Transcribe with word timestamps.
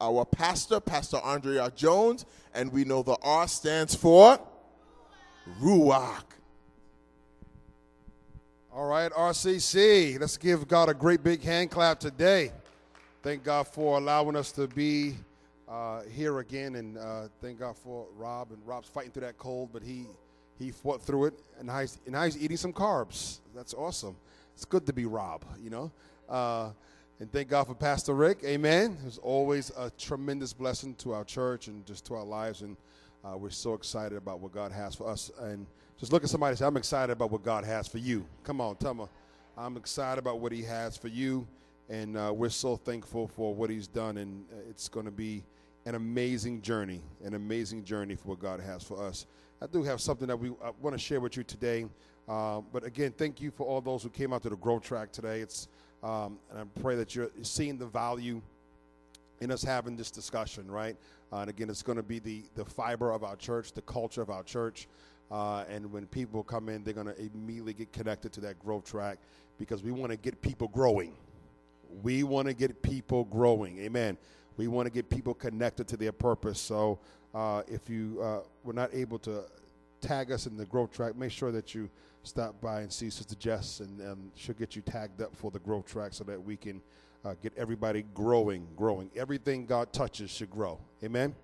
our 0.00 0.24
pastor, 0.24 0.80
Pastor 0.80 1.18
Andrea 1.18 1.70
Jones, 1.74 2.24
and 2.54 2.72
we 2.72 2.84
know 2.84 3.02
the 3.02 3.16
R 3.22 3.46
stands 3.48 3.94
for 3.94 4.38
Ruach. 5.60 6.24
All 8.74 8.86
right, 8.86 9.12
RCC, 9.12 10.18
let's 10.18 10.36
give 10.36 10.66
God 10.66 10.88
a 10.88 10.94
great 10.94 11.22
big 11.22 11.42
hand 11.42 11.70
clap 11.70 12.00
today. 12.00 12.52
Thank 13.22 13.44
God 13.44 13.68
for 13.68 13.98
allowing 13.98 14.34
us 14.34 14.50
to 14.52 14.66
be 14.66 15.14
uh, 15.68 16.02
here 16.10 16.38
again, 16.38 16.76
and 16.76 16.98
uh, 16.98 17.28
thank 17.40 17.60
God 17.60 17.76
for 17.76 18.06
Rob. 18.16 18.50
And 18.50 18.58
Rob's 18.66 18.88
fighting 18.88 19.10
through 19.10 19.26
that 19.26 19.38
cold, 19.38 19.70
but 19.72 19.82
he 19.82 20.06
he 20.58 20.70
fought 20.70 21.02
through 21.02 21.26
it, 21.26 21.34
and 21.58 21.66
now 21.66 21.80
he's, 21.80 21.98
and 22.04 22.14
now 22.14 22.24
he's 22.24 22.36
eating 22.36 22.56
some 22.56 22.72
carbs. 22.72 23.40
That's 23.54 23.74
awesome. 23.74 24.16
It's 24.54 24.64
good 24.64 24.86
to 24.86 24.92
be 24.92 25.06
Rob, 25.06 25.44
you 25.62 25.70
know. 25.70 25.90
Uh, 26.28 26.70
and 27.20 27.30
thank 27.30 27.48
God 27.48 27.66
for 27.66 27.74
Pastor 27.74 28.14
Rick. 28.14 28.38
Amen. 28.44 28.96
It's 29.06 29.18
always 29.18 29.70
a 29.76 29.90
tremendous 29.90 30.52
blessing 30.52 30.94
to 30.96 31.12
our 31.12 31.24
church 31.24 31.68
and 31.68 31.86
just 31.86 32.04
to 32.06 32.14
our 32.14 32.24
lives, 32.24 32.62
and 32.62 32.76
uh, 33.24 33.36
we're 33.36 33.50
so 33.50 33.74
excited 33.74 34.18
about 34.18 34.40
what 34.40 34.52
God 34.52 34.72
has 34.72 34.94
for 34.94 35.08
us. 35.08 35.30
And 35.40 35.66
just 35.98 36.12
look 36.12 36.24
at 36.24 36.30
somebody 36.30 36.50
and 36.50 36.58
say, 36.58 36.66
I'm 36.66 36.76
excited 36.76 37.12
about 37.12 37.30
what 37.30 37.44
God 37.44 37.64
has 37.64 37.86
for 37.86 37.98
you. 37.98 38.26
Come 38.42 38.60
on, 38.60 38.76
tell 38.76 38.94
me. 38.94 39.04
I'm 39.56 39.76
excited 39.76 40.18
about 40.18 40.40
what 40.40 40.50
He 40.50 40.62
has 40.62 40.96
for 40.96 41.08
you. 41.08 41.46
And 41.88 42.16
uh, 42.16 42.32
we're 42.34 42.48
so 42.48 42.76
thankful 42.76 43.28
for 43.28 43.54
what 43.54 43.70
He's 43.70 43.86
done. 43.86 44.16
And 44.16 44.44
uh, 44.52 44.68
it's 44.68 44.88
going 44.88 45.06
to 45.06 45.12
be 45.12 45.44
an 45.84 45.94
amazing 45.94 46.62
journey, 46.62 47.02
an 47.24 47.34
amazing 47.34 47.84
journey 47.84 48.16
for 48.16 48.30
what 48.30 48.40
God 48.40 48.60
has 48.60 48.82
for 48.82 49.00
us. 49.04 49.26
I 49.60 49.66
do 49.66 49.82
have 49.84 50.00
something 50.00 50.26
that 50.26 50.36
we 50.36 50.50
want 50.80 50.94
to 50.94 50.98
share 50.98 51.20
with 51.20 51.36
you 51.36 51.44
today. 51.44 51.86
Uh, 52.28 52.60
but 52.72 52.84
again, 52.84 53.12
thank 53.16 53.40
you 53.40 53.50
for 53.50 53.64
all 53.66 53.80
those 53.80 54.02
who 54.02 54.10
came 54.10 54.32
out 54.32 54.42
to 54.42 54.48
the 54.48 54.56
Growth 54.56 54.82
Track 54.82 55.12
today. 55.12 55.40
It's 55.40 55.68
um, 56.02 56.38
and 56.50 56.60
I 56.60 56.80
pray 56.80 56.96
that 56.96 57.14
you're 57.14 57.30
seeing 57.42 57.78
the 57.78 57.86
value 57.86 58.40
in 59.40 59.50
us 59.50 59.62
having 59.62 59.96
this 59.96 60.10
discussion, 60.10 60.70
right? 60.70 60.96
Uh, 61.32 61.38
and 61.38 61.50
again, 61.50 61.70
it's 61.70 61.82
going 61.82 61.96
to 61.96 62.02
be 62.02 62.18
the 62.18 62.42
the 62.54 62.64
fiber 62.64 63.12
of 63.12 63.24
our 63.24 63.36
church, 63.36 63.72
the 63.72 63.82
culture 63.82 64.22
of 64.22 64.30
our 64.30 64.42
church. 64.42 64.88
Uh, 65.30 65.64
and 65.70 65.90
when 65.90 66.06
people 66.06 66.42
come 66.42 66.68
in, 66.68 66.84
they're 66.84 66.92
going 66.92 67.06
to 67.06 67.18
immediately 67.18 67.72
get 67.72 67.90
connected 67.92 68.32
to 68.34 68.40
that 68.40 68.58
growth 68.58 68.84
track 68.84 69.18
because 69.58 69.82
we 69.82 69.90
want 69.90 70.10
to 70.10 70.16
get 70.18 70.40
people 70.42 70.68
growing. 70.68 71.14
We 72.02 72.22
want 72.22 72.48
to 72.48 72.54
get 72.54 72.82
people 72.82 73.24
growing. 73.24 73.78
Amen. 73.78 74.18
We 74.58 74.68
want 74.68 74.86
to 74.86 74.92
get 74.92 75.08
people 75.08 75.32
connected 75.32 75.88
to 75.88 75.96
their 75.96 76.12
purpose. 76.12 76.60
So 76.60 76.98
uh, 77.34 77.62
if 77.66 77.88
you 77.88 78.20
uh, 78.22 78.40
were 78.62 78.74
not 78.74 78.90
able 78.92 79.18
to 79.20 79.44
tag 80.02 80.32
us 80.32 80.46
in 80.46 80.56
the 80.56 80.66
growth 80.66 80.92
track, 80.92 81.16
make 81.16 81.32
sure 81.32 81.50
that 81.52 81.74
you 81.74 81.88
stop 82.22 82.60
by 82.60 82.80
and 82.82 82.92
see 82.92 83.10
Sister 83.10 83.34
Jess, 83.34 83.80
and 83.80 84.00
um, 84.00 84.32
she'll 84.34 84.54
get 84.54 84.76
you 84.76 84.82
tagged 84.82 85.20
up 85.20 85.34
for 85.34 85.50
the 85.50 85.58
growth 85.58 85.86
track 85.86 86.12
so 86.12 86.24
that 86.24 86.42
we 86.42 86.56
can 86.56 86.80
uh, 87.24 87.34
get 87.42 87.52
everybody 87.56 88.04
growing, 88.14 88.66
growing. 88.76 89.10
Everything 89.16 89.66
God 89.66 89.92
touches 89.92 90.30
should 90.30 90.50
grow. 90.50 90.78
Amen. 91.02 91.34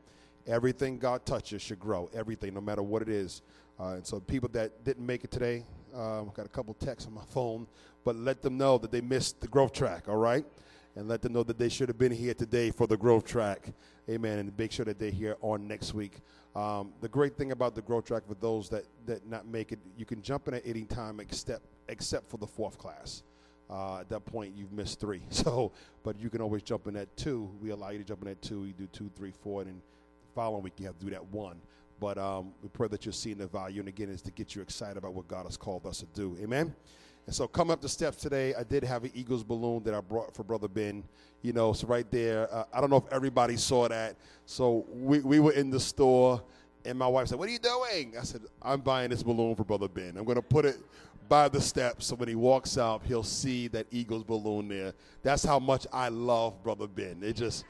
Everything 0.47 0.98
God 0.98 1.27
touches 1.27 1.62
should 1.62 1.79
grow. 1.79 2.09
Everything, 2.15 2.55
no 2.55 2.61
matter 2.61 2.83
what 2.83 3.03
it 3.03 3.09
is. 3.09 3.43
Uh, 3.79 3.95
and 3.95 4.07
so 4.07 4.19
people 4.19 4.48
that 4.53 4.85
didn't 4.85 5.07
make 5.07 5.25
it 5.25 5.31
today, 5.31 5.65
um, 5.95 6.31
got 6.35 6.47
a 6.47 6.48
couple 6.48 6.75
texts 6.75 7.07
on 7.07 7.15
my 7.15 7.25
phone, 7.31 7.67
but 8.05 8.17
let 8.17 8.42
them 8.42 8.57
know 8.57 8.79
that 8.79 8.91
they 8.91 9.01
missed 9.01 9.41
the 9.41 9.48
growth 9.48 9.73
track, 9.73 10.09
all 10.09 10.17
right? 10.17 10.45
And 10.97 11.08
let 11.08 11.22
them 11.22 11.33
know 11.33 11.44
that 11.44 11.58
they 11.58 11.69
should 11.69 11.89
have 11.89 11.98
been 11.98 12.12
here 12.12 12.34
today 12.34 12.70
for 12.70 12.86
the 12.86 12.97
growth 12.97 13.25
track. 13.25 13.72
Amen. 14.11 14.39
And 14.39 14.53
make 14.58 14.72
sure 14.72 14.84
that 14.84 14.98
they're 14.98 15.11
here 15.11 15.36
on 15.41 15.69
next 15.69 15.95
week. 15.95 16.20
Um, 16.56 16.92
the 17.00 17.08
great 17.08 17.36
thing 17.36 17.53
about 17.53 17.75
the 17.75 17.83
growth 17.83 18.06
track 18.06 18.27
for 18.27 18.34
those 18.34 18.69
that, 18.70 18.84
that 19.06 19.27
not 19.28 19.47
make 19.47 19.70
it, 19.70 19.78
you 19.97 20.05
can 20.05 20.22
jump 20.22 20.48
in 20.48 20.55
at 20.55 20.67
any 20.67 20.84
time 20.84 21.20
except, 21.20 21.62
except 21.89 22.28
for 22.28 22.39
the 22.39 22.47
fourth 22.47 22.78
class. 22.78 23.22
Uh, 23.70 23.98
at 23.98 24.08
that 24.08 24.25
point, 24.25 24.55
you've 24.56 24.72
missed 24.72 24.98
three. 25.00 25.22
So, 25.30 25.72
but 26.03 26.19
you 26.19 26.30
can 26.30 26.41
always 26.41 26.62
jump 26.62 26.86
in 26.86 26.97
at 26.97 27.14
two. 27.17 27.50
We 27.62 27.70
allow 27.70 27.91
you 27.91 27.98
to 27.98 28.05
jump 28.05 28.23
in 28.23 28.28
at 28.28 28.41
two. 28.42 28.64
You 28.64 28.73
do 28.73 28.89
two, 28.92 29.11
three, 29.17 29.30
four, 29.30 29.61
and 29.61 29.70
then 29.70 29.83
the 30.23 30.34
following 30.34 30.62
week 30.62 30.75
you 30.78 30.86
have 30.86 30.98
to 30.98 31.05
do 31.05 31.11
that 31.12 31.25
one. 31.27 31.61
But 32.00 32.17
um, 32.19 32.52
we 32.62 32.69
pray 32.69 32.89
that 32.89 33.05
you're 33.05 33.12
seeing 33.12 33.39
the 33.39 33.47
value. 33.47 33.80
And 33.80 33.89
again, 33.89 34.08
is 34.08 34.23
to 34.23 34.30
get 34.30 34.55
you 34.55 34.62
excited 34.62 34.97
about 34.97 35.14
what 35.14 35.28
God 35.28 35.45
has 35.45 35.56
called 35.56 35.86
us 35.86 35.98
to 35.98 36.06
do. 36.06 36.36
Amen. 36.40 36.74
And 37.28 37.34
so, 37.34 37.46
come 37.46 37.70
up 37.70 37.83
the 37.83 37.90
steps 37.90 38.16
today. 38.16 38.55
I 38.55 38.62
did 38.62 38.83
have 38.84 39.05
an 39.05 39.11
Eagles 39.12 39.44
balloon 39.44 39.83
that 39.83 39.92
I 39.92 40.00
brought 40.00 40.34
for 40.34 40.44
Brother 40.44 40.66
Ben. 40.66 41.05
You 41.42 41.52
know, 41.52 41.74
so 41.74 41.86
right 41.86 42.11
there. 42.11 42.50
Uh, 42.50 42.64
I 42.72 42.80
don't 42.80 42.89
know 42.89 42.96
if 42.96 43.12
everybody 43.12 43.58
saw 43.58 43.86
that. 43.86 44.16
So 44.46 44.86
we 44.90 45.20
we 45.20 45.39
were 45.39 45.52
in 45.52 45.68
the 45.68 45.78
store, 45.78 46.42
and 46.86 46.98
my 46.98 47.06
wife 47.06 47.28
said, 47.28 47.39
"What 47.39 47.50
are 47.50 47.52
you 47.52 47.58
doing?" 47.58 48.14
I 48.18 48.22
said, 48.22 48.40
"I'm 48.62 48.80
buying 48.80 49.11
this 49.11 49.22
balloon 49.22 49.56
for 49.56 49.64
Brother 49.64 49.89
Ben. 49.89 50.16
I'm 50.16 50.24
going 50.24 50.36
to 50.36 50.42
put 50.42 50.64
it." 50.64 50.78
by 51.28 51.46
the 51.46 51.61
steps 51.61 52.06
so 52.06 52.16
when 52.16 52.27
he 52.27 52.34
walks 52.34 52.78
out 52.78 53.02
he'll 53.05 53.22
see 53.22 53.68
that 53.68 53.86
eagles 53.90 54.24
balloon 54.24 54.66
there 54.66 54.95
that's 55.22 55.45
how 55.45 55.58
much 55.58 55.86
i 55.92 56.08
love 56.08 56.55
brother 56.62 56.86
ben 56.86 57.18
it 57.22 57.36
just 57.36 57.66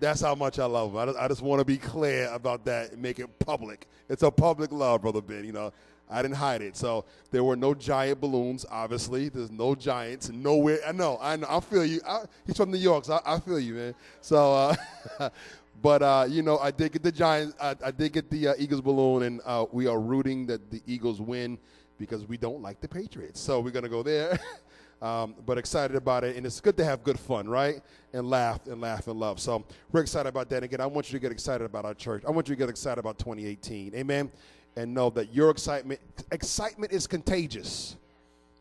that's 0.00 0.20
how 0.20 0.34
much 0.34 0.58
I 0.58 0.66
love 0.66 0.90
him. 0.90 0.98
I 0.98 1.06
just, 1.06 1.18
I 1.18 1.28
just 1.28 1.42
want 1.42 1.60
to 1.60 1.64
be 1.64 1.76
clear 1.76 2.28
about 2.32 2.64
that 2.66 2.92
and 2.92 3.02
make 3.02 3.18
it 3.18 3.38
public. 3.38 3.86
It's 4.08 4.22
a 4.22 4.30
public 4.30 4.72
love, 4.72 5.02
Brother 5.02 5.22
Ben. 5.22 5.44
You 5.44 5.52
know, 5.52 5.72
I 6.14 6.22
didn't 6.22 6.36
hide 6.36 6.62
it. 6.62 6.76
So 6.76 7.04
there 7.30 7.42
were 7.42 7.56
no 7.56 7.74
giant 7.74 8.20
balloons, 8.20 8.64
obviously. 8.70 9.28
There's 9.28 9.50
no 9.50 9.74
giants. 9.74 10.30
Nowhere. 10.30 10.78
I 10.86 10.92
know. 10.92 11.18
I 11.20 11.36
know. 11.36 11.46
I 11.50 11.60
feel 11.60 11.84
you. 11.84 12.00
I, 12.06 12.24
he's 12.46 12.56
from 12.56 12.70
New 12.70 12.78
York, 12.78 13.04
so 13.04 13.20
I, 13.24 13.34
I 13.34 13.40
feel 13.40 13.58
you, 13.58 13.74
man. 13.74 13.94
So, 14.20 14.76
uh, 15.18 15.30
but, 15.82 16.02
uh, 16.02 16.26
you 16.28 16.42
know, 16.42 16.58
I 16.58 16.70
did 16.70 16.92
get 16.92 17.02
the 17.02 17.12
Giants. 17.12 17.54
I, 17.60 17.74
I 17.84 17.90
did 17.90 18.12
get 18.12 18.30
the 18.30 18.48
uh, 18.48 18.54
Eagles 18.58 18.80
balloon, 18.80 19.24
and 19.24 19.40
uh, 19.44 19.66
we 19.72 19.86
are 19.86 20.00
rooting 20.00 20.46
that 20.46 20.70
the 20.70 20.80
Eagles 20.86 21.20
win 21.20 21.58
because 21.98 22.26
we 22.26 22.36
don't 22.36 22.62
like 22.62 22.80
the 22.80 22.88
Patriots. 22.88 23.40
So 23.40 23.60
we're 23.60 23.70
to 23.70 23.88
go 23.88 24.02
there. 24.02 24.38
Um, 25.02 25.34
but 25.44 25.58
excited 25.58 25.96
about 25.96 26.24
it, 26.24 26.34
and 26.34 26.46
it's 26.46 26.60
good 26.62 26.78
to 26.78 26.84
have 26.84 27.04
good 27.04 27.20
fun, 27.20 27.46
right? 27.46 27.82
And 28.14 28.30
laugh 28.30 28.66
and 28.66 28.80
laugh 28.80 29.06
and 29.06 29.20
love. 29.20 29.38
So 29.38 29.62
we're 29.92 30.00
excited 30.00 30.30
about 30.30 30.48
that. 30.48 30.62
Again, 30.62 30.80
I 30.80 30.86
want 30.86 31.12
you 31.12 31.18
to 31.18 31.20
get 31.20 31.30
excited 31.30 31.62
about 31.62 31.84
our 31.84 31.92
church. 31.92 32.22
I 32.26 32.30
want 32.30 32.48
you 32.48 32.54
to 32.54 32.58
get 32.58 32.70
excited 32.70 33.00
about 33.00 33.18
2018. 33.18 33.94
Amen. 33.94 34.30
And 34.76 34.92
know 34.92 35.10
that 35.10 35.32
your 35.32 35.50
excitement 35.50 36.00
excitement 36.32 36.92
is 36.92 37.06
contagious. 37.06 37.96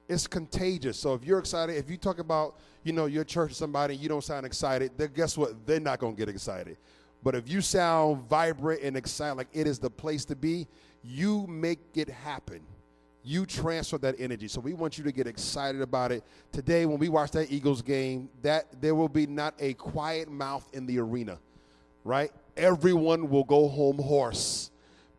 It's 0.08 0.28
contagious. 0.28 0.98
So 0.98 1.14
if 1.16 1.24
you're 1.24 1.40
excited, 1.40 1.76
if 1.76 1.90
you 1.90 1.98
talk 1.98 2.20
about 2.20 2.60
you 2.84 2.94
know 2.94 3.08
your 3.08 3.24
church 3.24 3.52
or 3.52 3.56
somebody, 3.56 3.96
you 3.96 4.10
don't 4.10 4.24
sound 4.24 4.46
excited, 4.46 4.92
then 4.98 5.12
guess 5.16 5.38
what? 5.38 5.66
They're 5.66 5.80
not 5.80 6.00
going 6.00 6.16
to 6.16 6.20
get 6.20 6.30
excited. 6.30 6.78
But 7.24 7.36
if 7.36 7.50
you 7.50 7.62
sound 7.62 8.28
vibrant 8.30 8.82
and 8.84 8.96
excited, 8.98 9.38
like 9.38 9.48
it 9.54 9.66
is 9.66 9.80
the 9.80 9.90
place 9.90 10.26
to 10.26 10.36
be, 10.36 10.68
you 11.04 11.48
make 11.48 11.80
it 11.96 12.10
happen 12.10 12.62
you 13.24 13.46
transfer 13.46 13.98
that 14.00 14.16
energy. 14.20 14.48
So 14.48 14.60
we 14.60 14.74
want 14.74 14.98
you 14.98 15.04
to 15.06 15.12
get 15.12 15.28
excited 15.28 15.82
about 15.82 16.12
it. 16.12 16.24
Today, 16.52 16.86
when 16.86 17.00
we 17.00 17.10
watch 17.10 17.32
that 17.32 17.52
Eagles 17.52 17.82
game, 17.82 18.30
that 18.42 18.82
there 18.82 18.96
will 18.96 19.10
be 19.10 19.26
not 19.26 19.56
a 19.60 19.74
quiet 19.76 20.30
mouth 20.30 20.68
in 20.74 20.86
the 20.86 21.00
arena, 21.00 21.40
right? 22.04 22.32
Everyone 22.58 23.30
will 23.30 23.46
go 23.46 23.68
home 23.70 23.98
hoarse 23.98 24.72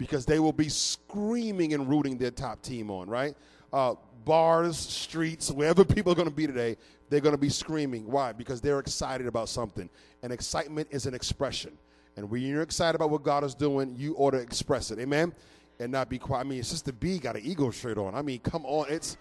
because 0.05 0.27
they 0.27 0.39
will 0.39 0.53
be 0.53 0.69
screaming 0.69 1.75
and 1.75 1.89
rooting 1.89 2.19
their 2.19 2.31
top 2.31 2.63
team 2.63 2.91
on, 2.91 3.09
right? 3.09 3.35
Uh, 3.73 3.95
bars, 4.25 4.77
streets, 4.77 5.51
wherever 5.51 5.85
people 5.97 6.13
are 6.13 6.17
going 6.17 6.29
to 6.29 6.35
be 6.35 6.47
today, 6.47 6.77
they're 7.11 7.21
going 7.21 7.35
to 7.35 7.41
be 7.41 7.49
screaming. 7.49 8.07
Why? 8.07 8.33
Because 8.33 8.61
they're 8.61 8.79
excited 8.79 9.27
about 9.27 9.49
something. 9.49 9.89
And 10.23 10.33
excitement 10.33 10.89
is 10.91 11.07
an 11.07 11.15
expression. 11.15 11.77
And 12.17 12.31
when 12.31 12.43
you're 12.43 12.63
excited 12.63 12.97
about 12.97 13.11
what 13.11 13.23
God 13.23 13.45
is 13.45 13.55
doing, 13.55 13.95
you 13.99 14.15
ought 14.17 14.33
to 14.33 14.39
express 14.39 14.91
it. 14.91 14.99
Amen? 14.99 15.33
and 15.81 15.91
not 15.91 16.09
be 16.09 16.19
quiet. 16.19 16.41
I 16.41 16.45
mean, 16.45 16.63
Sister 16.63 16.93
B 16.93 17.19
got 17.19 17.37
an 17.37 17.43
ego 17.45 17.71
shirt 17.71 17.99
on. 17.99 18.15
I 18.15 18.23
mean, 18.23 18.41
come 18.41 18.65
on, 18.67 18.87
it's 18.89 19.17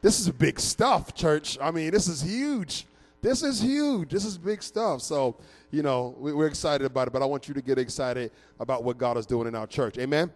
this 0.00 0.20
is 0.20 0.28
big 0.30 0.58
stuff, 0.58 1.14
church. 1.14 1.58
I 1.60 1.70
mean, 1.70 1.90
this 1.90 2.08
is 2.08 2.22
huge. 2.22 2.86
This 3.22 3.44
is 3.44 3.62
huge. 3.62 4.10
This 4.10 4.24
is 4.24 4.36
big 4.36 4.62
stuff. 4.62 5.00
So, 5.00 5.36
you 5.70 5.82
know, 5.82 6.14
we're 6.18 6.48
excited 6.48 6.84
about 6.84 7.06
it, 7.06 7.12
but 7.12 7.22
I 7.22 7.24
want 7.24 7.46
you 7.46 7.54
to 7.54 7.62
get 7.62 7.78
excited 7.78 8.32
about 8.58 8.82
what 8.82 8.98
God 8.98 9.16
is 9.16 9.26
doing 9.26 9.46
in 9.46 9.54
our 9.54 9.66
church. 9.66 9.96
Amen. 9.96 10.30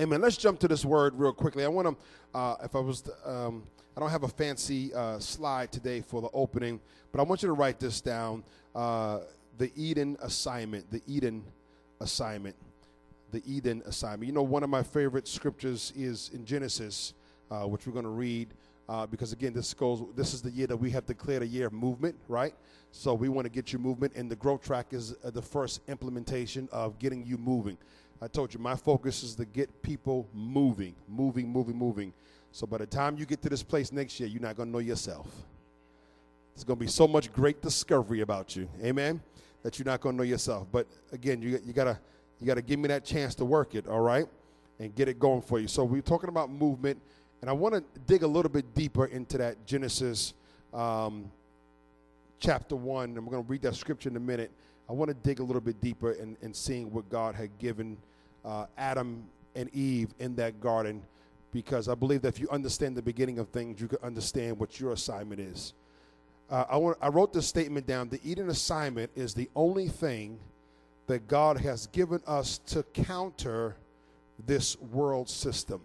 Amen. 0.00 0.22
Let's 0.22 0.38
jump 0.38 0.58
to 0.60 0.68
this 0.68 0.86
word 0.86 1.14
real 1.14 1.34
quickly. 1.34 1.64
I 1.64 1.68
want 1.68 1.88
to, 1.88 2.38
uh, 2.38 2.56
if 2.64 2.74
I 2.74 2.78
was, 2.78 3.04
um, 3.26 3.62
I 3.94 4.00
don't 4.00 4.08
have 4.08 4.22
a 4.22 4.28
fancy 4.28 4.92
uh, 4.94 5.18
slide 5.18 5.70
today 5.70 6.00
for 6.00 6.22
the 6.22 6.30
opening, 6.32 6.80
but 7.12 7.20
I 7.20 7.24
want 7.24 7.42
you 7.42 7.48
to 7.48 7.52
write 7.52 7.78
this 7.78 8.00
down. 8.00 8.42
Uh, 8.74 9.20
the 9.58 9.70
Eden 9.76 10.16
assignment. 10.22 10.90
The 10.90 11.02
Eden 11.06 11.44
assignment 12.00 12.56
the 13.32 13.42
Eden 13.50 13.82
assignment. 13.86 14.26
You 14.26 14.34
know, 14.34 14.42
one 14.42 14.62
of 14.62 14.68
my 14.70 14.82
favorite 14.82 15.26
scriptures 15.26 15.92
is 15.96 16.30
in 16.34 16.44
Genesis, 16.44 17.14
uh, 17.50 17.62
which 17.62 17.86
we're 17.86 17.94
going 17.94 18.04
to 18.04 18.10
read. 18.10 18.48
Uh, 18.88 19.06
because 19.06 19.32
again, 19.32 19.52
this 19.52 19.72
goes. 19.74 20.02
This 20.16 20.34
is 20.34 20.42
the 20.42 20.50
year 20.50 20.66
that 20.66 20.76
we 20.76 20.90
have 20.90 21.06
declared 21.06 21.42
a 21.42 21.46
year 21.46 21.66
of 21.66 21.72
movement, 21.72 22.16
right? 22.28 22.54
So 22.90 23.14
we 23.14 23.28
want 23.28 23.46
to 23.46 23.50
get 23.50 23.72
you 23.72 23.78
movement, 23.78 24.14
and 24.16 24.30
the 24.30 24.36
growth 24.36 24.62
track 24.62 24.88
is 24.90 25.14
uh, 25.24 25.30
the 25.30 25.40
first 25.40 25.80
implementation 25.88 26.68
of 26.72 26.98
getting 26.98 27.24
you 27.24 27.38
moving. 27.38 27.78
I 28.20 28.28
told 28.28 28.54
you 28.54 28.60
my 28.60 28.76
focus 28.76 29.22
is 29.22 29.34
to 29.36 29.44
get 29.44 29.82
people 29.82 30.28
moving, 30.32 30.94
moving, 31.08 31.48
moving, 31.48 31.76
moving. 31.76 32.12
So 32.52 32.66
by 32.66 32.78
the 32.78 32.86
time 32.86 33.16
you 33.16 33.24
get 33.24 33.40
to 33.42 33.48
this 33.48 33.62
place 33.62 33.90
next 33.90 34.20
year, 34.20 34.28
you're 34.28 34.42
not 34.42 34.56
going 34.56 34.68
to 34.68 34.72
know 34.72 34.78
yourself. 34.78 35.26
There's 36.54 36.64
going 36.64 36.78
to 36.78 36.84
be 36.84 36.90
so 36.90 37.08
much 37.08 37.32
great 37.32 37.62
discovery 37.62 38.20
about 38.20 38.54
you, 38.54 38.68
amen, 38.84 39.22
that 39.62 39.78
you're 39.78 39.86
not 39.86 40.00
going 40.00 40.16
to 40.16 40.18
know 40.18 40.28
yourself. 40.28 40.68
But 40.70 40.86
again, 41.12 41.40
you 41.40 41.58
you 41.64 41.72
got 41.72 41.84
to 41.84 41.98
you 42.40 42.46
got 42.46 42.54
to 42.54 42.62
give 42.62 42.78
me 42.78 42.88
that 42.88 43.04
chance 43.04 43.34
to 43.36 43.44
work 43.44 43.74
it, 43.74 43.86
all 43.86 44.00
right, 44.00 44.26
and 44.78 44.94
get 44.94 45.08
it 45.08 45.18
going 45.18 45.40
for 45.40 45.58
you. 45.58 45.66
So 45.66 45.84
we're 45.84 46.02
talking 46.02 46.28
about 46.28 46.50
movement, 46.50 47.00
and 47.42 47.50
I 47.50 47.52
want 47.52 47.74
to 47.74 47.82
dig 48.06 48.22
a 48.22 48.26
little 48.26 48.50
bit 48.50 48.72
deeper 48.72 49.06
into 49.06 49.36
that 49.38 49.66
Genesis 49.66 50.32
um, 50.72 51.30
chapter 52.38 52.76
1, 52.76 53.16
and 53.16 53.26
we're 53.26 53.32
going 53.32 53.44
to 53.44 53.50
read 53.50 53.62
that 53.62 53.74
scripture 53.74 54.08
in 54.08 54.16
a 54.16 54.20
minute. 54.20 54.52
I 54.88 54.92
want 54.92 55.08
to 55.08 55.14
dig 55.14 55.40
a 55.40 55.42
little 55.42 55.60
bit 55.60 55.80
deeper 55.80 56.12
in, 56.12 56.36
in 56.40 56.54
seeing 56.54 56.92
what 56.92 57.10
God 57.10 57.34
had 57.34 57.50
given 57.58 57.96
uh, 58.44 58.66
Adam 58.78 59.24
and 59.56 59.68
Eve 59.74 60.14
in 60.20 60.36
that 60.36 60.60
garden 60.60 61.02
because 61.52 61.88
I 61.88 61.96
believe 61.96 62.22
that 62.22 62.28
if 62.28 62.40
you 62.40 62.48
understand 62.48 62.96
the 62.96 63.02
beginning 63.02 63.40
of 63.40 63.48
things, 63.48 63.80
you 63.80 63.88
can 63.88 63.98
understand 64.04 64.58
what 64.58 64.78
your 64.78 64.92
assignment 64.92 65.40
is. 65.40 65.74
Uh, 66.48 66.64
I, 66.70 66.76
want, 66.76 66.96
I 67.02 67.08
wrote 67.08 67.32
this 67.32 67.46
statement 67.46 67.88
down. 67.88 68.08
The 68.08 68.20
Eden 68.24 68.50
assignment 68.50 69.10
is 69.16 69.34
the 69.34 69.50
only 69.56 69.88
thing 69.88 70.38
that 71.08 71.26
God 71.26 71.58
has 71.58 71.88
given 71.88 72.20
us 72.24 72.58
to 72.66 72.84
counter 72.94 73.74
this 74.46 74.80
world 74.80 75.28
system. 75.28 75.80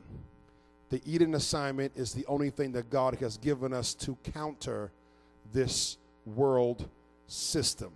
The 0.89 1.01
Eden 1.05 1.35
assignment 1.35 1.91
is 1.95 2.13
the 2.13 2.25
only 2.27 2.49
thing 2.49 2.71
that 2.73 2.89
God 2.89 3.15
has 3.15 3.37
given 3.37 3.73
us 3.73 3.93
to 3.95 4.17
counter 4.33 4.91
this 5.51 5.97
world 6.25 6.87
system. 7.27 7.91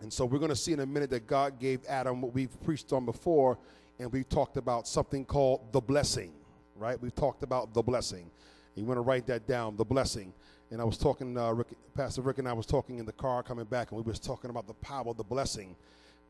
And 0.00 0.12
so 0.12 0.24
we're 0.24 0.38
going 0.38 0.48
to 0.48 0.56
see 0.56 0.72
in 0.72 0.80
a 0.80 0.86
minute 0.86 1.10
that 1.10 1.28
God 1.28 1.60
gave 1.60 1.84
Adam 1.86 2.20
what 2.20 2.34
we've 2.34 2.60
preached 2.64 2.92
on 2.92 3.06
before, 3.06 3.56
and 4.00 4.12
we've 4.12 4.28
talked 4.28 4.56
about 4.56 4.88
something 4.88 5.24
called 5.24 5.60
the 5.72 5.80
blessing, 5.80 6.32
right? 6.76 7.00
We've 7.00 7.14
talked 7.14 7.44
about 7.44 7.72
the 7.72 7.82
blessing. 7.82 8.28
You 8.74 8.84
want 8.84 8.98
to 8.98 9.02
write 9.02 9.26
that 9.28 9.46
down, 9.46 9.76
the 9.76 9.84
blessing. 9.84 10.32
And 10.72 10.80
I 10.80 10.84
was 10.84 10.98
talking, 10.98 11.38
uh, 11.38 11.52
Rick, 11.52 11.68
Pastor 11.94 12.22
Rick 12.22 12.38
and 12.38 12.48
I 12.48 12.52
was 12.52 12.66
talking 12.66 12.98
in 12.98 13.06
the 13.06 13.12
car 13.12 13.44
coming 13.44 13.66
back, 13.66 13.92
and 13.92 14.02
we 14.02 14.02
was 14.02 14.18
talking 14.18 14.50
about 14.50 14.66
the 14.66 14.74
power 14.74 15.08
of 15.08 15.18
the 15.18 15.24
blessing. 15.24 15.76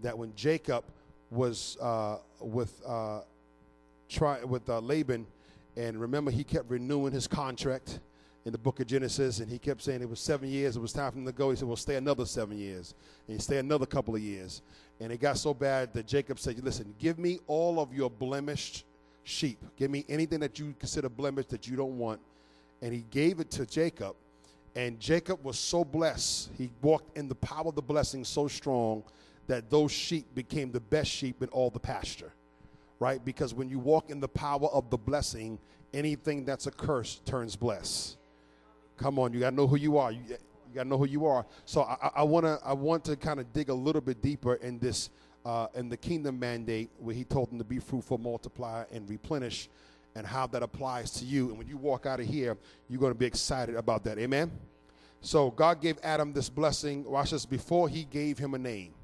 That 0.01 0.19
when 0.19 0.35
Jacob 0.35 0.85
was 1.31 1.79
uh, 1.81 2.19
with 2.41 2.83
uh, 2.85 3.21
try 4.09 4.43
with 4.45 4.69
uh, 4.69 4.81
Laban, 4.81 5.27
and 5.77 6.01
remember 6.01 6.31
he 6.31 6.45
kept 6.45 6.71
renewing 6.71 7.13
his 7.13 7.27
contract 7.27 8.01
in 8.45 8.53
the 8.53 8.59
book 8.59 8.81
of 8.81 8.87
Genesis, 8.87 9.39
and 9.39 9.49
he 9.51 9.59
kept 9.59 9.83
saying 9.83 10.03
it 10.03 10.09
was 10.09 10.21
seven 10.21 10.49
years, 10.49 10.77
it 10.77 10.81
was 10.81 10.93
time 10.93 11.13
for 11.13 11.19
him 11.19 11.27
to 11.27 11.33
go. 11.33 11.51
He 11.51 11.57
said, 11.57 11.69
Well, 11.69 11.77
stay 11.77 11.95
another 11.97 12.27
seven 12.27 12.59
years. 12.59 12.95
And 13.29 13.41
stay 13.41 13.59
another 13.59 13.87
couple 13.87 14.15
of 14.15 14.21
years. 14.21 14.63
And 15.01 15.13
it 15.13 15.21
got 15.21 15.39
so 15.39 15.55
bad 15.55 15.93
that 15.95 16.07
Jacob 16.07 16.39
said, 16.39 16.63
Listen, 16.63 16.95
give 16.99 17.19
me 17.19 17.39
all 17.47 17.79
of 17.79 17.95
your 17.95 18.11
blemished 18.11 18.85
sheep. 19.25 19.59
Give 19.77 19.91
me 19.91 20.05
anything 20.09 20.41
that 20.41 20.59
you 20.59 20.75
consider 20.79 21.09
blemished 21.09 21.51
that 21.51 21.69
you 21.69 21.77
don't 21.77 21.99
want. 21.99 22.21
And 22.81 22.93
he 22.93 23.05
gave 23.11 23.39
it 23.39 23.51
to 23.53 23.67
Jacob. 23.67 24.17
And 24.75 24.99
Jacob 24.99 25.45
was 25.45 25.59
so 25.59 25.85
blessed. 25.85 26.51
He 26.59 26.71
walked 26.81 27.17
in 27.17 27.29
the 27.29 27.35
power 27.37 27.69
of 27.69 27.75
the 27.75 27.83
blessing 27.83 28.25
so 28.25 28.49
strong 28.49 29.05
that 29.47 29.71
those 29.71 29.93
sheep 29.93 30.35
became 30.35 30.73
the 30.73 30.81
best 30.81 31.11
sheep 31.11 31.43
in 31.43 31.49
all 31.51 31.71
the 31.71 31.79
pasture. 31.79 32.33
Right? 33.03 33.25
Because 33.25 33.53
when 33.53 33.69
you 33.69 33.81
walk 33.81 34.11
in 34.11 34.21
the 34.21 34.29
power 34.29 34.69
of 34.69 34.89
the 34.89 34.97
blessing, 34.97 35.59
anything 35.93 36.45
that's 36.45 36.69
a 36.69 36.71
curse 36.71 37.21
turns 37.25 37.57
blessed. 37.57 38.17
Come 38.97 39.19
on, 39.19 39.33
you 39.33 39.41
got 39.41 39.51
to 39.51 39.57
know 39.57 39.67
who 39.67 39.75
you 39.75 39.99
are. 39.99 40.13
You, 40.13 40.21
you 40.29 40.73
got 40.73 40.85
to 40.85 40.89
know 40.89 40.99
who 40.99 41.07
you 41.07 41.27
are. 41.27 41.45
So 41.65 41.83
I, 41.83 42.11
I 42.15 42.23
want 42.23 42.47
to 42.47 42.61
I 42.65 42.73
want 42.73 43.05
to 43.07 43.17
kind 43.17 43.41
of 43.41 43.53
dig 43.53 43.71
a 43.71 43.75
little 43.75 44.01
bit 44.01 44.23
deeper 44.23 44.55
in 44.55 44.79
this 44.79 45.11
uh, 45.45 45.67
in 45.75 45.89
the 45.89 45.97
kingdom 45.97 46.39
mandate 46.39 46.91
where 47.01 47.13
he 47.13 47.25
told 47.25 47.51
them 47.51 47.59
to 47.59 47.65
be 47.65 47.81
fruitful, 47.81 48.19
multiply, 48.19 48.85
and 48.93 49.11
replenish, 49.11 49.69
and 50.15 50.25
how 50.25 50.47
that 50.47 50.63
applies 50.63 51.11
to 51.15 51.25
you. 51.25 51.49
And 51.49 51.59
when 51.59 51.67
you 51.67 51.79
walk 51.79 52.07
out 52.07 52.21
of 52.21 52.27
here, 52.27 52.57
you're 52.89 53.01
going 53.01 53.13
to 53.13 53.19
be 53.19 53.27
excited 53.27 53.75
about 53.75 54.05
that. 54.05 54.17
Amen. 54.21 54.53
So 55.23 55.51
God 55.51 55.81
gave 55.81 55.99
Adam 56.05 56.33
this 56.33 56.49
blessing. 56.49 57.03
Watch 57.03 57.33
this 57.33 57.47
before 57.47 57.89
He 57.89 58.05
gave 58.05 58.39
him 58.39 58.55
a 58.55 58.59
name. 58.59 58.95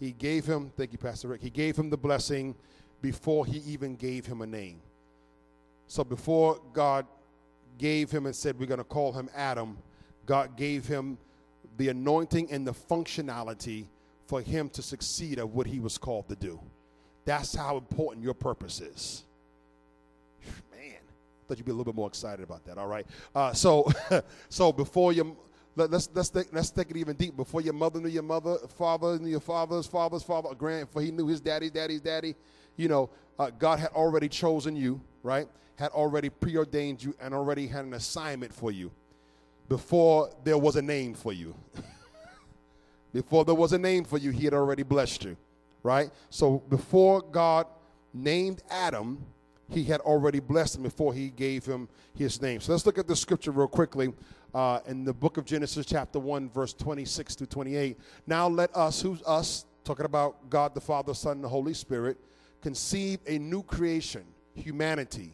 He 0.00 0.12
gave 0.12 0.46
him. 0.46 0.72
Thank 0.76 0.92
you, 0.92 0.98
Pastor 0.98 1.28
Rick. 1.28 1.42
He 1.42 1.50
gave 1.50 1.76
him 1.76 1.90
the 1.90 1.96
blessing 1.98 2.54
before 3.02 3.44
He 3.44 3.58
even 3.58 3.94
gave 3.96 4.24
him 4.24 4.40
a 4.40 4.46
name. 4.46 4.80
So 5.86 6.02
before 6.02 6.60
God 6.72 7.06
gave 7.78 8.10
him 8.10 8.24
and 8.26 8.34
said, 8.34 8.58
We're 8.58 8.66
going 8.66 8.78
to 8.78 8.84
call 8.84 9.12
him 9.12 9.28
Adam, 9.36 9.76
God 10.24 10.56
gave 10.56 10.86
him 10.86 11.18
the 11.76 11.90
anointing 11.90 12.50
and 12.50 12.66
the 12.66 12.72
functionality 12.72 13.86
for 14.26 14.40
him 14.40 14.70
to 14.70 14.82
succeed 14.82 15.38
at 15.38 15.48
what 15.48 15.66
he 15.66 15.80
was 15.80 15.98
called 15.98 16.28
to 16.28 16.36
do. 16.36 16.58
That's 17.24 17.54
how 17.54 17.76
important 17.76 18.24
your 18.24 18.34
purpose 18.34 18.80
is. 18.80 19.24
Man, 20.70 20.94
I 20.94 21.48
thought 21.48 21.58
you'd 21.58 21.64
be 21.64 21.72
a 21.72 21.74
little 21.74 21.92
bit 21.92 21.96
more 21.96 22.08
excited 22.08 22.42
about 22.42 22.64
that. 22.64 22.78
All 22.78 22.86
right. 22.86 23.06
Uh, 23.34 23.52
so, 23.52 23.90
so 24.48 24.72
before 24.72 25.12
you 25.12 25.36
let, 25.76 25.92
us 25.92 26.08
let's 26.14 26.30
take, 26.30 26.52
let's 26.52 26.70
take 26.70 26.90
it 26.90 26.96
even 26.96 27.16
deep. 27.16 27.36
Before 27.36 27.60
your 27.60 27.74
mother 27.74 28.00
knew 28.00 28.08
your 28.08 28.22
mother, 28.22 28.56
father 28.76 29.18
knew 29.18 29.30
your 29.30 29.40
father's 29.40 29.86
father's 29.86 30.22
father, 30.22 30.54
grand, 30.54 30.88
for 30.90 31.00
he 31.00 31.10
knew 31.10 31.26
his 31.26 31.40
daddy's 31.40 31.70
daddy's 31.70 32.00
daddy. 32.00 32.34
You 32.76 32.88
know, 32.88 33.10
uh, 33.38 33.50
God 33.50 33.78
had 33.78 33.90
already 33.90 34.28
chosen 34.28 34.76
you, 34.76 35.00
right? 35.22 35.48
had 35.80 35.90
already 35.92 36.28
preordained 36.28 37.02
you 37.02 37.14
and 37.20 37.32
already 37.32 37.66
had 37.66 37.86
an 37.86 37.94
assignment 37.94 38.52
for 38.52 38.70
you 38.70 38.92
before 39.66 40.30
there 40.44 40.58
was 40.58 40.76
a 40.76 40.82
name 40.82 41.14
for 41.14 41.32
you. 41.32 41.54
before 43.14 43.46
there 43.46 43.54
was 43.54 43.72
a 43.72 43.78
name 43.78 44.04
for 44.04 44.18
you, 44.18 44.30
he 44.30 44.44
had 44.44 44.52
already 44.52 44.82
blessed 44.82 45.24
you, 45.24 45.36
right? 45.82 46.10
So 46.28 46.58
before 46.68 47.22
God 47.22 47.66
named 48.12 48.62
Adam, 48.70 49.24
he 49.70 49.84
had 49.84 50.02
already 50.02 50.38
blessed 50.38 50.76
him 50.76 50.82
before 50.82 51.14
he 51.14 51.30
gave 51.30 51.64
him 51.64 51.88
his 52.14 52.42
name. 52.42 52.60
So 52.60 52.72
let's 52.72 52.84
look 52.84 52.98
at 52.98 53.08
the 53.08 53.16
scripture 53.16 53.50
real 53.50 53.66
quickly 53.66 54.12
uh, 54.54 54.80
in 54.86 55.04
the 55.04 55.12
book 55.12 55.36
of 55.36 55.44
Genesis, 55.44 55.86
chapter 55.86 56.18
1, 56.18 56.50
verse 56.50 56.72
26 56.72 57.36
to 57.36 57.46
28. 57.46 57.98
Now 58.26 58.48
let 58.48 58.74
us, 58.76 59.00
who's 59.00 59.22
us, 59.22 59.64
talking 59.84 60.06
about 60.06 60.50
God 60.50 60.74
the 60.74 60.80
Father, 60.80 61.14
Son, 61.14 61.32
and 61.32 61.44
the 61.44 61.48
Holy 61.48 61.74
Spirit, 61.74 62.18
conceive 62.60 63.20
a 63.26 63.38
new 63.38 63.62
creation, 63.62 64.24
humanity 64.54 65.32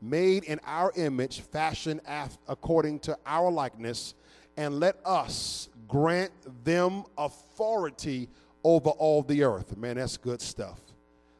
made 0.00 0.44
in 0.44 0.60
our 0.66 0.92
image, 0.96 1.40
fashioned 1.40 2.00
according 2.48 3.00
to 3.00 3.16
our 3.26 3.50
likeness, 3.50 4.14
and 4.56 4.78
let 4.80 4.96
us 5.04 5.68
grant 5.88 6.32
them 6.64 7.04
authority 7.16 8.28
over 8.64 8.90
all 8.90 9.22
the 9.22 9.42
earth. 9.42 9.76
Man, 9.76 9.96
that's 9.96 10.16
good 10.16 10.40
stuff. 10.40 10.80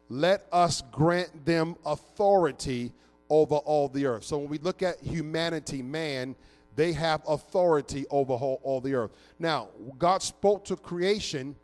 Let 0.09 0.47
us 0.53 0.83
grant 0.93 1.45
them 1.45 1.77
authority 1.85 2.93
over 3.29 3.57
all 3.57 3.89
the 3.89 4.07
earth. 4.07 4.25
So 4.25 4.39
when 4.39 4.49
we 4.49 4.59
look 4.59 4.83
at 4.83 5.01
humanity, 5.01 5.83
man, 5.83 6.37
they 6.77 6.93
have 6.93 7.23
authority 7.27 8.07
over 8.11 8.35
all, 8.35 8.61
all 8.63 8.81
the 8.81 8.95
earth. 8.95 9.11
Now, 9.39 9.69
God 9.99 10.23
spoke 10.23 10.65
to 10.67 10.77
creation 10.77 11.57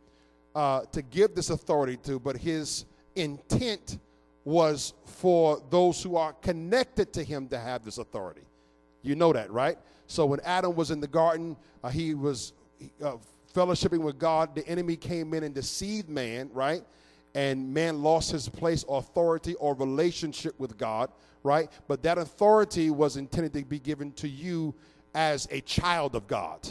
uh, 0.55 0.81
to 0.91 1.01
give 1.01 1.35
this 1.35 1.49
authority 1.49 1.97
to, 1.97 2.19
but 2.19 2.35
his 2.35 2.85
intent 3.15 3.99
was 4.43 4.93
for 5.05 5.63
those 5.69 6.01
who 6.03 6.17
are 6.17 6.33
connected 6.33 7.13
to 7.13 7.23
him 7.23 7.47
to 7.47 7.57
have 7.57 7.85
this 7.85 7.97
authority. 7.97 8.41
You 9.01 9.15
know 9.15 9.33
that, 9.33 9.51
right? 9.51 9.77
So 10.07 10.25
when 10.25 10.39
Adam 10.41 10.75
was 10.75 10.91
in 10.91 10.99
the 10.99 11.07
garden, 11.07 11.55
uh, 11.83 11.89
he 11.89 12.13
was 12.13 12.53
uh, 13.01 13.13
fellowshipping 13.53 13.99
with 13.99 14.17
God. 14.17 14.55
The 14.55 14.67
enemy 14.67 14.95
came 14.95 15.33
in 15.33 15.43
and 15.43 15.53
deceived 15.53 16.09
man, 16.09 16.49
right? 16.53 16.83
And 17.35 17.73
man 17.73 18.03
lost 18.03 18.31
his 18.31 18.49
place, 18.49 18.83
authority, 18.89 19.55
or 19.55 19.75
relationship 19.75 20.59
with 20.59 20.77
God, 20.77 21.09
right? 21.43 21.69
But 21.87 22.03
that 22.03 22.17
authority 22.17 22.89
was 22.89 23.17
intended 23.17 23.53
to 23.53 23.65
be 23.65 23.79
given 23.79 24.11
to 24.13 24.27
you 24.27 24.75
as 25.13 25.47
a 25.51 25.61
child 25.61 26.15
of 26.15 26.27
God, 26.27 26.67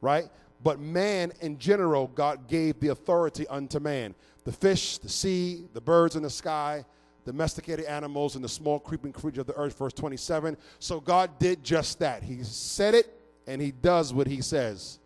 right? 0.00 0.28
But 0.62 0.80
man 0.80 1.32
in 1.40 1.58
general, 1.58 2.08
God 2.08 2.46
gave 2.48 2.80
the 2.80 2.88
authority 2.88 3.46
unto 3.48 3.78
man. 3.78 4.14
The 4.44 4.52
fish, 4.52 4.98
the 4.98 5.08
sea, 5.08 5.64
the 5.72 5.80
birds 5.80 6.16
in 6.16 6.22
the 6.22 6.30
sky, 6.30 6.84
domesticated 7.24 7.84
animals, 7.86 8.34
and 8.34 8.44
the 8.44 8.48
small 8.48 8.78
creeping 8.78 9.12
creature 9.12 9.42
of 9.42 9.46
the 9.46 9.54
earth, 9.54 9.78
verse 9.78 9.92
27. 9.92 10.56
So 10.78 11.00
God 11.00 11.38
did 11.38 11.62
just 11.62 11.98
that. 12.00 12.22
He 12.22 12.42
said 12.42 12.94
it, 12.94 13.14
and 13.46 13.60
He 13.60 13.70
does 13.70 14.12
what 14.12 14.26
He 14.26 14.40
says. 14.40 14.98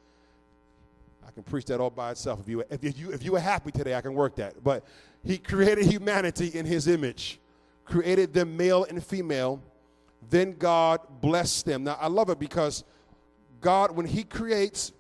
I 1.27 1.31
can 1.31 1.43
preach 1.43 1.67
that 1.67 1.81
all 1.81 1.91
by 1.91 2.13
itself. 2.13 2.41
If 2.41 2.49
you, 2.49 2.65
if 2.71 2.99
you, 2.99 3.13
if 3.13 3.25
you 3.25 3.33
were 3.33 3.41
happy 3.41 3.71
today, 3.71 3.95
I 3.95 4.01
can 4.01 4.15
work 4.15 4.37
that. 4.37 4.63
But 4.63 4.85
He 5.25 5.39
created 5.39 5.87
humanity 5.87 6.49
in 6.49 6.67
His 6.67 6.89
image, 6.89 7.41
created 7.85 8.33
them 8.33 8.57
male 8.57 8.85
and 8.85 9.05
female. 9.05 9.61
Then 10.31 10.55
God 10.55 11.01
blessed 11.21 11.67
them. 11.67 11.85
Now, 11.85 11.97
I 12.01 12.09
love 12.09 12.31
it 12.31 12.39
because 12.39 12.85
God, 13.61 13.93
when 13.93 14.07
He 14.07 14.25
creates, 14.25 14.93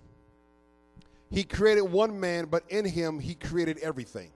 He 1.30 1.44
created 1.44 1.82
one 1.82 2.18
man, 2.18 2.46
but 2.46 2.64
in 2.68 2.84
Him, 2.84 3.18
He 3.18 3.34
created 3.34 3.78
everything. 3.78 4.30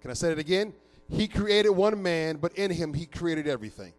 Can 0.00 0.10
I 0.12 0.14
say 0.14 0.30
it 0.30 0.38
again? 0.38 0.72
He 1.08 1.28
created 1.28 1.70
one 1.70 2.00
man, 2.02 2.36
but 2.36 2.52
in 2.54 2.70
him, 2.70 2.92
he 2.92 3.06
created 3.06 3.46
everything. 3.46 3.92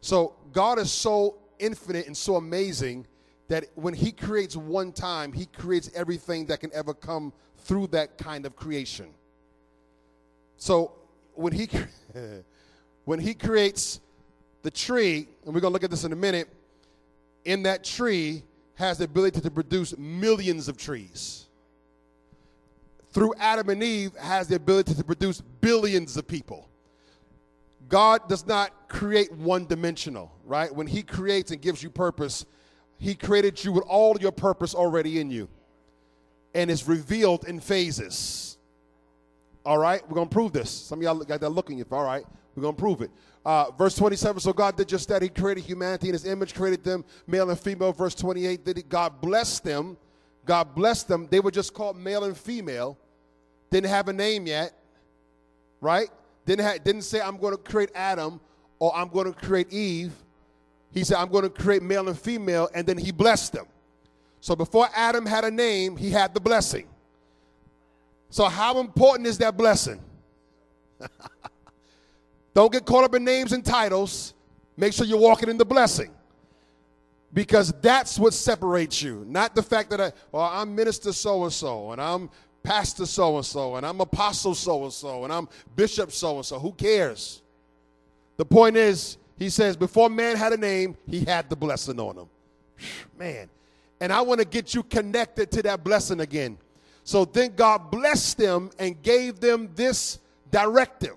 So 0.00 0.36
God 0.52 0.78
is 0.78 0.90
so 0.90 1.36
infinite 1.58 2.06
and 2.06 2.16
so 2.16 2.36
amazing 2.36 3.06
that 3.48 3.64
when 3.74 3.94
he 3.94 4.12
creates 4.12 4.56
one 4.56 4.92
time, 4.92 5.32
he 5.32 5.46
creates 5.46 5.90
everything 5.94 6.46
that 6.46 6.60
can 6.60 6.70
ever 6.74 6.94
come 6.94 7.32
through 7.56 7.88
that 7.88 8.18
kind 8.18 8.46
of 8.46 8.56
creation. 8.56 9.06
So 10.56 10.92
when 11.34 11.52
he 11.52 11.68
when 13.08 13.18
he 13.18 13.32
creates 13.32 14.00
the 14.62 14.70
tree, 14.70 15.28
and 15.44 15.54
we're 15.54 15.60
going 15.60 15.70
to 15.70 15.74
look 15.74 15.84
at 15.84 15.90
this 15.90 16.04
in 16.04 16.12
a 16.12 16.16
minute, 16.16 16.48
in 17.46 17.62
that 17.62 17.82
tree 17.82 18.42
has 18.74 18.98
the 18.98 19.04
ability 19.04 19.40
to 19.40 19.50
produce 19.50 19.96
millions 19.96 20.68
of 20.68 20.76
trees 20.76 21.46
through 23.12 23.32
Adam 23.38 23.68
and 23.70 23.82
Eve 23.82 24.14
has 24.16 24.46
the 24.46 24.56
ability 24.56 24.94
to 24.94 25.02
produce 25.02 25.40
billions 25.40 26.16
of 26.16 26.28
people. 26.28 26.68
God 27.88 28.28
does 28.28 28.46
not 28.46 28.88
create 28.88 29.32
one 29.32 29.66
dimensional, 29.66 30.30
right? 30.44 30.72
When 30.72 30.86
He 30.86 31.02
creates 31.02 31.50
and 31.50 31.60
gives 31.60 31.82
you 31.82 31.90
purpose, 31.90 32.44
He 32.98 33.14
created 33.14 33.64
you 33.64 33.72
with 33.72 33.84
all 33.84 34.16
your 34.20 34.32
purpose 34.32 34.74
already 34.74 35.18
in 35.18 35.30
you. 35.30 35.48
And 36.54 36.70
it's 36.70 36.86
revealed 36.86 37.46
in 37.48 37.60
phases. 37.60 38.58
All 39.64 39.78
right, 39.78 40.06
we're 40.08 40.14
gonna 40.14 40.28
prove 40.28 40.52
this. 40.52 40.70
Some 40.70 40.98
of 40.98 41.02
y'all 41.02 41.18
got 41.24 41.40
that 41.40 41.50
looking. 41.50 41.78
If 41.78 41.92
all 41.92 42.04
right, 42.04 42.24
we're 42.54 42.62
gonna 42.62 42.76
prove 42.76 43.02
it. 43.02 43.10
Uh, 43.44 43.70
verse 43.78 43.94
27. 43.94 44.40
So 44.40 44.52
God 44.52 44.76
did 44.76 44.88
just 44.88 45.08
that. 45.08 45.22
He 45.22 45.28
created 45.28 45.64
humanity 45.64 46.08
in 46.08 46.12
His 46.12 46.26
image, 46.26 46.54
created 46.54 46.84
them 46.84 47.04
male 47.26 47.48
and 47.48 47.58
female. 47.58 47.92
Verse 47.92 48.14
28. 48.14 48.64
Did 48.64 48.88
God 48.88 49.20
blessed 49.20 49.64
them? 49.64 49.96
God 50.44 50.74
blessed 50.74 51.08
them. 51.08 51.28
They 51.30 51.40
were 51.40 51.50
just 51.50 51.72
called 51.72 51.96
male 51.96 52.24
and 52.24 52.36
female. 52.36 52.98
Didn't 53.70 53.90
have 53.90 54.08
a 54.08 54.12
name 54.12 54.46
yet, 54.46 54.72
right? 55.80 56.08
Didn't 56.46 56.64
ha- 56.64 56.78
didn't 56.82 57.02
say 57.02 57.20
I'm 57.20 57.36
going 57.36 57.56
to 57.56 57.62
create 57.62 57.90
Adam 57.94 58.40
or 58.78 58.94
I'm 58.94 59.08
going 59.08 59.32
to 59.32 59.38
create 59.38 59.72
Eve. 59.72 60.12
He 60.90 61.04
said 61.04 61.18
I'm 61.18 61.28
going 61.30 61.44
to 61.44 61.50
create 61.50 61.82
male 61.82 62.08
and 62.08 62.18
female, 62.18 62.68
and 62.74 62.86
then 62.86 62.98
He 62.98 63.12
blessed 63.12 63.52
them. 63.52 63.66
So 64.40 64.54
before 64.54 64.88
Adam 64.94 65.26
had 65.26 65.44
a 65.44 65.50
name, 65.50 65.96
he 65.96 66.10
had 66.10 66.32
the 66.34 66.40
blessing. 66.40 66.86
So, 68.30 68.44
how 68.44 68.78
important 68.78 69.26
is 69.26 69.38
that 69.38 69.56
blessing? 69.56 70.00
Don't 72.58 72.72
get 72.72 72.84
caught 72.84 73.04
up 73.04 73.14
in 73.14 73.22
names 73.22 73.52
and 73.52 73.64
titles. 73.64 74.34
Make 74.76 74.92
sure 74.92 75.06
you're 75.06 75.16
walking 75.16 75.48
in 75.48 75.56
the 75.58 75.64
blessing. 75.64 76.10
Because 77.32 77.72
that's 77.80 78.18
what 78.18 78.34
separates 78.34 79.00
you. 79.00 79.24
Not 79.28 79.54
the 79.54 79.62
fact 79.62 79.90
that 79.90 80.00
I, 80.00 80.12
well, 80.32 80.42
I'm 80.42 80.74
minister 80.74 81.12
so 81.12 81.44
and 81.44 81.52
so, 81.52 81.92
and 81.92 82.00
I'm 82.00 82.28
pastor 82.64 83.06
so 83.06 83.36
and 83.36 83.46
so, 83.46 83.76
and 83.76 83.86
I'm 83.86 84.00
apostle 84.00 84.56
so 84.56 84.82
and 84.82 84.92
so, 84.92 85.22
and 85.22 85.32
I'm 85.32 85.48
bishop 85.76 86.10
so 86.10 86.34
and 86.34 86.44
so. 86.44 86.58
Who 86.58 86.72
cares? 86.72 87.42
The 88.38 88.44
point 88.44 88.76
is, 88.76 89.18
he 89.36 89.50
says, 89.50 89.76
before 89.76 90.10
man 90.10 90.36
had 90.36 90.52
a 90.52 90.56
name, 90.56 90.96
he 91.06 91.24
had 91.24 91.48
the 91.48 91.54
blessing 91.54 92.00
on 92.00 92.16
him. 92.16 92.28
Man. 93.16 93.48
And 94.00 94.12
I 94.12 94.20
want 94.20 94.40
to 94.40 94.44
get 94.44 94.74
you 94.74 94.82
connected 94.82 95.52
to 95.52 95.62
that 95.62 95.84
blessing 95.84 96.18
again. 96.18 96.58
So 97.04 97.24
then 97.24 97.54
God 97.54 97.92
blessed 97.92 98.36
them 98.36 98.70
and 98.80 99.00
gave 99.00 99.38
them 99.38 99.70
this 99.76 100.18
directive 100.50 101.14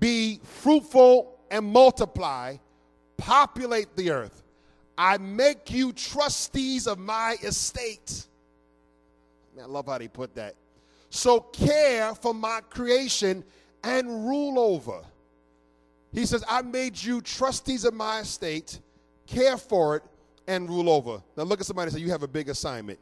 be 0.00 0.40
fruitful 0.42 1.38
and 1.50 1.66
multiply, 1.66 2.56
populate 3.16 3.94
the 3.96 4.10
earth. 4.10 4.42
I 4.96 5.18
make 5.18 5.70
you 5.70 5.92
trustees 5.92 6.86
of 6.86 6.98
my 6.98 7.36
estate. 7.42 8.26
I 9.60 9.66
love 9.66 9.86
how 9.86 9.98
they 9.98 10.08
put 10.08 10.34
that. 10.34 10.54
So 11.10 11.40
care 11.40 12.14
for 12.14 12.34
my 12.34 12.60
creation 12.70 13.44
and 13.82 14.26
rule 14.26 14.58
over. 14.58 15.00
He 16.12 16.26
says, 16.26 16.44
I 16.48 16.62
made 16.62 17.00
you 17.00 17.20
trustees 17.20 17.84
of 17.84 17.94
my 17.94 18.20
estate, 18.20 18.80
care 19.26 19.56
for 19.56 19.96
it, 19.96 20.02
and 20.46 20.68
rule 20.68 20.88
over. 20.88 21.22
Now 21.36 21.44
look 21.44 21.60
at 21.60 21.66
somebody 21.66 21.88
and 21.88 21.96
say, 21.96 22.00
You 22.00 22.10
have 22.10 22.22
a 22.22 22.28
big 22.28 22.48
assignment. 22.48 22.98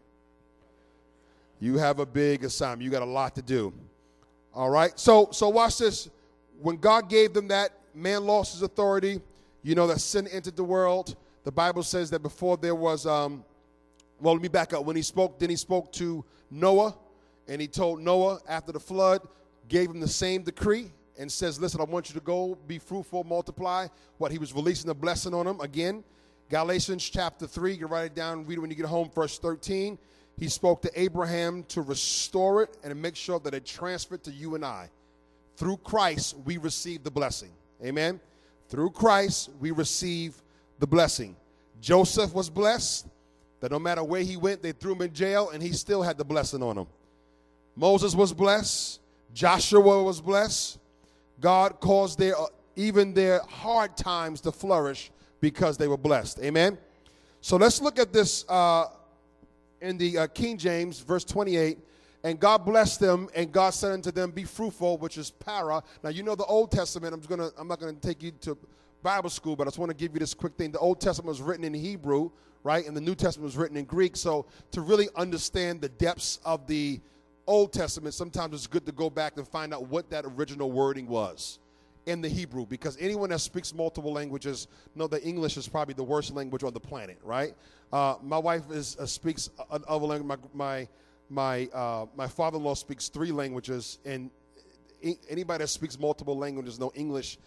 You 1.61 1.79
have 1.79 1.99
a 2.01 2.07
big 2.07 2.45
assignment. 2.45 2.83
You 2.83 2.91
got 2.91 3.03
a 3.03 3.07
lot 3.07 3.35
to 3.37 3.43
do. 3.43 3.73
All 4.55 4.71
right. 4.71 4.99
So 4.99 5.29
so 5.33 5.49
watch 5.49 5.79
this. 5.79 6.09
When 6.63 6.77
God 6.77 7.09
gave 7.09 7.35
them 7.35 7.49
that, 7.49 7.73
man 7.95 8.25
lost 8.25 8.53
his 8.53 8.63
authority. 8.63 9.21
You 9.63 9.75
know 9.75 9.87
that 9.89 10.01
sin 10.01 10.27
entered 10.29 10.57
the 10.57 10.65
world. 10.65 11.17
The 11.45 11.53
Bible 11.53 11.83
says 11.83 12.11
that 12.11 12.21
before 12.21 12.57
there 12.57 12.75
was 12.75 13.07
um, 13.07 13.45
well, 14.23 14.35
let 14.35 14.43
me 14.43 14.49
back 14.49 14.73
up. 14.73 14.85
When 14.85 14.95
he 14.95 15.03
spoke, 15.03 15.41
then 15.41 15.51
he 15.51 15.57
spoke 15.57 15.93
to 15.95 16.25
Noah, 16.49 16.95
and 17.49 17.61
he 17.61 17.67
told 17.67 18.01
Noah 18.01 18.39
after 18.49 18.71
the 18.71 18.79
flood, 18.79 19.27
gave 19.69 19.91
him 19.91 19.99
the 19.99 20.09
same 20.09 20.43
decree, 20.43 20.93
and 21.19 21.31
says, 21.31 21.61
Listen, 21.61 21.81
I 21.81 21.85
want 21.85 22.09
you 22.09 22.15
to 22.15 22.25
go, 22.25 22.57
be 22.69 22.79
fruitful, 22.79 23.25
multiply. 23.25 23.89
What 24.19 24.31
he 24.31 24.39
was 24.39 24.53
releasing 24.53 24.91
a 24.91 24.95
blessing 24.95 25.35
on 25.35 25.47
him 25.47 25.61
again. 25.61 26.05
Galatians 26.51 27.09
chapter 27.09 27.49
3, 27.49 27.73
you 27.73 27.79
can 27.79 27.89
write 27.89 28.05
it 28.07 28.15
down, 28.15 28.47
read 28.47 28.59
it 28.59 28.61
when 28.61 28.71
you 28.71 28.77
get 28.77 28.87
home, 28.87 29.11
verse 29.13 29.39
13. 29.41 29.99
He 30.39 30.49
spoke 30.49 30.83
to 30.83 31.01
Abraham 31.01 31.65
to 31.65 31.83
restore 31.83 32.63
it 32.63 32.77
and 32.85 33.01
make 33.01 33.17
sure 33.17 33.41
that 33.41 33.55
it 33.55 33.67
transferred 33.67 34.23
to 34.25 34.31
you 34.31 34.55
and 34.55 34.65
I. 34.65 34.89
Through 35.63 35.77
Christ, 35.77 36.35
we 36.45 36.57
receive 36.57 37.05
the 37.05 37.11
blessing. 37.13 37.51
Amen. 37.85 38.19
Through 38.69 38.91
Christ, 38.91 39.49
we 39.61 39.71
receive 39.71 40.35
the 40.81 40.89
blessing. 40.89 41.37
Joseph 41.81 42.35
was 42.35 42.51
blessed 42.51 43.07
that 43.61 43.71
no 43.71 43.79
matter 43.79 44.03
where 44.03 44.23
he 44.23 44.37
went, 44.37 44.61
they 44.61 44.73
threw 44.73 44.91
him 44.91 45.03
in 45.03 45.13
jail 45.13 45.51
and 45.51 45.63
he 45.63 45.73
still 45.73 46.03
had 46.03 46.19
the 46.19 46.25
blessing 46.25 46.65
on 46.65 46.79
him. 46.79 46.89
Moses 47.77 48.13
was 48.13 48.33
blessed. 48.33 48.99
Joshua 49.35 50.03
was 50.03 50.21
blessed. 50.21 50.81
God 51.39 51.79
caused 51.79 52.19
their 52.19 52.35
even 52.75 53.15
their 53.15 53.39
hard 53.43 53.97
times 53.97 54.41
to 54.41 54.51
flourish 54.51 55.13
because 55.41 55.79
they 55.79 55.87
were 55.87 55.97
blessed. 55.97 56.41
Amen. 56.41 56.77
So 57.41 57.57
let's 57.57 57.81
look 57.81 58.01
at 58.01 58.13
this 58.13 58.45
uh, 58.49 58.87
in 59.81 59.97
the 59.97 60.19
uh, 60.19 60.27
King 60.27 60.59
James, 60.59 60.99
verse 60.99 61.23
28. 61.23 61.79
And 62.25 62.39
God 62.39 62.65
blessed 62.65 63.01
them, 63.01 63.29
and 63.35 63.51
God 63.51 63.71
said 63.71 63.93
unto 63.93 64.13
them, 64.13 64.31
Be 64.31 64.45
fruitful, 64.45 64.99
which 64.99 65.19
is 65.19 65.31
para. 65.31 65.83
Now 66.05 66.11
you 66.11 66.23
know 66.23 66.37
the 66.37 66.45
Old 66.45 66.71
Testament. 66.71 67.13
I'm 67.13 67.21
gonna 67.21 67.51
I'm 67.59 67.67
not 67.67 67.81
gonna 67.81 67.95
take 67.95 68.23
you 68.23 68.31
to 68.43 68.57
Bible 69.03 69.31
school, 69.31 69.57
but 69.57 69.67
I 69.67 69.71
just 69.71 69.79
want 69.79 69.91
to 69.91 69.97
give 69.97 70.13
you 70.13 70.21
this 70.21 70.35
quick 70.35 70.55
thing. 70.55 70.71
The 70.71 70.79
Old 70.79 71.01
Testament 71.01 71.29
was 71.29 71.43
written 71.43 71.65
in 71.65 71.75
Hebrew, 71.75 72.31
right? 72.63 72.87
And 72.87 72.97
the 72.97 73.01
New 73.01 73.17
Testament 73.17 73.45
was 73.45 73.57
written 73.57 73.77
in 73.77 73.85
Greek. 73.85 74.17
So 74.17 74.47
to 74.71 74.81
really 74.81 75.09
understand 75.17 75.81
the 75.81 75.89
depths 75.89 76.39
of 76.45 76.67
the 76.67 77.01
Old 77.47 77.73
Testament, 77.73 78.15
sometimes 78.15 78.55
it's 78.55 78.69
good 78.69 78.87
to 78.87 78.93
go 78.93 79.11
back 79.11 79.37
and 79.37 79.47
find 79.47 79.75
out 79.75 79.89
what 79.89 80.09
that 80.11 80.25
original 80.25 80.71
wording 80.71 81.09
was 81.09 81.59
in 82.07 82.21
the 82.21 82.29
Hebrew 82.29 82.67
because 82.67 82.97
anyone 83.01 83.31
that 83.31 83.41
speaks 83.41 83.75
multiple 83.75 84.13
languages 84.13 84.69
know 84.95 85.07
that 85.09 85.25
English 85.27 85.57
is 85.57 85.69
probably 85.69 85.95
the 85.95 86.05
worst 86.05 86.33
language 86.35 86.63
on 86.63 86.73
the 86.73 86.81
planet, 86.81 87.19
right? 87.25 87.55
Uh, 87.93 88.17
my 88.23 88.39
wife 88.39 88.71
is 88.71 88.97
uh, 88.99 89.07
speaks 89.07 89.51
other 89.71 90.07
language. 90.07 90.27
My 90.27 90.37
my 90.55 90.89
my, 91.33 91.67
uh, 91.73 92.07
my 92.15 92.27
father-in-law 92.29 92.75
speaks 92.75 93.09
three 93.09 93.33
languages, 93.33 93.99
and 94.05 94.31
anybody 95.31 95.65
that 95.65 95.69
speaks 95.69 95.99
multiple 95.99 96.37
languages 96.37 96.79
know 96.79 96.93
English. 96.95 97.39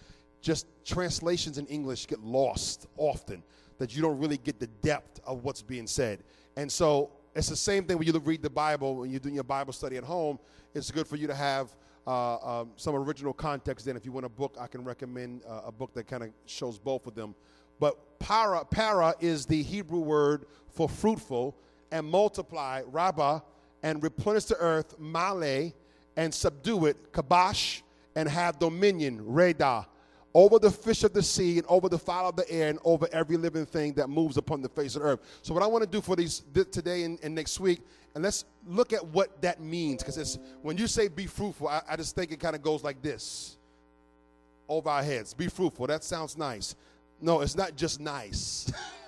Just 0.42 0.68
translations 0.84 1.58
in 1.58 1.68
English 1.68 2.08
get 2.08 2.20
lost 2.20 2.88
often. 2.98 3.44
That 3.78 3.96
you 3.96 4.02
don't 4.02 4.18
really 4.18 4.38
get 4.38 4.60
the 4.60 4.68
depth 4.68 5.20
of 5.26 5.44
what's 5.44 5.62
being 5.62 5.86
said, 5.88 6.24
and 6.56 6.72
so 6.72 7.12
it's 7.36 7.50
the 7.50 7.56
same 7.56 7.84
thing 7.84 7.98
when 7.98 8.08
you 8.08 8.18
read 8.20 8.42
the 8.42 8.50
Bible 8.50 8.96
when 8.96 9.12
you're 9.12 9.20
doing 9.20 9.36
your 9.36 9.44
Bible 9.44 9.74
study 9.74 9.98
at 9.98 10.04
home. 10.04 10.40
It's 10.74 10.90
good 10.90 11.06
for 11.06 11.18
you 11.18 11.28
to 11.28 11.36
have 11.36 11.76
uh, 12.08 12.62
um, 12.62 12.72
some 12.78 12.96
original 12.96 13.34
context. 13.34 13.86
Then, 13.86 13.98
if 13.98 14.06
you 14.06 14.14
want 14.14 14.26
a 14.26 14.30
book, 14.30 14.56
I 14.60 14.68
can 14.68 14.84
recommend 14.84 15.42
uh, 15.48 15.64
a 15.66 15.72
book 15.72 15.94
that 15.94 16.08
kind 16.08 16.24
of 16.24 16.30
shows 16.46 16.80
both 16.80 17.06
of 17.06 17.16
them. 17.16 17.36
But 17.80 18.20
para, 18.20 18.64
para 18.64 19.14
is 19.20 19.46
the 19.46 19.62
Hebrew 19.62 20.00
word 20.00 20.46
for 20.70 20.88
fruitful, 20.88 21.58
and 21.92 22.06
multiply, 22.08 22.82
rabba, 22.88 23.44
and 23.86 24.02
replenish 24.02 24.46
the 24.46 24.58
earth, 24.58 25.00
male, 25.00 25.72
and 26.18 26.34
subdue 26.34 26.88
it, 26.88 27.14
kabash, 27.14 27.84
and 28.16 28.28
have 28.28 28.58
dominion, 28.58 29.24
reda, 29.24 29.86
over 30.34 30.58
the 30.58 30.72
fish 30.72 31.04
of 31.04 31.14
the 31.14 31.22
sea 31.22 31.60
and 31.60 31.68
over 31.68 31.88
the 31.88 31.98
fowl 31.98 32.30
of 32.30 32.36
the 32.36 32.50
air 32.52 32.70
and 32.70 32.80
over 32.84 33.08
every 33.14 33.38
living 33.38 33.64
thing 33.64 33.94
that 33.94 34.10
moves 34.10 34.38
upon 34.38 34.64
the 34.64 34.68
face 34.68 34.96
of 34.96 35.04
the 35.04 35.08
earth. 35.10 35.20
So, 35.44 35.54
what 35.54 35.62
I 35.62 35.68
want 35.68 35.84
to 35.84 35.90
do 35.90 36.02
for 36.02 36.16
these 36.16 36.42
today 36.72 37.04
and, 37.04 37.20
and 37.22 37.36
next 37.36 37.60
week, 37.60 37.80
and 38.16 38.24
let's 38.24 38.44
look 38.66 38.92
at 38.92 39.06
what 39.06 39.40
that 39.44 39.62
means, 39.62 40.02
because 40.02 40.18
it's 40.18 40.40
when 40.64 40.80
you 40.80 40.88
say 40.88 41.08
be 41.08 41.28
fruitful, 41.28 41.68
I, 41.68 41.82
I 41.88 41.96
just 41.96 42.16
think 42.16 42.32
it 42.32 42.40
kind 42.40 42.56
of 42.56 42.64
goes 42.64 42.84
like 42.84 43.04
this 43.04 43.56
over 44.68 44.90
our 44.90 45.04
heads. 45.04 45.36
Be 45.36 45.48
fruitful. 45.48 45.86
That 45.86 46.04
sounds 46.04 46.36
nice. 46.36 46.76
No, 47.22 47.42
it's 47.42 47.56
not 47.56 47.76
just 47.76 48.00
nice. 48.00 48.72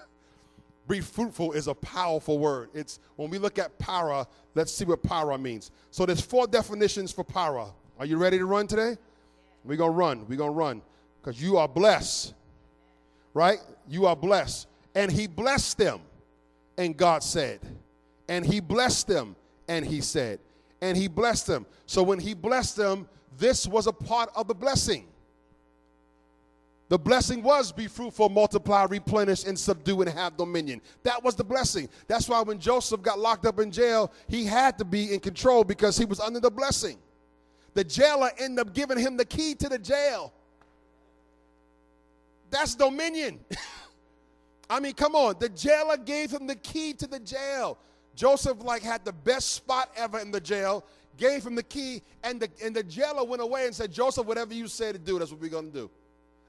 be 0.87 1.01
fruitful 1.01 1.51
is 1.51 1.67
a 1.67 1.73
powerful 1.73 2.39
word. 2.39 2.69
It's 2.73 2.99
when 3.15 3.29
we 3.29 3.37
look 3.37 3.59
at 3.59 3.77
para, 3.77 4.25
let's 4.55 4.71
see 4.71 4.85
what 4.85 5.03
para 5.03 5.37
means. 5.37 5.71
So 5.91 6.05
there's 6.05 6.21
four 6.21 6.47
definitions 6.47 7.11
for 7.11 7.23
para. 7.23 7.67
Are 7.99 8.05
you 8.05 8.17
ready 8.17 8.37
to 8.37 8.45
run 8.45 8.67
today? 8.67 8.97
We're 9.63 9.77
gonna 9.77 9.91
run. 9.91 10.25
We're 10.27 10.37
gonna 10.37 10.51
run 10.51 10.81
because 11.21 11.41
you 11.41 11.57
are 11.57 11.67
blessed, 11.67 12.33
right? 13.33 13.59
You 13.89 14.05
are 14.05 14.15
blessed. 14.15 14.67
And 14.95 15.11
he 15.11 15.27
blessed 15.27 15.77
them, 15.77 15.99
and 16.77 16.95
God 16.95 17.21
said, 17.21 17.59
and 18.29 18.45
he 18.45 18.59
blessed 18.59 19.07
them, 19.07 19.35
and 19.67 19.85
he 19.85 20.01
said, 20.01 20.39
and 20.81 20.95
he 20.95 21.07
blessed 21.07 21.47
them. 21.47 21.65
So 21.85 22.01
when 22.01 22.19
he 22.19 22.33
blessed 22.33 22.77
them, 22.77 23.07
this 23.37 23.67
was 23.67 23.87
a 23.87 23.91
part 23.91 24.29
of 24.35 24.47
the 24.47 24.55
blessing. 24.55 25.07
The 26.89 26.97
blessing 26.97 27.43
was 27.43 27.71
be 27.73 27.87
fruitful, 27.87 28.29
multiply, 28.29 28.85
replenish, 28.85 29.43
and 29.43 29.59
subdue 29.59 30.01
and 30.01 30.09
have 30.09 30.37
dominion. 30.37 30.81
That 31.03 31.21
was 31.21 31.35
the 31.35 31.43
blessing. 31.43 31.89
That's 32.07 32.29
why 32.29 32.41
when 32.41 32.59
Joseph 32.59 33.01
got 33.01 33.19
locked 33.19 33.45
up 33.45 33.59
in 33.59 33.71
jail, 33.71 34.11
he 34.27 34.45
had 34.45 34.77
to 34.77 34.85
be 34.85 35.13
in 35.13 35.19
control 35.19 35.65
because 35.65 35.97
he 35.97 36.05
was 36.05 36.21
under 36.21 36.39
the 36.39 36.49
blessing. 36.49 36.97
The 37.73 37.83
jailer 37.83 38.31
ended 38.39 38.65
up 38.65 38.73
giving 38.73 38.97
him 38.97 39.17
the 39.17 39.25
key 39.25 39.53
to 39.55 39.67
the 39.67 39.77
jail. 39.77 40.33
That's 42.49 42.73
dominion. 42.73 43.39
I 44.69 44.79
mean, 44.79 44.93
come 44.93 45.13
on. 45.13 45.35
The 45.39 45.49
jailer 45.49 45.97
gave 45.97 46.31
him 46.31 46.47
the 46.47 46.55
key 46.55 46.93
to 46.93 47.07
the 47.07 47.19
jail. 47.19 47.77
Joseph 48.15 48.63
like 48.63 48.81
had 48.81 49.03
the 49.03 49.13
best 49.13 49.51
spot 49.51 49.91
ever 49.95 50.19
in 50.19 50.31
the 50.31 50.39
jail, 50.39 50.85
gave 51.17 51.45
him 51.45 51.53
the 51.53 51.63
key, 51.63 52.01
and 52.23 52.39
the 52.39 52.49
and 52.63 52.75
the 52.75 52.81
jailer 52.81 53.23
went 53.23 53.41
away 53.41 53.65
and 53.65 53.75
said, 53.75 53.91
Joseph, 53.91 54.25
whatever 54.25 54.53
you 54.53 54.67
say 54.67 54.91
to 54.91 54.97
do, 54.97 55.19
that's 55.19 55.31
what 55.31 55.39
we're 55.39 55.49
gonna 55.49 55.67
do. 55.67 55.89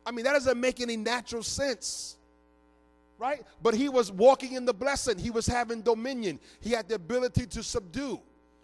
I 0.04 0.10
mean, 0.10 0.24
that 0.24 0.32
doesn't 0.32 0.60
make 0.60 0.80
any 0.80 0.96
natural 0.96 1.42
sense. 1.42 2.16
Right? 3.18 3.42
But 3.62 3.74
he 3.74 3.88
was 3.88 4.12
walking 4.12 4.52
in 4.52 4.64
the 4.64 4.74
blessing. 4.74 5.18
He 5.18 5.30
was 5.30 5.46
having 5.46 5.82
dominion. 5.82 6.38
He 6.60 6.70
had 6.70 6.88
the 6.88 6.94
ability 6.94 7.46
to 7.46 7.62
subdue. 7.62 8.20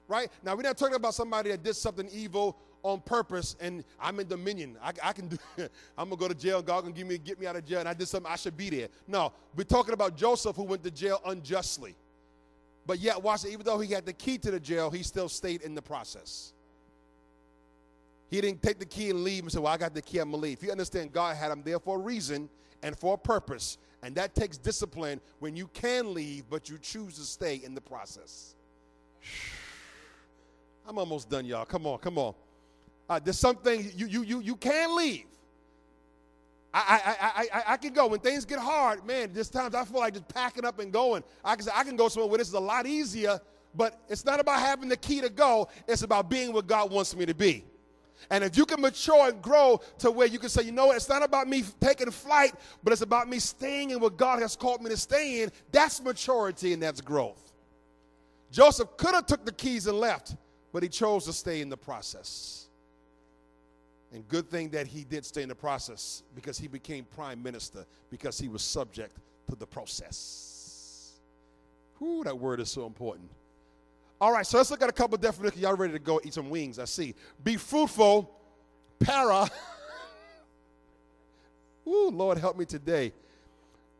Right? 0.06 0.30
Now, 0.42 0.54
we're 0.54 0.62
not 0.62 0.76
talking 0.76 0.94
about 0.94 1.14
somebody 1.14 1.50
that 1.50 1.62
did 1.62 1.74
something 1.74 2.08
evil 2.12 2.56
on 2.84 3.00
purpose 3.00 3.56
and 3.60 3.82
I'm 3.98 4.20
in 4.20 4.28
dominion. 4.28 4.76
I, 4.80 4.92
I 5.02 5.12
can 5.12 5.28
do 5.28 5.38
I'm 5.98 6.10
gonna 6.10 6.16
go 6.16 6.28
to 6.28 6.34
jail, 6.34 6.62
God 6.62 6.82
gonna 6.82 6.94
give 6.94 7.06
me 7.06 7.18
get 7.18 7.40
me 7.40 7.46
out 7.46 7.56
of 7.56 7.64
jail, 7.64 7.80
and 7.80 7.88
I 7.88 7.94
did 7.94 8.06
something, 8.06 8.30
I 8.30 8.36
should 8.36 8.56
be 8.56 8.70
there. 8.70 8.88
No, 9.08 9.32
we're 9.56 9.64
talking 9.64 9.94
about 9.94 10.16
Joseph 10.16 10.54
who 10.54 10.64
went 10.64 10.84
to 10.84 10.90
jail 10.90 11.20
unjustly. 11.24 11.96
But 12.86 12.98
yet, 12.98 13.22
watch 13.22 13.46
it, 13.46 13.52
even 13.52 13.64
though 13.64 13.78
he 13.78 13.92
had 13.92 14.04
the 14.04 14.12
key 14.12 14.36
to 14.38 14.50
the 14.50 14.60
jail, 14.60 14.90
he 14.90 15.02
still 15.02 15.30
stayed 15.30 15.62
in 15.62 15.74
the 15.74 15.80
process. 15.80 16.52
He 18.34 18.40
didn't 18.40 18.62
take 18.62 18.80
the 18.80 18.86
key 18.86 19.10
and 19.10 19.22
leave 19.22 19.44
and 19.44 19.52
say, 19.52 19.60
Well, 19.60 19.72
I 19.72 19.76
got 19.76 19.94
the 19.94 20.02
key, 20.02 20.18
I'm 20.18 20.32
gonna 20.32 20.42
leave. 20.42 20.60
You 20.60 20.72
understand, 20.72 21.12
God 21.12 21.36
had 21.36 21.52
him 21.52 21.62
there 21.64 21.78
for 21.78 21.96
a 21.96 22.00
reason 22.00 22.48
and 22.82 22.98
for 22.98 23.14
a 23.14 23.18
purpose. 23.18 23.78
And 24.02 24.12
that 24.16 24.34
takes 24.34 24.58
discipline 24.58 25.20
when 25.38 25.54
you 25.54 25.68
can 25.68 26.12
leave, 26.12 26.44
but 26.50 26.68
you 26.68 26.76
choose 26.78 27.14
to 27.14 27.22
stay 27.22 27.60
in 27.64 27.76
the 27.76 27.80
process. 27.80 28.56
I'm 30.88 30.98
almost 30.98 31.30
done, 31.30 31.46
y'all. 31.46 31.64
Come 31.64 31.86
on, 31.86 31.98
come 31.98 32.18
on. 32.18 32.34
Uh, 33.08 33.20
there's 33.22 33.38
something 33.38 33.88
you, 33.94 34.06
you, 34.06 34.22
you, 34.22 34.40
you 34.40 34.56
can 34.56 34.96
leave. 34.96 35.26
I, 36.74 37.00
I, 37.06 37.26
I, 37.26 37.60
I, 37.60 37.72
I 37.74 37.76
can 37.76 37.92
go. 37.92 38.08
When 38.08 38.18
things 38.18 38.44
get 38.44 38.58
hard, 38.58 39.06
man, 39.06 39.30
there's 39.32 39.48
times 39.48 39.76
I 39.76 39.84
feel 39.84 40.00
like 40.00 40.14
just 40.14 40.26
packing 40.26 40.64
up 40.64 40.80
and 40.80 40.92
going. 40.92 41.22
I 41.44 41.54
can 41.54 41.68
I 41.72 41.84
can 41.84 41.94
go 41.94 42.08
somewhere 42.08 42.28
where 42.28 42.38
this 42.38 42.48
is 42.48 42.54
a 42.54 42.60
lot 42.60 42.84
easier, 42.84 43.40
but 43.76 44.00
it's 44.08 44.24
not 44.24 44.40
about 44.40 44.58
having 44.58 44.88
the 44.88 44.96
key 44.96 45.20
to 45.20 45.30
go. 45.30 45.68
It's 45.86 46.02
about 46.02 46.28
being 46.28 46.52
where 46.52 46.62
God 46.62 46.90
wants 46.90 47.14
me 47.14 47.26
to 47.26 47.34
be. 47.34 47.64
And 48.30 48.42
if 48.42 48.56
you 48.56 48.64
can 48.64 48.80
mature 48.80 49.28
and 49.28 49.40
grow 49.42 49.80
to 49.98 50.10
where 50.10 50.26
you 50.26 50.38
can 50.38 50.48
say, 50.48 50.62
you 50.62 50.72
know 50.72 50.86
what, 50.86 50.96
it's 50.96 51.08
not 51.08 51.22
about 51.22 51.48
me 51.48 51.64
taking 51.80 52.10
flight, 52.10 52.54
but 52.82 52.92
it's 52.92 53.02
about 53.02 53.28
me 53.28 53.38
staying 53.38 53.90
in 53.90 54.00
what 54.00 54.16
God 54.16 54.40
has 54.40 54.56
called 54.56 54.82
me 54.82 54.90
to 54.90 54.96
stay 54.96 55.42
in, 55.42 55.52
that's 55.72 56.02
maturity 56.02 56.72
and 56.72 56.82
that's 56.82 57.00
growth. 57.00 57.52
Joseph 58.50 58.96
could 58.96 59.14
have 59.14 59.26
took 59.26 59.44
the 59.44 59.52
keys 59.52 59.86
and 59.86 59.98
left, 59.98 60.36
but 60.72 60.82
he 60.82 60.88
chose 60.88 61.24
to 61.26 61.32
stay 61.32 61.60
in 61.60 61.68
the 61.68 61.76
process. 61.76 62.68
And 64.12 64.26
good 64.28 64.48
thing 64.48 64.70
that 64.70 64.86
he 64.86 65.02
did 65.02 65.26
stay 65.26 65.42
in 65.42 65.48
the 65.48 65.56
process 65.56 66.22
because 66.36 66.56
he 66.56 66.68
became 66.68 67.04
prime 67.04 67.42
minister 67.42 67.84
because 68.10 68.38
he 68.38 68.48
was 68.48 68.62
subject 68.62 69.16
to 69.50 69.56
the 69.56 69.66
process. 69.66 71.18
Whoo, 71.98 72.22
that 72.22 72.38
word 72.38 72.60
is 72.60 72.70
so 72.70 72.86
important. 72.86 73.28
All 74.20 74.32
right, 74.32 74.46
so 74.46 74.58
let's 74.58 74.70
look 74.70 74.82
at 74.82 74.88
a 74.88 74.92
couple 74.92 75.18
definitions. 75.18 75.60
Y'all 75.60 75.76
ready 75.76 75.92
to 75.92 75.98
go 75.98 76.20
eat 76.24 76.34
some 76.34 76.48
wings? 76.48 76.78
I 76.78 76.84
see. 76.84 77.14
Be 77.42 77.56
fruitful, 77.56 78.30
para. 78.98 79.50
Ooh, 81.86 82.10
Lord, 82.10 82.38
help 82.38 82.56
me 82.56 82.64
today. 82.64 83.12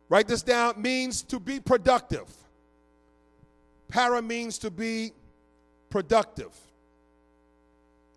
Write 0.09 0.27
this 0.27 0.41
down. 0.41 0.81
Means 0.81 1.21
to 1.23 1.39
be 1.39 1.59
productive. 1.59 2.27
Para 3.87 4.21
means 4.21 4.57
to 4.59 4.71
be 4.71 5.11
productive. 5.89 6.51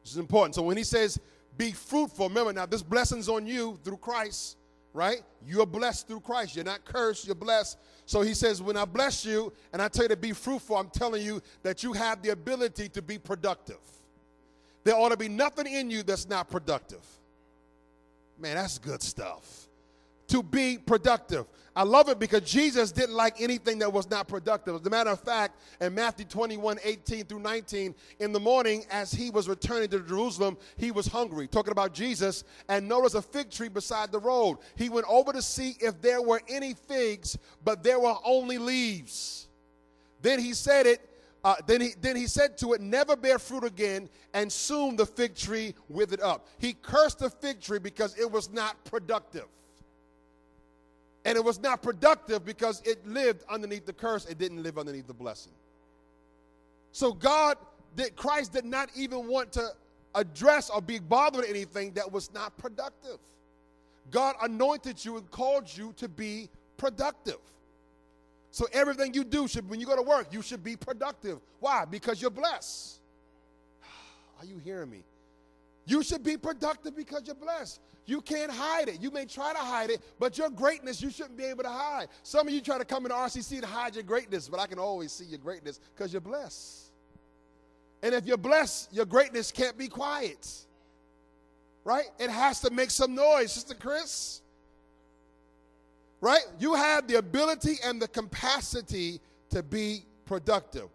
This 0.02 0.12
is 0.12 0.18
important. 0.18 0.54
So 0.54 0.62
when 0.62 0.76
he 0.76 0.84
says 0.84 1.18
be 1.56 1.72
fruitful, 1.72 2.28
remember 2.28 2.52
now, 2.52 2.66
this 2.66 2.82
blessing's 2.82 3.28
on 3.28 3.46
you 3.46 3.78
through 3.84 3.98
Christ, 3.98 4.56
right? 4.92 5.22
You're 5.46 5.66
blessed 5.66 6.08
through 6.08 6.20
Christ. 6.20 6.56
You're 6.56 6.64
not 6.64 6.84
cursed, 6.84 7.26
you're 7.26 7.34
blessed. 7.34 7.78
So 8.06 8.22
he 8.22 8.34
says, 8.34 8.62
when 8.62 8.76
I 8.76 8.84
bless 8.84 9.24
you 9.24 9.52
and 9.72 9.82
I 9.82 9.88
tell 9.88 10.04
you 10.04 10.08
to 10.10 10.16
be 10.16 10.32
fruitful, 10.32 10.76
I'm 10.76 10.90
telling 10.90 11.22
you 11.22 11.42
that 11.62 11.82
you 11.82 11.92
have 11.92 12.22
the 12.22 12.30
ability 12.30 12.88
to 12.90 13.02
be 13.02 13.18
productive. 13.18 13.80
There 14.84 14.94
ought 14.94 15.10
to 15.10 15.16
be 15.16 15.28
nothing 15.28 15.66
in 15.66 15.90
you 15.90 16.02
that's 16.02 16.28
not 16.28 16.48
productive. 16.48 17.04
Man, 18.38 18.56
that's 18.56 18.78
good 18.78 19.02
stuff 19.02 19.67
to 20.28 20.42
be 20.42 20.78
productive. 20.78 21.46
I 21.74 21.84
love 21.84 22.08
it 22.08 22.18
because 22.18 22.40
Jesus 22.40 22.90
didn't 22.90 23.14
like 23.14 23.40
anything 23.40 23.78
that 23.78 23.92
was 23.92 24.10
not 24.10 24.26
productive. 24.26 24.74
As 24.74 24.84
a 24.84 24.90
matter 24.90 25.10
of 25.10 25.20
fact, 25.20 25.60
in 25.80 25.94
Matthew 25.94 26.24
21 26.24 26.78
18 26.82 27.24
through 27.24 27.38
19, 27.38 27.94
in 28.18 28.32
the 28.32 28.40
morning, 28.40 28.84
as 28.90 29.12
he 29.12 29.30
was 29.30 29.48
returning 29.48 29.88
to 29.90 30.00
Jerusalem, 30.00 30.56
he 30.76 30.90
was 30.90 31.06
hungry. 31.06 31.46
Talking 31.46 31.70
about 31.70 31.94
Jesus, 31.94 32.42
and 32.68 32.88
noticed 32.88 33.14
a 33.14 33.22
fig 33.22 33.50
tree 33.50 33.68
beside 33.68 34.10
the 34.10 34.18
road. 34.18 34.58
He 34.76 34.88
went 34.88 35.06
over 35.08 35.32
to 35.32 35.40
see 35.40 35.76
if 35.80 36.00
there 36.00 36.20
were 36.20 36.42
any 36.48 36.74
figs, 36.74 37.38
but 37.64 37.84
there 37.84 38.00
were 38.00 38.16
only 38.24 38.58
leaves. 38.58 39.48
Then 40.20 40.40
he 40.40 40.54
said 40.54 40.86
it. 40.86 41.00
Uh, 41.44 41.54
then, 41.66 41.80
he, 41.80 41.90
then 42.00 42.16
he 42.16 42.26
said 42.26 42.58
to 42.58 42.72
it, 42.72 42.80
Never 42.80 43.14
bear 43.14 43.38
fruit 43.38 43.62
again, 43.62 44.08
and 44.34 44.50
soon 44.50 44.96
the 44.96 45.06
fig 45.06 45.36
tree 45.36 45.74
withered 45.88 46.20
up. 46.20 46.48
He 46.58 46.72
cursed 46.72 47.20
the 47.20 47.30
fig 47.30 47.60
tree 47.60 47.78
because 47.78 48.18
it 48.18 48.30
was 48.30 48.50
not 48.50 48.84
productive. 48.84 49.46
And 51.24 51.36
it 51.36 51.44
was 51.44 51.60
not 51.60 51.82
productive 51.82 52.44
because 52.44 52.80
it 52.84 53.06
lived 53.06 53.44
underneath 53.48 53.86
the 53.86 53.92
curse, 53.92 54.24
it 54.26 54.38
didn't 54.38 54.62
live 54.62 54.78
underneath 54.78 55.06
the 55.06 55.14
blessing. 55.14 55.52
So 56.92 57.12
God 57.12 57.58
did 57.96 58.16
Christ 58.16 58.52
did 58.52 58.64
not 58.64 58.90
even 58.96 59.26
want 59.26 59.52
to 59.52 59.68
address 60.14 60.70
or 60.70 60.80
be 60.80 60.98
bothered 60.98 61.42
with 61.42 61.50
anything 61.50 61.92
that 61.92 62.10
was 62.10 62.32
not 62.32 62.56
productive. 62.56 63.18
God 64.10 64.36
anointed 64.42 65.04
you 65.04 65.16
and 65.16 65.30
called 65.30 65.68
you 65.76 65.92
to 65.96 66.08
be 66.08 66.48
productive. 66.76 67.38
So 68.50 68.66
everything 68.72 69.12
you 69.14 69.24
do 69.24 69.46
should 69.46 69.68
when 69.68 69.80
you 69.80 69.86
go 69.86 69.96
to 69.96 70.02
work, 70.02 70.32
you 70.32 70.42
should 70.42 70.64
be 70.64 70.76
productive. 70.76 71.38
Why? 71.60 71.84
Because 71.84 72.22
you're 72.22 72.30
blessed. 72.30 72.98
Are 74.40 74.46
you 74.46 74.58
hearing 74.58 74.90
me? 74.90 75.02
You 75.88 76.02
should 76.02 76.22
be 76.22 76.36
productive 76.36 76.94
because 76.94 77.22
you're 77.24 77.34
blessed. 77.34 77.80
You 78.04 78.20
can't 78.20 78.50
hide 78.50 78.88
it. 78.88 79.00
You 79.00 79.10
may 79.10 79.24
try 79.24 79.54
to 79.54 79.58
hide 79.58 79.88
it, 79.88 80.02
but 80.18 80.36
your 80.36 80.50
greatness 80.50 81.00
you 81.00 81.10
shouldn't 81.10 81.38
be 81.38 81.44
able 81.44 81.62
to 81.62 81.70
hide. 81.70 82.08
Some 82.22 82.46
of 82.46 82.52
you 82.52 82.60
try 82.60 82.76
to 82.76 82.84
come 82.84 83.06
into 83.06 83.16
RCC 83.16 83.62
to 83.62 83.66
hide 83.66 83.94
your 83.94 84.04
greatness, 84.04 84.48
but 84.48 84.60
I 84.60 84.66
can 84.66 84.78
always 84.78 85.12
see 85.12 85.24
your 85.24 85.38
greatness 85.38 85.80
because 85.94 86.12
you're 86.12 86.20
blessed. 86.20 86.92
And 88.02 88.14
if 88.14 88.26
you're 88.26 88.36
blessed, 88.36 88.92
your 88.92 89.06
greatness 89.06 89.50
can't 89.50 89.78
be 89.78 89.88
quiet. 89.88 90.46
Right? 91.84 92.06
It 92.18 92.28
has 92.28 92.60
to 92.60 92.70
make 92.70 92.90
some 92.90 93.14
noise, 93.14 93.52
Sister 93.52 93.74
Chris. 93.74 94.42
Right? 96.20 96.44
You 96.58 96.74
have 96.74 97.08
the 97.08 97.16
ability 97.16 97.76
and 97.82 98.00
the 98.00 98.08
capacity 98.08 99.20
to 99.50 99.62
be 99.62 100.04
productive. 100.26 100.88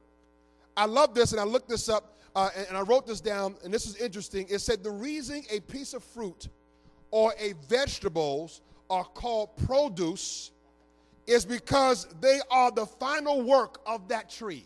I 0.77 0.85
love 0.85 1.15
this, 1.15 1.31
and 1.31 1.41
I 1.41 1.45
looked 1.45 1.69
this 1.69 1.89
up, 1.89 2.19
uh, 2.35 2.49
and, 2.55 2.67
and 2.69 2.77
I 2.77 2.81
wrote 2.81 3.05
this 3.05 3.21
down, 3.21 3.55
and 3.63 3.73
this 3.73 3.85
is 3.85 3.95
interesting. 3.97 4.47
It 4.49 4.59
said 4.59 4.83
the 4.83 4.91
reason 4.91 5.43
a 5.51 5.59
piece 5.59 5.93
of 5.93 6.03
fruit 6.03 6.47
or 7.11 7.33
a 7.39 7.53
vegetables 7.67 8.61
are 8.89 9.03
called 9.03 9.55
produce 9.65 10.51
is 11.27 11.45
because 11.45 12.07
they 12.19 12.39
are 12.49 12.71
the 12.71 12.85
final 12.85 13.41
work 13.41 13.79
of 13.85 14.07
that 14.09 14.29
tree. 14.29 14.65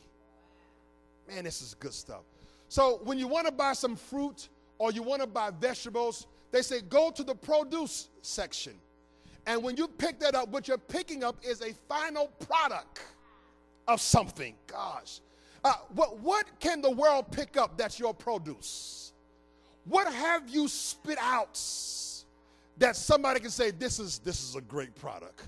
Man, 1.27 1.43
this 1.43 1.62
is 1.62 1.73
good 1.75 1.93
stuff. 1.93 2.23
So 2.69 3.01
when 3.03 3.17
you 3.17 3.27
want 3.27 3.47
to 3.47 3.51
buy 3.51 3.73
some 3.73 3.95
fruit 3.95 4.49
or 4.77 4.91
you 4.91 5.03
want 5.03 5.21
to 5.21 5.27
buy 5.27 5.51
vegetables, 5.51 6.27
they 6.51 6.62
say 6.62 6.82
go 6.82 7.12
to 7.12 7.23
the 7.23 7.36
produce 7.36 8.10
section. 8.21 8.73
And 9.45 9.63
when 9.63 9.77
you 9.77 9.88
pick 9.88 10.19
that 10.19 10.36
up, 10.36 10.49
what 10.49 10.67
you're 10.67 10.77
picking 10.77 11.23
up 11.23 11.38
is 11.41 11.62
a 11.62 11.73
final 11.88 12.27
product 12.47 13.01
of 13.88 14.01
something. 14.01 14.56
Gosh. 14.67 15.21
Uh, 15.63 15.74
what, 15.93 16.20
what 16.20 16.46
can 16.60 16.82
the 16.82 16.91
world 16.91 17.32
pick 17.32 17.58
up 17.58 17.78
that's 17.78 18.00
your 18.00 18.13
produce? 18.13 19.13
What 19.86 20.12
have 20.12 20.50
you 20.50 20.67
spit 20.67 21.17
out 21.20 21.58
that 22.78 22.96
somebody 22.96 23.39
can 23.39 23.50
say, 23.50 23.72
this 23.72 24.00
is, 24.00 24.20
this 24.20 24.43
is 24.43 24.56
a 24.56 24.62
great 24.62 24.96
product. 24.96 25.48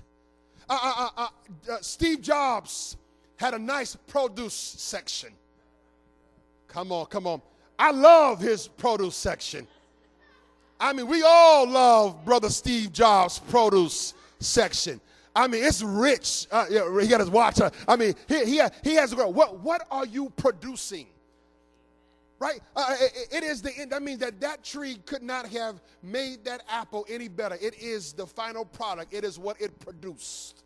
Uh, 0.68 0.78
uh, 0.82 1.08
uh, 1.16 1.28
uh, 1.72 1.76
Steve 1.80 2.20
Jobs 2.20 2.96
had 3.36 3.54
a 3.54 3.58
nice 3.58 3.96
produce 4.06 4.54
section. 4.54 5.30
Come 6.68 6.92
on, 6.92 7.06
come 7.06 7.26
on. 7.26 7.42
I 7.78 7.90
love 7.90 8.40
his 8.40 8.68
produce 8.68 9.16
section. 9.16 9.66
I 10.78 10.92
mean, 10.92 11.06
we 11.08 11.22
all 11.22 11.68
love 11.68 12.24
Brother 12.24 12.48
Steve 12.48 12.92
Jobs' 12.92 13.38
produce 13.38 14.14
section. 14.38 15.00
I 15.34 15.46
mean, 15.46 15.64
it's 15.64 15.82
rich. 15.82 16.46
Uh, 16.50 16.66
he 16.66 17.06
got 17.06 17.20
his 17.20 17.30
watch. 17.30 17.60
Uh, 17.60 17.70
I 17.86 17.96
mean, 17.96 18.14
he, 18.26 18.44
he, 18.44 18.60
he 18.82 18.94
has 18.94 19.12
a 19.12 19.16
girl. 19.16 19.32
What, 19.32 19.60
what 19.60 19.86
are 19.90 20.06
you 20.06 20.30
producing? 20.30 21.06
right? 22.40 22.60
Uh, 22.74 22.96
it, 22.98 23.28
it 23.30 23.44
is 23.44 23.62
the 23.62 23.70
end. 23.78 23.92
That 23.92 24.02
means 24.02 24.18
that 24.20 24.40
that 24.40 24.64
tree 24.64 24.96
could 25.06 25.22
not 25.22 25.46
have 25.48 25.80
made 26.02 26.44
that 26.46 26.62
apple 26.68 27.06
any 27.08 27.28
better. 27.28 27.56
It 27.60 27.80
is 27.80 28.12
the 28.12 28.26
final 28.26 28.64
product, 28.64 29.14
it 29.14 29.24
is 29.24 29.38
what 29.38 29.60
it 29.60 29.78
produced, 29.78 30.64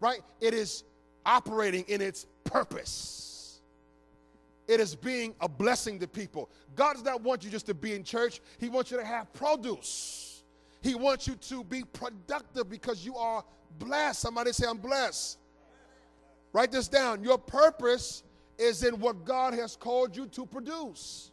right? 0.00 0.20
It 0.40 0.52
is 0.52 0.84
operating 1.24 1.84
in 1.88 2.02
its 2.02 2.26
purpose. 2.44 3.60
It 4.68 4.80
is 4.80 4.96
being 4.96 5.34
a 5.40 5.48
blessing 5.48 6.00
to 6.00 6.08
people. 6.08 6.50
God 6.74 6.94
does 6.94 7.04
not 7.04 7.22
want 7.22 7.44
you 7.44 7.50
just 7.50 7.66
to 7.66 7.74
be 7.74 7.94
in 7.94 8.02
church, 8.02 8.40
He 8.58 8.68
wants 8.68 8.90
you 8.90 8.98
to 8.98 9.04
have 9.04 9.32
produce. 9.32 10.25
He 10.82 10.94
wants 10.94 11.26
you 11.26 11.34
to 11.34 11.64
be 11.64 11.82
productive 11.84 12.68
because 12.68 13.04
you 13.04 13.16
are 13.16 13.44
blessed. 13.78 14.20
Somebody 14.20 14.52
say, 14.52 14.66
I'm 14.68 14.78
blessed. 14.78 15.38
Write 16.52 16.72
this 16.72 16.88
down. 16.88 17.22
Your 17.22 17.38
purpose 17.38 18.22
is 18.58 18.82
in 18.82 18.98
what 19.00 19.24
God 19.24 19.54
has 19.54 19.76
called 19.76 20.16
you 20.16 20.26
to 20.28 20.46
produce. 20.46 21.30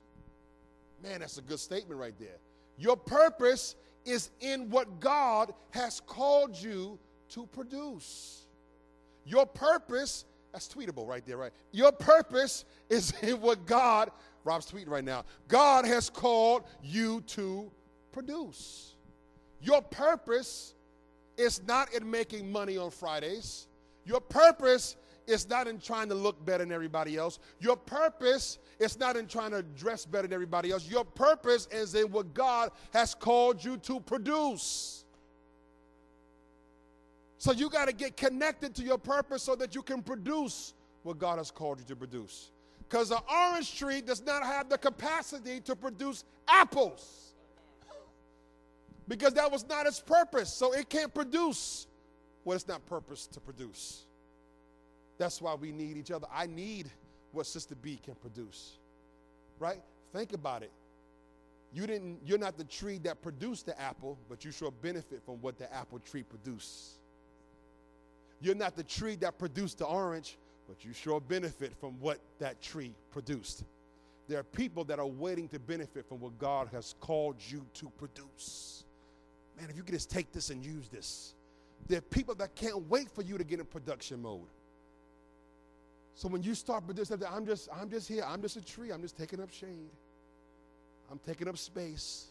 Man, 1.02 1.20
that's 1.20 1.38
a 1.38 1.42
good 1.42 1.60
statement 1.60 2.00
right 2.00 2.18
there. 2.20 2.38
Your 2.78 2.98
purpose 2.98 3.76
is 4.06 4.32
in 4.40 4.70
what 4.70 5.00
God 5.00 5.54
has 5.72 6.00
called 6.00 6.56
you 6.56 7.00
to 7.30 7.46
produce. 7.48 8.46
Your 9.26 9.46
purpose, 9.46 10.26
that's 10.52 10.68
tweetable 10.68 11.08
right 11.08 11.26
there, 11.26 11.38
right? 11.38 11.52
Your 11.72 11.92
purpose 11.92 12.66
is 12.90 13.14
in 13.22 13.40
what 13.42 13.66
God, 13.66 14.12
Rob's 14.44 14.70
tweeting 14.70 14.90
right 14.90 15.04
now, 15.04 15.24
God 15.48 15.86
has 15.86 16.10
called 16.10 16.64
you 16.82 17.22
to 17.28 17.72
produce. 18.12 18.96
Your 19.64 19.82
purpose 19.82 20.74
is 21.38 21.62
not 21.66 21.94
in 21.94 22.10
making 22.10 22.52
money 22.52 22.78
on 22.78 22.92
Fridays. 22.92 23.68
Your 24.06 24.20
purpose 24.20 24.98
is 25.26 25.50
not 25.50 25.68
in 25.68 25.80
trying 25.80 26.10
to 26.10 26.16
look 26.16 26.46
better 26.46 26.66
than 26.66 26.74
everybody 26.74 27.16
else. 27.16 27.40
Your 27.62 27.78
purpose 27.78 28.60
is 28.78 29.00
not 29.00 29.16
in 29.16 29.26
trying 29.26 29.52
to 29.52 29.64
dress 29.64 30.06
better 30.06 30.28
than 30.28 30.34
everybody 30.34 30.72
else. 30.72 30.86
Your 30.86 31.06
purpose 31.06 31.70
is 31.72 31.96
in 31.96 32.12
what 32.12 32.34
God 32.34 32.72
has 32.92 33.16
called 33.16 33.64
you 33.64 33.78
to 33.78 34.02
produce. 34.02 35.06
So 37.38 37.54
you 37.54 37.70
got 37.70 37.88
to 37.88 37.94
get 37.94 38.18
connected 38.18 38.76
to 38.76 38.84
your 38.84 38.98
purpose 38.98 39.44
so 39.44 39.56
that 39.56 39.76
you 39.76 39.82
can 39.82 40.02
produce 40.02 40.74
what 41.04 41.20
God 41.20 41.38
has 41.38 41.52
called 41.52 41.80
you 41.80 41.86
to 41.86 41.96
produce. 41.96 42.52
Because 42.80 43.12
an 43.12 43.20
orange 43.34 43.78
tree 43.78 44.02
does 44.02 44.22
not 44.22 44.44
have 44.44 44.68
the 44.68 44.78
capacity 44.78 45.62
to 45.62 45.76
produce 45.76 46.26
apples. 46.50 47.23
Because 49.08 49.34
that 49.34 49.52
was 49.52 49.68
not 49.68 49.86
its 49.86 50.00
purpose. 50.00 50.54
So 50.54 50.74
it 50.74 50.90
can't 50.90 51.14
produce 51.14 51.88
what 52.44 52.56
it's 52.56 52.68
not 52.68 52.86
purpose 52.86 53.28
to 53.28 53.40
produce. 53.40 54.04
That's 55.18 55.42
why 55.42 55.56
we 55.56 55.72
need 55.72 55.98
each 55.98 56.12
other. 56.12 56.28
I 56.34 56.48
need 56.48 56.90
what 57.32 57.46
Sister 57.46 57.76
B 57.76 58.00
can 58.04 58.16
produce. 58.16 58.78
Right? 59.60 59.82
Think 60.14 60.34
about 60.34 60.64
it. 60.64 60.72
You 61.74 61.88
didn't, 61.88 62.20
you're 62.24 62.38
not 62.38 62.58
the 62.58 62.66
tree 62.66 63.00
that 63.00 63.22
produced 63.22 63.66
the 63.66 63.80
apple, 63.82 64.18
but 64.30 64.46
you 64.46 64.52
sure 64.52 64.72
benefit 64.72 65.24
from 65.26 65.36
what 65.42 65.58
the 65.58 65.74
apple 65.74 66.00
tree 66.00 66.22
produced. 66.22 67.00
You're 68.42 68.56
not 68.56 68.76
the 68.76 68.84
tree 68.84 69.16
that 69.18 69.40
produced 69.40 69.80
the 69.80 69.86
orange, 69.86 70.38
but 70.68 70.86
you 70.86 70.94
sure 70.94 71.20
benefit 71.20 71.74
from 71.80 72.00
what 72.00 72.20
that 72.40 72.62
tree 72.62 72.94
produced. 73.10 73.64
There 74.28 74.40
are 74.40 74.44
people 74.44 74.84
that 74.86 75.00
are 75.00 75.08
waiting 75.08 75.48
to 75.50 75.60
benefit 75.60 76.08
from 76.08 76.20
what 76.20 76.38
God 76.38 76.70
has 76.72 76.94
called 77.00 77.38
you 77.40 77.66
to 77.76 77.92
produce. 77.98 78.84
Man, 79.60 79.70
if 79.70 79.78
you 79.78 79.84
could 79.84 79.94
just 79.94 80.10
take 80.10 80.32
this 80.32 80.50
and 80.50 80.64
use 80.64 80.90
this. 80.90 81.36
There 81.88 81.98
are 81.98 82.02
people 82.02 82.36
that 82.36 82.56
can't 82.56 82.90
wait 82.90 83.10
for 83.12 83.22
you 83.22 83.38
to 83.38 83.44
get 83.44 83.60
in 83.60 83.66
production 83.66 84.22
mode. 84.22 84.48
So 86.16 86.28
when 86.28 86.44
you 86.44 86.56
start 86.56 86.86
producing, 86.86 87.22
I'm 87.30 87.46
just, 87.46 87.70
I'm 87.74 87.90
just 87.90 88.08
here. 88.08 88.24
I'm 88.28 88.42
just 88.42 88.56
a 88.56 88.62
tree. 88.62 88.92
I'm 88.92 89.02
just 89.02 89.18
taking 89.18 89.42
up 89.42 89.52
shade. 89.52 89.90
I'm 91.12 91.20
taking 91.20 91.48
up 91.48 91.58
space, 91.58 92.28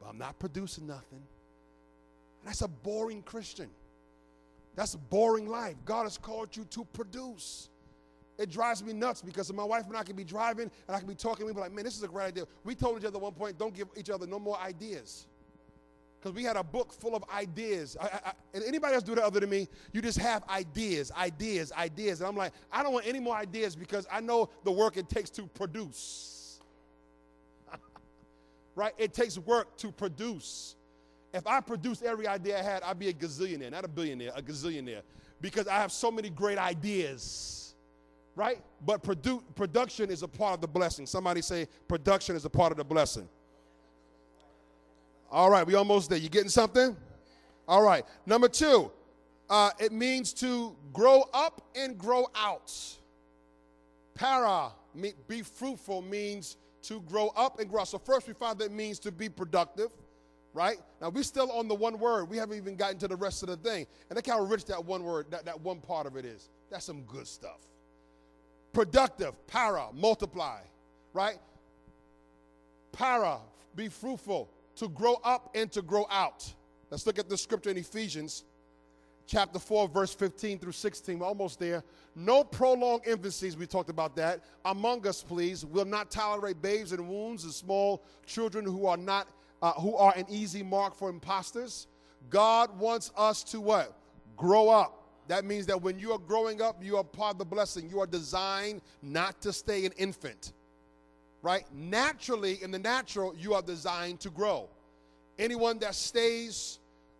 but 0.00 0.08
I'm 0.08 0.18
not 0.18 0.38
producing 0.38 0.86
nothing. 0.86 1.22
That's 2.44 2.62
a 2.62 2.68
boring 2.68 3.22
Christian. 3.22 3.68
That's 4.76 4.94
a 4.94 4.98
boring 4.98 5.48
life. 5.48 5.74
God 5.84 6.04
has 6.04 6.16
called 6.18 6.54
you 6.56 6.64
to 6.66 6.84
produce. 6.92 7.70
It 8.38 8.50
drives 8.50 8.84
me 8.84 8.92
nuts 8.92 9.22
because 9.22 9.50
my 9.52 9.64
wife 9.64 9.86
and 9.86 9.96
I 9.96 10.02
can 10.02 10.14
be 10.14 10.24
driving 10.24 10.70
and 10.86 10.96
I 10.96 10.98
can 10.98 11.08
be 11.08 11.14
talking. 11.14 11.46
We 11.46 11.52
be 11.52 11.60
like, 11.60 11.72
man, 11.72 11.84
this 11.84 11.96
is 11.96 12.02
a 12.02 12.08
great 12.08 12.26
idea. 12.26 12.44
We 12.64 12.74
told 12.74 12.98
each 12.98 13.06
other 13.06 13.16
at 13.16 13.22
one 13.22 13.32
point, 13.32 13.58
don't 13.58 13.74
give 13.74 13.88
each 13.96 14.10
other 14.10 14.26
no 14.26 14.38
more 14.38 14.58
ideas 14.60 15.26
because 16.26 16.34
we 16.34 16.42
had 16.42 16.56
a 16.56 16.64
book 16.64 16.92
full 16.92 17.14
of 17.14 17.22
ideas. 17.32 17.96
I, 18.00 18.06
I, 18.06 18.32
anybody 18.66 18.94
else 18.94 19.04
do 19.04 19.14
that 19.14 19.22
other 19.22 19.38
than 19.38 19.48
me? 19.48 19.68
You 19.92 20.02
just 20.02 20.18
have 20.18 20.42
ideas, 20.48 21.12
ideas, 21.12 21.70
ideas. 21.70 22.20
And 22.20 22.28
I'm 22.28 22.36
like, 22.36 22.52
I 22.72 22.82
don't 22.82 22.92
want 22.92 23.06
any 23.06 23.20
more 23.20 23.36
ideas 23.36 23.76
because 23.76 24.08
I 24.10 24.20
know 24.20 24.48
the 24.64 24.72
work 24.72 24.96
it 24.96 25.08
takes 25.08 25.30
to 25.30 25.44
produce. 25.46 26.58
right? 28.74 28.92
It 28.98 29.14
takes 29.14 29.38
work 29.38 29.76
to 29.76 29.92
produce. 29.92 30.74
If 31.32 31.46
I 31.46 31.60
produced 31.60 32.02
every 32.02 32.26
idea 32.26 32.58
I 32.58 32.62
had, 32.62 32.82
I'd 32.82 32.98
be 32.98 33.08
a 33.08 33.12
gazillionaire, 33.12 33.70
not 33.70 33.84
a 33.84 33.88
billionaire, 33.88 34.32
a 34.34 34.42
gazillionaire, 34.42 35.02
because 35.40 35.68
I 35.68 35.76
have 35.76 35.92
so 35.92 36.10
many 36.10 36.28
great 36.28 36.58
ideas. 36.58 37.76
Right? 38.34 38.60
But 38.84 39.04
produ- 39.04 39.44
production 39.54 40.10
is 40.10 40.24
a 40.24 40.28
part 40.28 40.54
of 40.54 40.60
the 40.60 40.66
blessing. 40.66 41.06
Somebody 41.06 41.40
say, 41.40 41.68
production 41.86 42.34
is 42.34 42.44
a 42.44 42.50
part 42.50 42.72
of 42.72 42.78
the 42.78 42.84
blessing. 42.84 43.28
All 45.30 45.50
right, 45.50 45.66
we 45.66 45.74
almost 45.74 46.08
there. 46.08 46.18
You 46.18 46.28
getting 46.28 46.48
something? 46.48 46.96
All 47.66 47.82
right. 47.82 48.04
Number 48.26 48.48
two, 48.48 48.90
uh, 49.50 49.70
it 49.78 49.92
means 49.92 50.32
to 50.34 50.76
grow 50.92 51.24
up 51.32 51.62
and 51.74 51.98
grow 51.98 52.26
out. 52.34 52.72
Para, 54.14 54.70
be 55.28 55.42
fruitful, 55.42 56.02
means 56.02 56.56
to 56.82 57.00
grow 57.02 57.32
up 57.36 57.58
and 57.58 57.68
grow. 57.68 57.84
So 57.84 57.98
first 57.98 58.28
we 58.28 58.34
find 58.34 58.58
that 58.60 58.72
means 58.72 58.98
to 59.00 59.12
be 59.12 59.28
productive, 59.28 59.90
right? 60.54 60.78
Now 61.00 61.10
we're 61.10 61.24
still 61.24 61.50
on 61.50 61.68
the 61.68 61.74
one 61.74 61.98
word. 61.98 62.30
We 62.30 62.36
haven't 62.36 62.56
even 62.56 62.76
gotten 62.76 62.98
to 62.98 63.08
the 63.08 63.16
rest 63.16 63.42
of 63.42 63.48
the 63.48 63.56
thing. 63.56 63.86
And 64.08 64.16
look 64.16 64.26
how 64.26 64.40
rich 64.40 64.64
that 64.66 64.84
one 64.84 65.02
word, 65.02 65.26
that, 65.30 65.44
that 65.44 65.60
one 65.60 65.80
part 65.80 66.06
of 66.06 66.16
it 66.16 66.24
is. 66.24 66.48
That's 66.70 66.84
some 66.84 67.02
good 67.02 67.26
stuff. 67.26 67.58
Productive, 68.72 69.34
para, 69.48 69.88
multiply, 69.92 70.60
right? 71.12 71.38
Para, 72.92 73.38
be 73.74 73.88
fruitful 73.88 74.50
to 74.76 74.88
grow 74.88 75.14
up 75.24 75.50
and 75.54 75.70
to 75.72 75.82
grow 75.82 76.06
out. 76.10 76.52
Let's 76.90 77.06
look 77.06 77.18
at 77.18 77.28
the 77.28 77.36
scripture 77.36 77.70
in 77.70 77.76
Ephesians 77.76 78.44
chapter 79.26 79.58
4, 79.58 79.88
verse 79.88 80.14
15 80.14 80.58
through 80.58 80.72
16. 80.72 81.18
We're 81.18 81.26
almost 81.26 81.58
there. 81.58 81.82
No 82.14 82.44
prolonged 82.44 83.04
infancies, 83.04 83.56
we 83.56 83.66
talked 83.66 83.90
about 83.90 84.16
that. 84.16 84.40
Among 84.64 85.06
us, 85.06 85.22
please, 85.22 85.64
we'll 85.64 85.84
not 85.84 86.10
tolerate 86.10 86.62
babes 86.62 86.92
and 86.92 87.08
wounds 87.08 87.44
and 87.44 87.52
small 87.52 88.04
children 88.24 88.64
who 88.64 88.86
are 88.86 88.96
not 88.96 89.28
uh, 89.62 89.72
who 89.72 89.96
are 89.96 90.12
an 90.16 90.26
easy 90.28 90.62
mark 90.62 90.94
for 90.94 91.08
imposters. 91.08 91.86
God 92.28 92.78
wants 92.78 93.10
us 93.16 93.42
to 93.44 93.60
what? 93.60 93.98
Grow 94.36 94.68
up. 94.68 95.02
That 95.28 95.44
means 95.44 95.66
that 95.66 95.80
when 95.80 95.98
you 95.98 96.12
are 96.12 96.18
growing 96.18 96.60
up, 96.60 96.84
you 96.84 96.98
are 96.98 97.04
part 97.04 97.32
of 97.32 97.38
the 97.38 97.46
blessing. 97.46 97.88
You 97.88 98.00
are 98.00 98.06
designed 98.06 98.82
not 99.02 99.40
to 99.42 99.52
stay 99.52 99.86
an 99.86 99.92
infant 99.96 100.52
right? 101.42 101.64
Naturally, 101.72 102.62
in 102.62 102.70
the 102.70 102.78
natural, 102.78 103.34
you 103.36 103.54
are 103.54 103.62
designed 103.62 104.20
to 104.20 104.30
grow. 104.30 104.68
Anyone 105.38 105.78
that 105.80 105.94
stays 105.94 106.78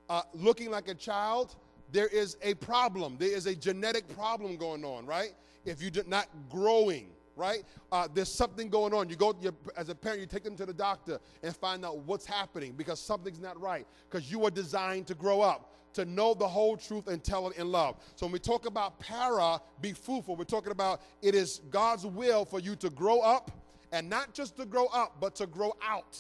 uh, 0.09 0.23
looking 0.35 0.71
like 0.71 0.89
a 0.89 0.95
child, 0.95 1.57
there 1.93 2.09
is 2.09 2.37
a 2.43 2.55
problem. 2.55 3.17
There 3.19 3.35
is 3.35 3.47
a 3.47 3.55
genetic 3.55 4.09
problem 4.17 4.57
going 4.57 4.85
on, 4.85 5.07
right? 5.07 5.33
If 5.65 5.83
you're 5.83 6.05
not 6.07 6.29
growing, 6.51 7.09
right? 7.37 7.65
Uh, 7.93 8.09
there's 8.13 8.33
something 8.33 8.69
going 8.69 8.95
on. 8.95 9.09
You 9.09 9.17
go, 9.17 9.37
as 9.77 9.89
a 9.89 9.95
parent, 9.95 10.21
you 10.21 10.27
take 10.27 10.45
them 10.45 10.57
to 10.57 10.67
the 10.67 10.75
doctor 10.75 11.21
and 11.43 11.55
find 11.55 11.85
out 11.85 11.99
what's 11.99 12.27
happening 12.27 12.73
because 12.77 12.99
something's 12.99 13.41
not 13.41 13.61
right. 13.61 13.87
Because 14.11 14.31
you 14.31 14.45
are 14.47 14.51
designed 14.51 15.07
to 15.09 15.15
grow 15.15 15.43
up, 15.43 15.73
to 15.95 16.05
know 16.05 16.35
the 16.35 16.49
whole 16.49 16.77
truth 16.77 17.09
and 17.09 17.23
tell 17.23 17.49
it 17.49 17.57
in 17.57 17.71
love. 17.71 17.97
So 18.17 18.27
when 18.27 18.33
we 18.33 18.39
talk 18.39 18.67
about 18.67 18.99
para, 18.99 19.61
be 19.81 19.93
fruitful, 19.93 20.37
we're 20.37 20.45
talking 20.45 20.73
about 20.73 21.03
it 21.23 21.35
is 21.35 21.61
God's 21.71 22.07
will 22.07 22.45
for 22.45 22.59
you 22.59 22.75
to 22.77 22.91
grow 22.91 23.21
up 23.21 23.51
and 23.93 24.09
not 24.09 24.35
just 24.35 24.57
to 24.57 24.67
grow 24.67 24.87
up, 24.87 25.17
but 25.21 25.35
to 25.37 25.47
grow 25.47 25.75
out. 25.83 26.19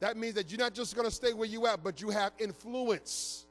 That 0.00 0.16
means 0.16 0.34
that 0.34 0.50
you're 0.50 0.58
not 0.58 0.74
just 0.74 0.96
going 0.96 1.06
to 1.06 1.14
stay 1.14 1.32
where 1.34 1.48
you 1.48 1.66
at, 1.66 1.84
but 1.84 2.00
you 2.00 2.10
have 2.10 2.32
influence. 2.38 3.46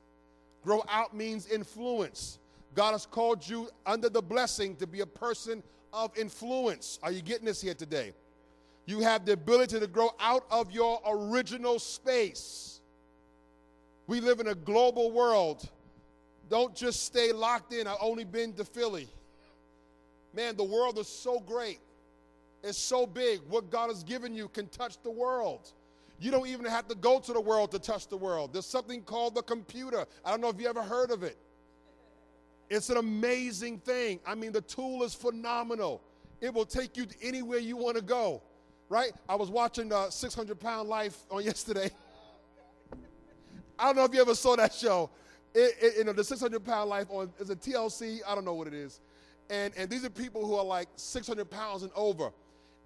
Grow 0.64 0.84
out 0.90 1.16
means 1.16 1.48
influence. 1.48 2.40
God 2.76 2.92
has 2.92 3.06
called 3.06 3.48
you 3.48 3.70
under 3.86 4.10
the 4.10 4.22
blessing 4.22 4.76
to 4.78 4.88
be 4.88 5.02
a 5.02 5.06
person 5.06 5.64
of 5.94 6.16
influence. 6.18 7.00
Are 7.04 7.12
you 7.12 7.22
getting 7.22 7.46
this 7.46 7.62
here 7.62 7.74
today? 7.74 8.14
You 8.86 9.02
have 9.02 9.26
the 9.26 9.34
ability 9.34 9.80
to 9.80 9.88
grow 9.88 10.10
out 10.20 10.46
of 10.50 10.72
your 10.72 11.00
original 11.08 11.78
space. 11.78 12.82
We 14.08 14.20
live 14.20 14.40
in 14.40 14.48
a 14.48 14.56
global 14.56 15.12
world. 15.12 15.70
Don't 16.50 16.76
just 16.76 17.04
stay 17.04 17.32
locked 17.32 17.74
in. 17.74 17.86
I've 17.86 17.98
only 18.02 18.24
been 18.24 18.54
to 18.54 18.66
Philly. 18.66 19.08
Man, 20.34 20.56
the 20.56 20.64
world 20.64 20.98
is 20.98 21.08
so 21.08 21.40
great 21.40 21.80
is 22.64 22.78
so 22.78 23.06
big. 23.06 23.42
What 23.48 23.70
God 23.70 23.90
has 23.90 24.04
given 24.04 24.34
you 24.34 24.48
can 24.48 24.68
touch 24.68 25.02
the 25.02 25.12
world. 25.12 25.72
You 26.20 26.32
don't 26.32 26.48
even 26.48 26.66
have 26.66 26.88
to 26.90 26.96
go 26.96 27.20
to 27.20 27.34
the 27.34 27.40
world 27.40 27.72
to 27.72 27.80
touch 27.80 28.08
the 28.08 28.18
world. 28.18 28.52
There's 28.52 28.66
something 28.66 29.02
called 29.02 29.36
the 29.36 29.42
computer. 29.42 30.06
I 30.26 30.32
don't 30.32 30.42
know 30.42 30.50
if 30.50 30.60
you 30.60 30.68
ever 30.68 30.84
heard 30.84 31.12
of 31.12 31.24
it. 31.24 31.38
It's 32.70 32.90
an 32.90 32.98
amazing 32.98 33.80
thing. 33.80 34.20
I 34.26 34.36
mean, 34.36 34.52
the 34.52 34.62
tool 34.62 35.04
is 35.04 35.14
phenomenal. 35.14 36.02
It 36.42 36.54
will 36.54 36.66
take 36.66 36.98
you 36.98 37.08
anywhere 37.22 37.60
you 37.60 37.78
want 37.78 37.96
to 37.96 38.04
go, 38.04 38.42
right? 38.90 39.12
I 39.28 39.36
was 39.36 39.50
watching 39.50 39.92
uh, 39.92 40.10
600 40.10 40.60
Pound 40.60 40.90
Life 40.90 41.18
on 41.32 41.44
yesterday. 41.46 41.90
I 43.78 43.86
don't 43.86 43.96
know 43.96 44.04
if 44.04 44.14
you 44.14 44.22
ever 44.22 44.36
saw 44.36 44.56
that 44.58 44.74
show. 44.74 45.10
It, 45.54 45.76
it, 45.82 45.98
you 45.98 46.04
know, 46.04 46.14
the 46.14 46.24
600 46.24 46.64
Pound 46.64 46.90
Life 46.90 47.08
on 47.10 47.32
is 47.40 47.50
a 47.50 47.56
TLC. 47.56 48.20
I 48.28 48.36
don't 48.36 48.46
know 48.46 48.54
what 48.54 48.68
it 48.68 48.74
is. 48.74 49.00
And, 49.50 49.74
and 49.76 49.90
these 49.90 50.06
are 50.06 50.10
people 50.10 50.46
who 50.46 50.56
are 50.56 50.64
like 50.64 50.90
600 50.96 51.50
pounds 51.50 51.84
and 51.84 51.92
over. 51.96 52.32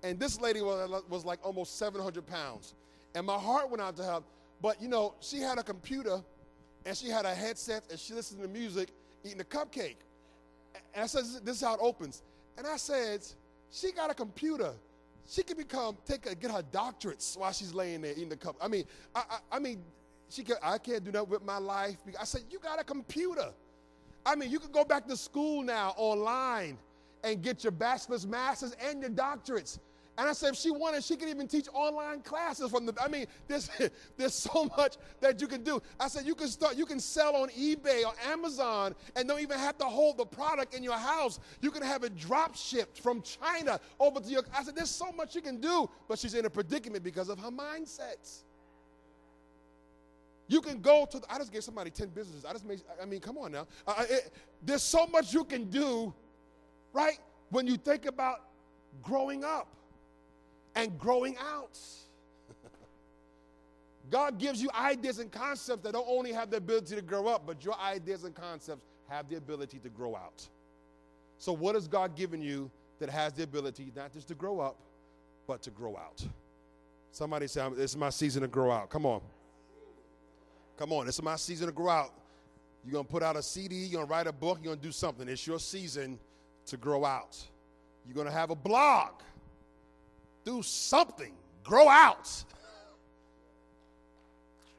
And 0.04 0.20
this 0.20 0.40
lady 0.40 0.62
was, 0.62 1.04
was 1.10 1.26
like 1.26 1.40
almost 1.44 1.80
700 1.80 2.28
pounds. 2.28 2.76
And 3.16 3.26
my 3.26 3.38
heart 3.38 3.70
went 3.70 3.82
out 3.82 3.96
to 3.98 4.04
her. 4.04 4.20
But, 4.62 4.82
you 4.82 4.88
know, 4.88 5.16
she 5.22 5.40
had 5.40 5.58
a 5.58 5.64
computer 5.64 6.22
and 6.86 6.96
she 6.96 7.08
had 7.08 7.26
a 7.26 7.34
headset 7.34 7.84
and 7.90 8.00
she 8.00 8.14
listened 8.14 8.42
to 8.42 8.48
music 8.48 8.90
eating 9.24 9.40
a 9.42 9.46
cupcake. 9.46 9.96
And 10.94 11.04
I 11.04 11.08
said, 11.08 11.24
This 11.44 11.58
is 11.58 11.62
how 11.62 11.76
it 11.76 11.80
opens. 11.82 12.22
And 12.58 12.68
I 12.68 12.78
said, 12.78 13.26
She 13.72 13.92
got 13.92 14.12
a 14.12 14.14
computer. 14.14 14.74
She 15.28 15.42
could 15.42 15.58
become, 15.58 15.98
take 16.06 16.26
a, 16.26 16.36
get 16.36 16.52
her 16.52 16.64
doctorates 16.72 17.38
while 17.38 17.54
she's 17.54 17.74
laying 17.74 18.02
there 18.02 18.12
eating 18.12 18.30
the 18.30 18.36
cup. 18.36 18.58
I 18.62 18.68
mean, 18.68 18.84
I, 19.16 19.24
I, 19.30 19.38
I 19.54 19.60
mean, 19.60 19.82
she 20.30 20.44
could, 20.44 20.58
I 20.62 20.78
can't 20.78 21.04
do 21.04 21.12
that 21.12 21.28
with 21.28 21.44
my 21.44 21.60
life. 21.60 21.96
I 22.20 22.26
said, 22.26 22.42
you 22.50 22.60
got 22.60 22.80
a 22.80 22.84
computer. 22.84 23.50
I 24.26 24.36
mean, 24.36 24.52
you 24.52 24.60
can 24.60 24.72
go 24.72 24.84
back 24.84 25.08
to 25.08 25.16
school 25.16 25.62
now 25.64 25.94
online 25.96 26.78
and 27.24 27.42
get 27.42 27.64
your 27.64 27.72
bachelor's, 27.72 28.28
master's, 28.28 28.76
and 28.86 29.02
your 29.02 29.12
doctorates. 29.12 29.80
And 30.18 30.30
I 30.30 30.34
said, 30.34 30.54
if 30.54 30.60
she 30.60 30.70
wanted, 30.70 31.04
she 31.04 31.16
could 31.16 31.30
even 31.30 31.48
teach 31.48 31.68
online 31.74 32.22
classes 32.22 32.70
from 32.70 32.86
the. 32.86 32.94
I 33.02 33.08
mean, 33.08 33.26
there's 33.48 33.70
there's 34.18 34.36
so 34.36 34.70
much 34.78 34.98
that 35.22 35.42
you 35.42 35.48
can 35.48 35.64
do. 35.64 35.82
I 36.00 36.08
said, 36.08 36.26
you 36.26 36.36
can 36.36 36.48
start, 36.48 36.78
you 36.78 36.86
can 36.86 37.00
sell 37.00 37.36
on 37.36 37.50
eBay 37.50 38.06
or 38.06 38.14
Amazon 38.28 38.94
and 39.16 39.28
don't 39.28 39.42
even 39.42 39.58
have 39.58 39.78
to 39.80 39.86
hold 39.86 40.18
the 40.18 40.26
product 40.26 40.76
in 40.76 40.84
your 40.84 40.98
house. 40.98 41.40
You 41.62 41.72
can 41.72 41.82
have 41.82 42.04
it 42.04 42.16
drop 42.16 42.56
shipped 42.56 43.00
from 43.00 43.24
China 43.24 43.80
over 44.00 44.20
to 44.20 44.30
your. 44.30 44.44
I 44.56 44.64
said, 44.64 44.76
there's 44.76 44.92
so 44.92 45.12
much 45.12 45.34
you 45.34 45.42
can 45.42 45.60
do, 45.60 45.90
but 46.08 46.20
she's 46.20 46.36
in 46.36 46.46
a 46.46 46.50
predicament 46.50 47.04
because 47.04 47.30
of 47.30 47.40
her 47.40 47.50
mindsets. 47.50 48.44
You 50.48 50.62
can 50.62 50.80
go 50.80 51.08
to. 51.10 51.20
The, 51.20 51.34
I 51.34 51.40
just 51.40 51.52
gave 51.52 51.64
somebody 51.64 51.90
ten 51.90 52.10
businesses. 52.10 52.46
I 52.46 52.52
just 52.52 52.66
made. 52.66 52.84
I 53.02 53.06
mean, 53.06 53.20
come 53.20 53.40
on 53.40 53.52
now. 53.52 53.66
Uh, 53.88 54.04
it, 54.08 54.32
there's 54.62 54.84
so 54.84 55.08
much 55.08 55.34
you 55.34 55.44
can 55.44 55.72
do, 55.72 56.14
right? 56.92 57.18
When 57.50 57.66
you 57.66 57.78
think 57.78 58.06
about 58.06 58.42
growing 59.02 59.44
up 59.44 59.68
and 60.76 60.98
growing 60.98 61.36
out. 61.38 61.78
God 64.10 64.38
gives 64.38 64.62
you 64.62 64.70
ideas 64.78 65.20
and 65.20 65.32
concepts 65.32 65.84
that 65.84 65.94
don't 65.94 66.08
only 66.08 66.32
have 66.34 66.52
the 66.52 66.58
ability 66.58 66.96
to 66.96 67.02
grow 67.02 67.28
up, 67.28 67.48
but 67.48 67.64
your 67.64 67.80
ideas 67.80 68.24
and 68.24 68.36
concepts 68.36 68.86
have 69.10 69.30
the 69.30 69.38
ability 69.38 69.80
to 69.80 69.90
grow 69.90 70.16
out. 70.16 70.48
So, 71.38 71.54
what 71.54 71.76
has 71.76 71.88
God 71.88 72.16
given 72.16 72.42
you 72.42 72.70
that 73.00 73.10
has 73.10 73.34
the 73.34 73.44
ability 73.44 73.92
not 73.96 74.14
just 74.14 74.28
to 74.28 74.36
grow 74.36 74.60
up, 74.60 74.78
but 75.48 75.62
to 75.64 75.72
grow 75.72 75.98
out? 75.98 76.24
Somebody 77.12 77.48
say, 77.48 77.68
This 77.76 77.92
is 77.92 77.98
my 77.98 78.10
season 78.10 78.42
to 78.42 78.48
grow 78.48 78.72
out. 78.72 78.90
Come 78.90 79.06
on. 79.06 79.22
Come 80.78 80.92
on, 80.92 81.06
this 81.06 81.16
is 81.16 81.22
my 81.22 81.36
season 81.36 81.68
to 81.68 81.74
grow 81.74 81.90
out. 81.90 82.12
You're 82.84 82.94
going 82.94 83.06
to 83.06 83.12
put 83.12 83.24
out 83.24 83.36
a 83.36 83.44
CD, 83.44 83.76
you're 83.76 83.94
going 83.94 84.08
to 84.08 84.12
write 84.12 84.28
a 84.28 84.34
book, 84.34 84.60
you're 84.62 84.72
going 84.74 84.80
to 84.80 84.86
do 84.86 84.92
something. 84.92 85.28
It's 85.30 85.48
your 85.48 85.60
season 85.60 86.20
to 86.66 86.78
grow 86.78 87.06
out. 87.06 87.38
You're 88.06 88.16
going 88.16 88.28
to 88.28 88.34
have 88.34 88.50
a 88.50 88.56
blog 88.56 89.12
do 90.46 90.62
something, 90.62 91.34
grow 91.64 91.88
out. 91.88 92.44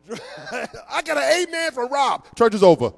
I 0.90 1.02
got 1.02 1.16
an 1.16 1.46
amen 1.48 1.72
for 1.72 1.86
Rob. 1.86 2.26
Church 2.36 2.54
is 2.54 2.62
over. 2.62 2.92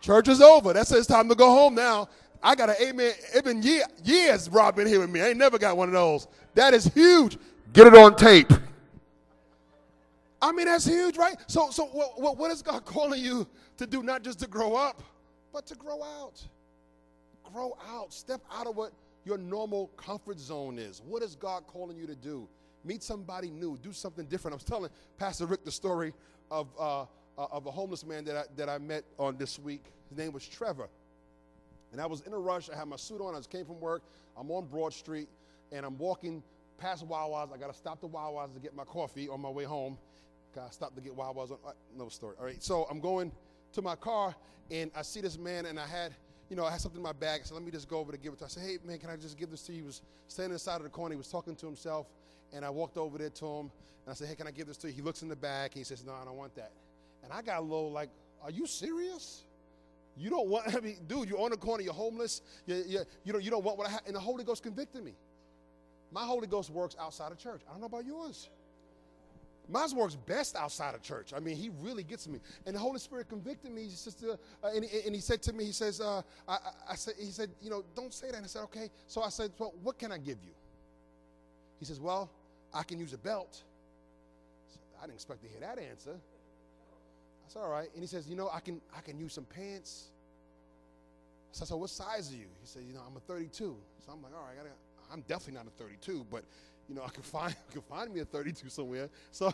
Church 0.00 0.28
is 0.28 0.40
over. 0.40 0.72
That 0.72 0.86
says 0.86 0.98
it's 0.98 1.06
time 1.06 1.28
to 1.28 1.34
go 1.34 1.50
home 1.50 1.74
now. 1.74 2.08
I 2.42 2.54
got 2.54 2.70
an 2.70 2.76
amen. 2.82 3.12
It's 3.32 3.42
been 3.42 3.62
year, 3.62 3.84
years 4.04 4.48
Rob 4.50 4.76
been 4.76 4.86
here 4.86 5.00
with 5.00 5.10
me. 5.10 5.20
I 5.20 5.28
ain't 5.28 5.38
never 5.38 5.58
got 5.58 5.76
one 5.76 5.88
of 5.88 5.94
those. 5.94 6.26
That 6.54 6.74
is 6.74 6.86
huge. 6.86 7.38
Get 7.72 7.86
it 7.86 7.94
on 7.94 8.16
tape. 8.16 8.52
I 10.40 10.50
mean, 10.50 10.66
that's 10.66 10.84
huge, 10.84 11.16
right? 11.16 11.36
So, 11.46 11.70
so 11.70 11.86
what, 11.86 12.20
what, 12.20 12.36
what 12.36 12.50
is 12.50 12.62
God 12.62 12.84
calling 12.84 13.22
you 13.22 13.46
to 13.76 13.86
do? 13.86 14.02
Not 14.02 14.22
just 14.22 14.40
to 14.40 14.48
grow 14.48 14.74
up, 14.74 15.02
but 15.52 15.66
to 15.66 15.76
grow 15.76 16.02
out. 16.02 16.42
Grow 17.52 17.76
out. 17.88 18.12
Step 18.12 18.40
out 18.52 18.66
of 18.66 18.76
what 18.76 18.92
your 19.24 19.38
normal 19.38 19.88
comfort 19.96 20.38
zone 20.38 20.78
is. 20.78 21.00
What 21.06 21.22
is 21.22 21.36
God 21.36 21.66
calling 21.66 21.96
you 21.96 22.06
to 22.06 22.16
do? 22.16 22.48
Meet 22.84 23.02
somebody 23.02 23.50
new, 23.50 23.78
do 23.78 23.92
something 23.92 24.26
different. 24.26 24.54
I 24.54 24.56
was 24.56 24.64
telling 24.64 24.90
Pastor 25.18 25.46
Rick 25.46 25.64
the 25.64 25.70
story 25.70 26.12
of, 26.50 26.68
uh, 26.78 27.02
uh, 27.02 27.06
of 27.36 27.66
a 27.66 27.70
homeless 27.70 28.04
man 28.04 28.24
that 28.24 28.36
I, 28.36 28.42
that 28.56 28.68
I 28.68 28.78
met 28.78 29.04
on 29.18 29.36
this 29.36 29.58
week. 29.58 29.84
His 30.08 30.18
name 30.18 30.32
was 30.32 30.46
Trevor. 30.46 30.88
And 31.92 32.00
I 32.00 32.06
was 32.06 32.22
in 32.22 32.32
a 32.32 32.38
rush. 32.38 32.70
I 32.70 32.76
had 32.76 32.88
my 32.88 32.96
suit 32.96 33.20
on. 33.20 33.34
I 33.34 33.38
just 33.38 33.50
came 33.50 33.64
from 33.64 33.78
work. 33.78 34.02
I'm 34.36 34.50
on 34.50 34.66
Broad 34.66 34.94
Street, 34.94 35.28
and 35.70 35.84
I'm 35.84 35.98
walking 35.98 36.42
past 36.78 37.06
Wawa's. 37.06 37.50
I 37.54 37.58
got 37.58 37.70
to 37.70 37.76
stop 37.76 38.00
the 38.00 38.06
Wawa's 38.06 38.50
to 38.54 38.60
get 38.60 38.74
my 38.74 38.84
coffee 38.84 39.28
on 39.28 39.40
my 39.40 39.50
way 39.50 39.64
home. 39.64 39.98
Got 40.54 40.68
to 40.68 40.72
stop 40.72 40.94
to 40.94 41.00
get 41.00 41.14
Wawa's. 41.14 41.50
On, 41.50 41.58
uh, 41.66 41.72
no 41.96 42.08
story. 42.08 42.34
All 42.38 42.46
right. 42.46 42.62
So 42.62 42.86
I'm 42.90 42.98
going 42.98 43.30
to 43.74 43.82
my 43.82 43.94
car, 43.94 44.34
and 44.70 44.90
I 44.96 45.02
see 45.02 45.20
this 45.20 45.38
man, 45.38 45.66
and 45.66 45.78
I 45.78 45.86
had– 45.86 46.14
you 46.52 46.56
know, 46.56 46.66
I 46.66 46.70
had 46.70 46.82
something 46.82 46.98
in 46.98 47.02
my 47.02 47.14
bag. 47.14 47.40
I 47.40 47.44
said, 47.44 47.54
let 47.54 47.64
me 47.64 47.70
just 47.70 47.88
go 47.88 47.96
over 47.96 48.12
to 48.12 48.18
give 48.18 48.34
it 48.34 48.38
to 48.40 48.44
him. 48.44 48.46
I 48.46 48.50
said, 48.50 48.62
hey, 48.62 48.76
man, 48.86 48.98
can 48.98 49.08
I 49.08 49.16
just 49.16 49.38
give 49.38 49.50
this 49.50 49.62
to 49.62 49.72
you? 49.72 49.78
He 49.78 49.86
was 49.86 50.02
standing 50.28 50.52
inside 50.52 50.76
of 50.76 50.82
the 50.82 50.90
corner. 50.90 51.14
He 51.14 51.16
was 51.16 51.28
talking 51.28 51.56
to 51.56 51.64
himself. 51.64 52.08
And 52.52 52.62
I 52.62 52.68
walked 52.68 52.98
over 52.98 53.16
there 53.16 53.30
to 53.30 53.46
him. 53.46 53.70
And 54.04 54.10
I 54.10 54.12
said, 54.12 54.28
hey, 54.28 54.34
can 54.34 54.46
I 54.46 54.50
give 54.50 54.66
this 54.66 54.76
to 54.78 54.88
you? 54.88 54.92
He 54.92 55.00
looks 55.00 55.22
in 55.22 55.30
the 55.30 55.36
bag. 55.36 55.70
He 55.72 55.82
says, 55.82 56.04
no, 56.04 56.12
I 56.12 56.26
don't 56.26 56.36
want 56.36 56.54
that. 56.56 56.72
And 57.24 57.32
I 57.32 57.40
got 57.40 57.60
a 57.60 57.62
little 57.62 57.90
like, 57.90 58.10
are 58.44 58.50
you 58.50 58.66
serious? 58.66 59.44
You 60.14 60.28
don't 60.28 60.46
want, 60.46 60.74
I 60.76 60.80
mean, 60.80 60.98
dude, 61.08 61.30
you're 61.30 61.40
on 61.40 61.52
the 61.52 61.56
corner. 61.56 61.82
You're 61.82 61.94
homeless. 61.94 62.42
You, 62.66 62.84
you, 62.86 63.00
you, 63.24 63.32
don't, 63.32 63.42
you 63.42 63.50
don't 63.50 63.64
want 63.64 63.78
what 63.78 63.86
I 63.86 63.92
have. 63.92 64.02
And 64.06 64.14
the 64.14 64.20
Holy 64.20 64.44
Ghost 64.44 64.62
convicted 64.62 65.02
me. 65.02 65.14
My 66.10 66.24
Holy 66.24 66.46
Ghost 66.46 66.68
works 66.68 66.96
outside 67.00 67.32
of 67.32 67.38
church. 67.38 67.62
I 67.66 67.72
don't 67.72 67.80
know 67.80 67.86
about 67.86 68.04
yours. 68.04 68.50
Mine 69.68 69.94
works 69.94 70.16
best 70.16 70.56
outside 70.56 70.94
of 70.94 71.02
church. 71.02 71.32
I 71.34 71.40
mean, 71.40 71.56
he 71.56 71.70
really 71.80 72.02
gets 72.02 72.26
me. 72.26 72.40
And 72.66 72.74
the 72.74 72.80
Holy 72.80 72.98
Spirit 72.98 73.28
convicted 73.28 73.72
me. 73.72 73.88
Says, 73.88 74.16
uh, 74.24 74.36
and, 74.68 74.84
and, 75.06 75.14
he, 75.14 75.20
said 75.20 75.42
to 75.42 75.52
me, 75.52 75.64
he 75.64 75.72
says, 75.72 76.00
uh, 76.00 76.22
I, 76.48 76.58
I, 76.90 76.94
said, 76.96 77.14
he 77.18 77.30
said, 77.30 77.50
you 77.60 77.70
know, 77.70 77.84
don't 77.94 78.12
say 78.12 78.28
that. 78.28 78.36
And 78.36 78.44
I 78.44 78.48
said, 78.48 78.62
okay. 78.64 78.90
So 79.06 79.22
I 79.22 79.28
said, 79.28 79.52
well, 79.58 79.72
what 79.82 79.98
can 79.98 80.10
I 80.10 80.18
give 80.18 80.38
you? 80.44 80.52
He 81.78 81.84
says, 81.84 82.00
well, 82.00 82.30
I 82.74 82.82
can 82.82 82.98
use 82.98 83.12
a 83.12 83.18
belt. 83.18 83.62
I, 84.68 84.72
said, 84.72 84.80
I 84.98 85.06
didn't 85.06 85.14
expect 85.14 85.42
to 85.42 85.48
hear 85.48 85.60
that 85.60 85.78
answer. 85.78 86.16
That's 87.42 87.56
all 87.56 87.68
right. 87.68 87.88
And 87.94 88.02
he 88.02 88.06
says, 88.06 88.28
you 88.28 88.36
know, 88.36 88.50
I 88.52 88.60
can, 88.60 88.80
I 88.96 89.00
can 89.00 89.18
use 89.18 89.32
some 89.32 89.44
pants. 89.44 90.08
I 91.52 91.58
said, 91.58 91.68
so 91.68 91.76
what 91.76 91.90
size 91.90 92.32
are 92.32 92.36
you? 92.36 92.46
He 92.60 92.66
said, 92.66 92.82
you 92.86 92.94
know, 92.94 93.00
I'm 93.06 93.16
a 93.16 93.20
32. 93.20 93.76
So 94.04 94.12
I'm 94.12 94.22
like, 94.22 94.32
all 94.34 94.42
right, 94.42 94.54
I 94.54 94.56
gotta, 94.56 94.70
I'm 95.12 95.20
definitely 95.22 95.54
not 95.54 95.66
a 95.66 95.82
32, 95.82 96.26
but 96.30 96.44
you 96.92 96.98
know, 96.98 97.06
I 97.06 97.08
could 97.08 97.24
find 97.24 97.54
could 97.72 97.84
find 97.84 98.12
me 98.12 98.20
a 98.20 98.24
32 98.24 98.68
somewhere. 98.68 99.08
So 99.30 99.50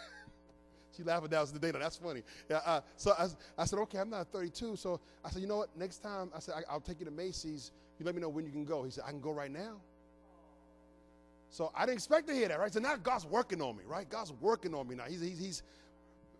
she 0.96 1.02
laughed 1.02 1.24
at 1.24 1.30
that 1.32 1.40
was 1.42 1.52
the 1.52 1.58
data. 1.58 1.78
That's 1.78 1.96
funny. 1.96 2.22
Yeah, 2.48 2.60
uh, 2.64 2.80
so 2.96 3.12
I, 3.18 3.26
I, 3.58 3.66
said, 3.66 3.78
okay, 3.80 3.98
I'm 3.98 4.08
not 4.08 4.22
a 4.22 4.24
32. 4.24 4.76
So 4.76 5.00
I 5.22 5.28
said, 5.28 5.42
you 5.42 5.48
know 5.48 5.58
what? 5.58 5.76
Next 5.76 5.98
time, 5.98 6.30
I 6.34 6.38
said, 6.38 6.54
I, 6.68 6.72
will 6.72 6.80
take 6.80 7.00
you 7.00 7.04
to 7.04 7.12
Macy's. 7.12 7.72
You 7.98 8.06
let 8.06 8.14
me 8.14 8.22
know 8.22 8.30
when 8.30 8.46
you 8.46 8.52
can 8.52 8.64
go. 8.64 8.84
He 8.84 8.90
said, 8.90 9.04
I 9.06 9.10
can 9.10 9.20
go 9.20 9.32
right 9.32 9.50
now. 9.50 9.76
So 11.50 11.70
I 11.76 11.84
didn't 11.84 11.98
expect 11.98 12.26
to 12.28 12.34
hear 12.34 12.48
that, 12.48 12.58
right? 12.58 12.72
So 12.72 12.80
now 12.80 12.96
God's 12.96 13.26
working 13.26 13.60
on 13.60 13.76
me, 13.76 13.84
right? 13.86 14.08
God's 14.08 14.32
working 14.40 14.74
on 14.74 14.88
me 14.88 14.96
now. 14.96 15.04
He's, 15.04 15.20
he's, 15.20 15.38
he's 15.38 15.62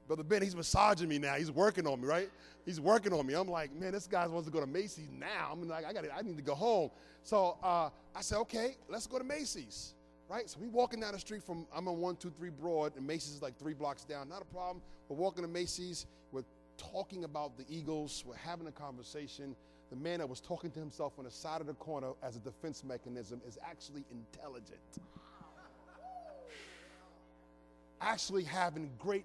Brother 0.06 0.22
Ben, 0.22 0.42
he's 0.42 0.54
massaging 0.54 1.08
me 1.08 1.18
now. 1.18 1.34
He's 1.34 1.50
working 1.50 1.86
on 1.86 2.00
me, 2.00 2.06
right? 2.06 2.30
He's 2.66 2.80
working 2.80 3.12
on 3.12 3.26
me. 3.26 3.34
I'm 3.34 3.48
like, 3.48 3.74
man, 3.74 3.92
this 3.92 4.06
guy 4.06 4.26
wants 4.26 4.46
to 4.46 4.52
go 4.52 4.60
to 4.60 4.66
Macy's 4.66 5.08
now. 5.18 5.50
I'm 5.50 5.66
like, 5.66 5.84
I 5.84 5.92
got 5.92 6.04
I 6.16 6.22
need 6.22 6.36
to 6.36 6.42
go 6.42 6.54
home. 6.54 6.90
So 7.22 7.56
uh, 7.62 7.88
I 8.14 8.20
said, 8.20 8.38
okay, 8.40 8.76
let's 8.88 9.06
go 9.06 9.18
to 9.18 9.24
Macy's, 9.24 9.94
right? 10.28 10.48
So 10.48 10.58
we 10.60 10.68
walking 10.68 11.00
down 11.00 11.12
the 11.12 11.18
street 11.18 11.42
from 11.42 11.66
I'm 11.74 11.88
on 11.88 11.98
one, 11.98 12.16
two, 12.16 12.30
three 12.30 12.50
Broad, 12.50 12.96
and 12.96 13.06
Macy's 13.06 13.36
is 13.36 13.42
like 13.42 13.58
three 13.58 13.74
blocks 13.74 14.04
down. 14.04 14.28
Not 14.28 14.42
a 14.42 14.46
problem. 14.46 14.82
We're 15.08 15.16
walking 15.16 15.42
to 15.42 15.48
Macy's. 15.48 16.06
We're 16.32 16.44
talking 16.76 17.24
about 17.24 17.56
the 17.56 17.64
Eagles. 17.68 18.24
We're 18.26 18.36
having 18.36 18.66
a 18.66 18.72
conversation. 18.72 19.56
The 19.90 19.96
man 19.96 20.18
that 20.18 20.28
was 20.28 20.40
talking 20.40 20.70
to 20.72 20.80
himself 20.80 21.14
on 21.18 21.24
the 21.24 21.30
side 21.30 21.60
of 21.60 21.66
the 21.66 21.74
corner 21.74 22.12
as 22.22 22.36
a 22.36 22.40
defense 22.40 22.82
mechanism 22.84 23.40
is 23.46 23.58
actually 23.64 24.04
intelligent. 24.10 24.80
actually 28.00 28.44
having 28.44 28.90
great 28.98 29.24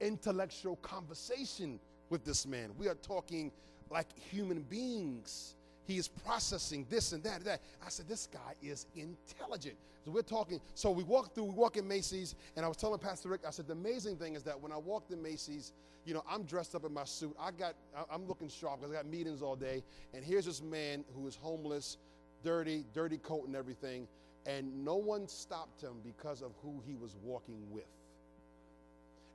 intellectual 0.00 0.76
conversation 0.76 1.80
with 2.10 2.24
this 2.24 2.46
man. 2.46 2.70
We 2.78 2.88
are 2.88 2.94
talking 2.94 3.52
like 3.90 4.06
human 4.18 4.62
beings. 4.62 5.54
He 5.86 5.98
is 5.98 6.08
processing 6.08 6.86
this 6.90 7.12
and 7.12 7.22
that 7.24 7.36
and 7.36 7.44
that. 7.44 7.60
I 7.84 7.88
said, 7.88 8.08
this 8.08 8.26
guy 8.26 8.54
is 8.62 8.86
intelligent. 8.96 9.76
So 10.04 10.10
we're 10.10 10.22
talking. 10.22 10.60
So 10.74 10.90
we 10.90 11.02
walk 11.02 11.34
through, 11.34 11.44
we 11.44 11.54
walk 11.54 11.76
in 11.76 11.86
Macy's, 11.86 12.34
and 12.56 12.64
I 12.64 12.68
was 12.68 12.76
telling 12.76 12.98
Pastor 12.98 13.28
Rick, 13.28 13.42
I 13.46 13.50
said, 13.50 13.66
the 13.66 13.72
amazing 13.72 14.16
thing 14.16 14.34
is 14.34 14.42
that 14.44 14.60
when 14.60 14.72
I 14.72 14.76
walked 14.76 15.10
in 15.10 15.22
Macy's, 15.22 15.72
you 16.04 16.14
know, 16.14 16.22
I'm 16.30 16.44
dressed 16.44 16.74
up 16.74 16.84
in 16.84 16.92
my 16.94 17.04
suit. 17.04 17.36
I 17.40 17.50
got, 17.50 17.74
I'm 18.10 18.26
looking 18.26 18.48
sharp 18.48 18.80
because 18.80 18.92
I 18.92 18.96
got 18.96 19.06
meetings 19.06 19.42
all 19.42 19.56
day. 19.56 19.82
And 20.14 20.24
here's 20.24 20.44
this 20.44 20.62
man 20.62 21.04
who 21.14 21.26
is 21.26 21.34
homeless, 21.34 21.98
dirty, 22.44 22.84
dirty 22.94 23.18
coat 23.18 23.46
and 23.46 23.56
everything. 23.56 24.06
And 24.46 24.84
no 24.84 24.94
one 24.94 25.26
stopped 25.26 25.82
him 25.82 25.94
because 26.04 26.40
of 26.42 26.52
who 26.62 26.80
he 26.86 26.94
was 26.94 27.16
walking 27.24 27.60
with. 27.70 27.88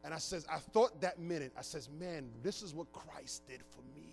And 0.04 0.14
I 0.14 0.18
says, 0.18 0.46
I 0.52 0.58
thought 0.58 1.00
that 1.02 1.20
minute, 1.20 1.52
I 1.58 1.62
says, 1.62 1.90
man, 2.00 2.30
this 2.42 2.62
is 2.62 2.74
what 2.74 2.92
Christ 2.92 3.48
did 3.48 3.62
for 3.70 3.82
me. 3.96 4.08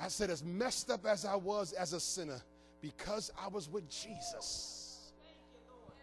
I 0.00 0.08
said, 0.08 0.28
as 0.30 0.44
messed 0.44 0.90
up 0.90 1.06
as 1.06 1.24
I 1.24 1.36
was 1.36 1.72
as 1.72 1.92
a 1.92 2.00
sinner, 2.00 2.40
because 2.82 3.30
I 3.40 3.48
was 3.48 3.70
with 3.70 3.88
Jesus. 3.88 5.12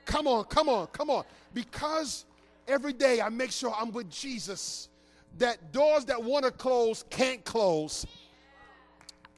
Come 0.05 0.27
on, 0.27 0.45
come 0.45 0.67
on, 0.67 0.87
come 0.87 1.09
on. 1.09 1.23
Because 1.53 2.25
every 2.67 2.93
day 2.93 3.21
I 3.21 3.29
make 3.29 3.51
sure 3.51 3.73
I'm 3.77 3.91
with 3.91 4.09
Jesus, 4.09 4.89
that 5.37 5.71
doors 5.71 6.05
that 6.05 6.21
want 6.21 6.45
to 6.45 6.51
close 6.51 7.05
can't 7.09 7.43
close 7.45 8.05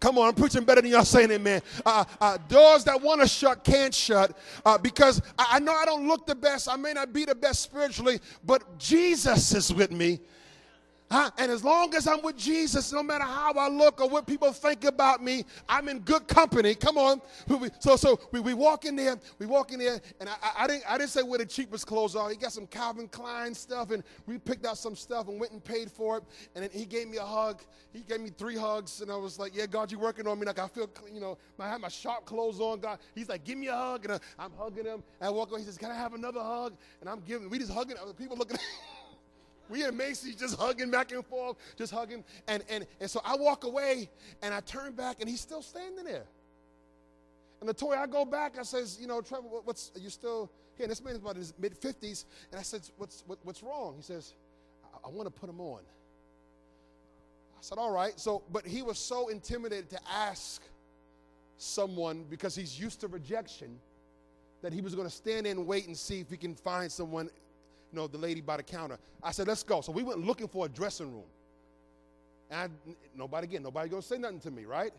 Come 0.04 0.18
on, 0.18 0.28
I'm 0.28 0.36
preaching 0.36 0.66
better 0.66 0.82
than 0.82 0.92
y'all 0.92 1.06
saying 1.06 1.32
it, 1.32 1.40
man. 1.40 1.62
Uh, 1.86 2.04
uh, 2.20 2.38
doors 2.50 2.84
that 2.84 3.02
want 3.02 3.22
to 3.22 3.28
shut 3.28 3.64
can't 3.64 3.96
shut 3.96 4.38
uh, 4.66 4.78
because 4.78 5.22
I, 5.40 5.46
I 5.52 5.60
know 5.60 5.72
I 5.72 5.86
don't 5.86 6.10
look 6.10 6.28
the 6.28 6.36
best. 6.36 6.68
I 6.68 6.76
may 6.76 6.92
not 6.92 7.14
be 7.14 7.24
the 7.24 7.34
best 7.34 7.62
spiritually, 7.62 8.20
but 8.44 8.78
Jesus 8.78 9.54
is 9.56 9.74
with 9.74 9.94
me. 9.94 10.20
Huh? 11.14 11.30
And 11.38 11.52
as 11.52 11.64
long 11.64 11.94
as 11.94 12.08
I'm 12.08 12.24
with 12.24 12.38
Jesus, 12.38 12.92
no 12.92 13.04
matter 13.04 13.24
how 13.24 13.54
I 13.54 13.68
look 13.68 14.02
or 14.02 14.10
what 14.10 14.26
people 14.26 14.52
think 14.52 14.84
about 14.84 15.24
me, 15.24 15.46
I'm 15.70 15.88
in 15.88 16.00
good 16.00 16.28
company. 16.28 16.74
Come 16.74 16.98
on. 16.98 17.22
So 17.82 17.96
so 17.98 18.20
we, 18.32 18.40
we 18.40 18.56
walk 18.56 18.86
in 18.86 18.96
there, 18.96 19.20
we 19.38 19.46
walk 19.46 19.72
in 19.72 19.78
there, 19.78 20.02
and 20.20 20.28
I, 20.28 20.34
I, 20.58 20.68
didn't 20.68 20.84
I 20.90 20.98
didn't 20.98 21.12
say 21.12 21.22
where 21.22 21.38
the 21.38 21.46
cheapest 21.46 21.86
clothes 21.86 22.16
are. 22.16 22.32
He 22.32 22.36
got 22.36 22.52
some 22.52 22.66
Calvin 22.66 23.08
Klein 23.08 23.54
stuff, 23.54 23.92
and 23.92 24.04
we 24.26 24.40
picked 24.40 24.66
out 24.66 24.80
some 24.80 24.96
stuff 24.96 25.28
and 25.28 25.40
went 25.40 25.52
and 25.52 25.64
paid 25.64 25.92
for 25.92 26.18
it. 26.18 26.24
And 26.56 26.64
then 26.64 26.72
he 26.72 26.84
gave 26.84 27.08
me 27.08 27.18
a 27.18 27.26
hug. 27.26 27.62
He 27.94 28.00
gave 28.00 28.20
me 28.20 28.32
three 28.36 28.58
hugs, 28.58 29.02
and 29.02 29.12
I 29.12 29.16
was 29.16 29.38
like, 29.38 29.56
"Yeah, 29.56 29.68
God, 29.68 29.92
you're 29.92 30.02
working 30.02 30.26
on 30.26 30.40
me. 30.40 30.48
Like 30.48 30.58
I 30.58 30.68
feel, 30.68 30.90
you 31.14 31.20
know, 31.22 31.38
I 31.60 31.70
have 31.70 31.80
my 31.80 31.90
sharp 31.90 32.26
clothes 32.26 32.60
on. 32.60 32.80
God, 32.80 32.98
He's 33.14 33.30
like, 33.30 33.44
give 33.44 33.60
me 33.60 33.68
a 33.68 33.76
hug, 33.76 34.06
and 34.06 34.20
I'm 34.40 34.52
hugging 34.58 34.86
him. 34.86 35.04
And 35.20 35.28
I 35.28 35.30
walk 35.30 35.52
away. 35.52 35.60
He 35.60 35.66
says, 35.68 35.78
"Can 35.78 35.92
I 35.92 35.96
have 35.96 36.16
another 36.16 36.42
hug?" 36.42 36.74
And 37.02 37.08
I'm 37.08 37.20
giving. 37.20 37.52
We 37.52 37.60
just 37.60 37.72
hugging. 37.72 37.98
Other 38.02 38.14
people 38.14 38.36
looking. 38.36 38.58
We 39.70 39.84
in 39.86 39.96
Macy's 39.96 40.36
just 40.36 40.60
hugging 40.60 40.92
back 40.92 41.12
and 41.12 41.26
forth, 41.26 41.58
just 41.78 41.94
hugging. 41.94 42.24
And, 42.48 42.64
and, 42.70 42.86
and 43.00 43.10
so 43.10 43.22
I 43.24 43.36
walk 43.36 43.64
away 43.64 44.10
and 44.42 44.54
I 44.54 44.60
turn 44.62 44.94
back 44.94 45.18
and 45.20 45.30
he's 45.30 45.42
still 45.42 45.62
standing 45.62 46.04
there. 46.04 46.26
And 47.60 47.70
the 47.70 47.74
toy, 47.74 47.96
I 47.96 48.08
go 48.08 48.26
back, 48.26 48.60
I 48.60 48.64
says, 48.64 48.98
you 49.00 49.08
know, 49.08 49.22
Trevor, 49.22 49.48
what's, 49.64 49.92
are 49.96 50.00
you 50.00 50.10
still 50.10 50.52
here? 50.76 50.84
And 50.84 50.92
this 50.92 51.02
man's 51.02 51.18
about 51.18 51.38
his 51.38 51.54
mid 51.58 51.80
50s. 51.80 52.26
And 52.52 52.60
I 52.60 52.64
said, 52.64 52.82
what's, 52.98 53.24
what, 53.26 53.40
what's 53.44 53.64
wrong? 53.64 53.94
He 53.96 54.04
says, 54.04 54.34
I, 54.84 55.08
I 55.08 55.12
want 55.12 55.28
to 55.28 55.32
put 55.32 55.50
him 55.50 55.62
on. 55.62 55.80
I 55.80 57.62
said, 57.62 57.78
all 57.78 57.92
right. 57.92 58.20
So, 58.20 58.44
but 58.52 58.66
he 58.66 58.82
was 58.82 59.00
so 59.00 59.30
intimidated 59.30 59.90
to 59.92 60.00
ask 60.12 60.62
someone 61.58 62.26
because 62.30 62.54
he's 62.54 62.78
used 62.78 63.00
to 63.00 63.08
rejection 63.08 63.80
that 64.62 64.74
he 64.74 64.82
was 64.82 64.96
going 64.96 65.08
to 65.08 65.14
stand 65.14 65.48
and 65.48 65.66
wait 65.66 65.88
and 65.88 65.98
see 65.98 66.20
if 66.20 66.30
he 66.30 66.38
can 66.38 66.56
find 66.56 66.92
someone 66.92 67.30
you 67.94 68.00
know, 68.00 68.08
the 68.08 68.18
lady 68.18 68.42
by 68.42 68.58
the 68.58 68.64
counter. 68.64 68.98
I 69.22 69.32
said, 69.32 69.48
let's 69.48 69.62
go. 69.62 69.82
So 69.82 69.92
we 69.92 70.02
went 70.02 70.26
looking 70.26 70.48
for 70.48 70.66
a 70.66 70.70
dressing 70.70 71.14
room. 71.14 71.28
And 72.50 72.60
I, 72.60 72.92
nobody, 73.16 73.46
again, 73.46 73.62
nobody 73.62 73.88
gonna 73.88 74.02
say 74.02 74.18
nothing 74.18 74.40
to 74.42 74.52
me, 74.52 74.66
right? 74.66 74.92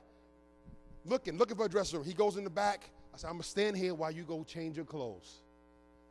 Looking, 1.04 1.36
looking 1.36 1.56
for 1.56 1.66
a 1.66 1.68
dressing 1.68 1.98
room. 1.98 2.06
He 2.06 2.14
goes 2.14 2.36
in 2.36 2.44
the 2.44 2.50
back. 2.50 2.88
I 3.12 3.16
said, 3.16 3.26
I'm 3.26 3.34
gonna 3.34 3.42
stand 3.42 3.76
here 3.76 3.94
while 3.94 4.12
you 4.12 4.22
go 4.22 4.44
change 4.44 4.76
your 4.76 4.86
clothes. 4.86 5.40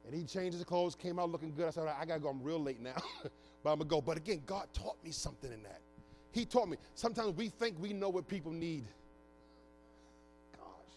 And 0.05 0.13
he 0.13 0.25
changed 0.25 0.57
his 0.57 0.65
clothes, 0.65 0.93
came 0.93 1.19
out 1.19 1.31
looking 1.31 1.53
good. 1.55 1.67
I 1.67 1.69
said, 1.69 1.87
I 1.87 2.03
gotta 2.03 2.19
go, 2.19 2.27
I'm 2.27 2.43
real 2.43 2.59
late 2.61 2.81
now, 2.81 3.01
but 3.63 3.71
I'm 3.71 3.79
gonna 3.79 3.85
go. 3.85 4.01
But 4.01 4.17
again, 4.17 4.41
God 4.45 4.67
taught 4.73 5.01
me 5.03 5.11
something 5.11 5.51
in 5.51 5.63
that. 5.63 5.79
He 6.31 6.43
taught 6.43 6.67
me. 6.67 6.75
Sometimes 6.95 7.37
we 7.37 7.47
think 7.47 7.79
we 7.79 7.93
know 7.93 8.09
what 8.09 8.27
people 8.27 8.51
need. 8.51 8.85
Gosh. 10.57 10.95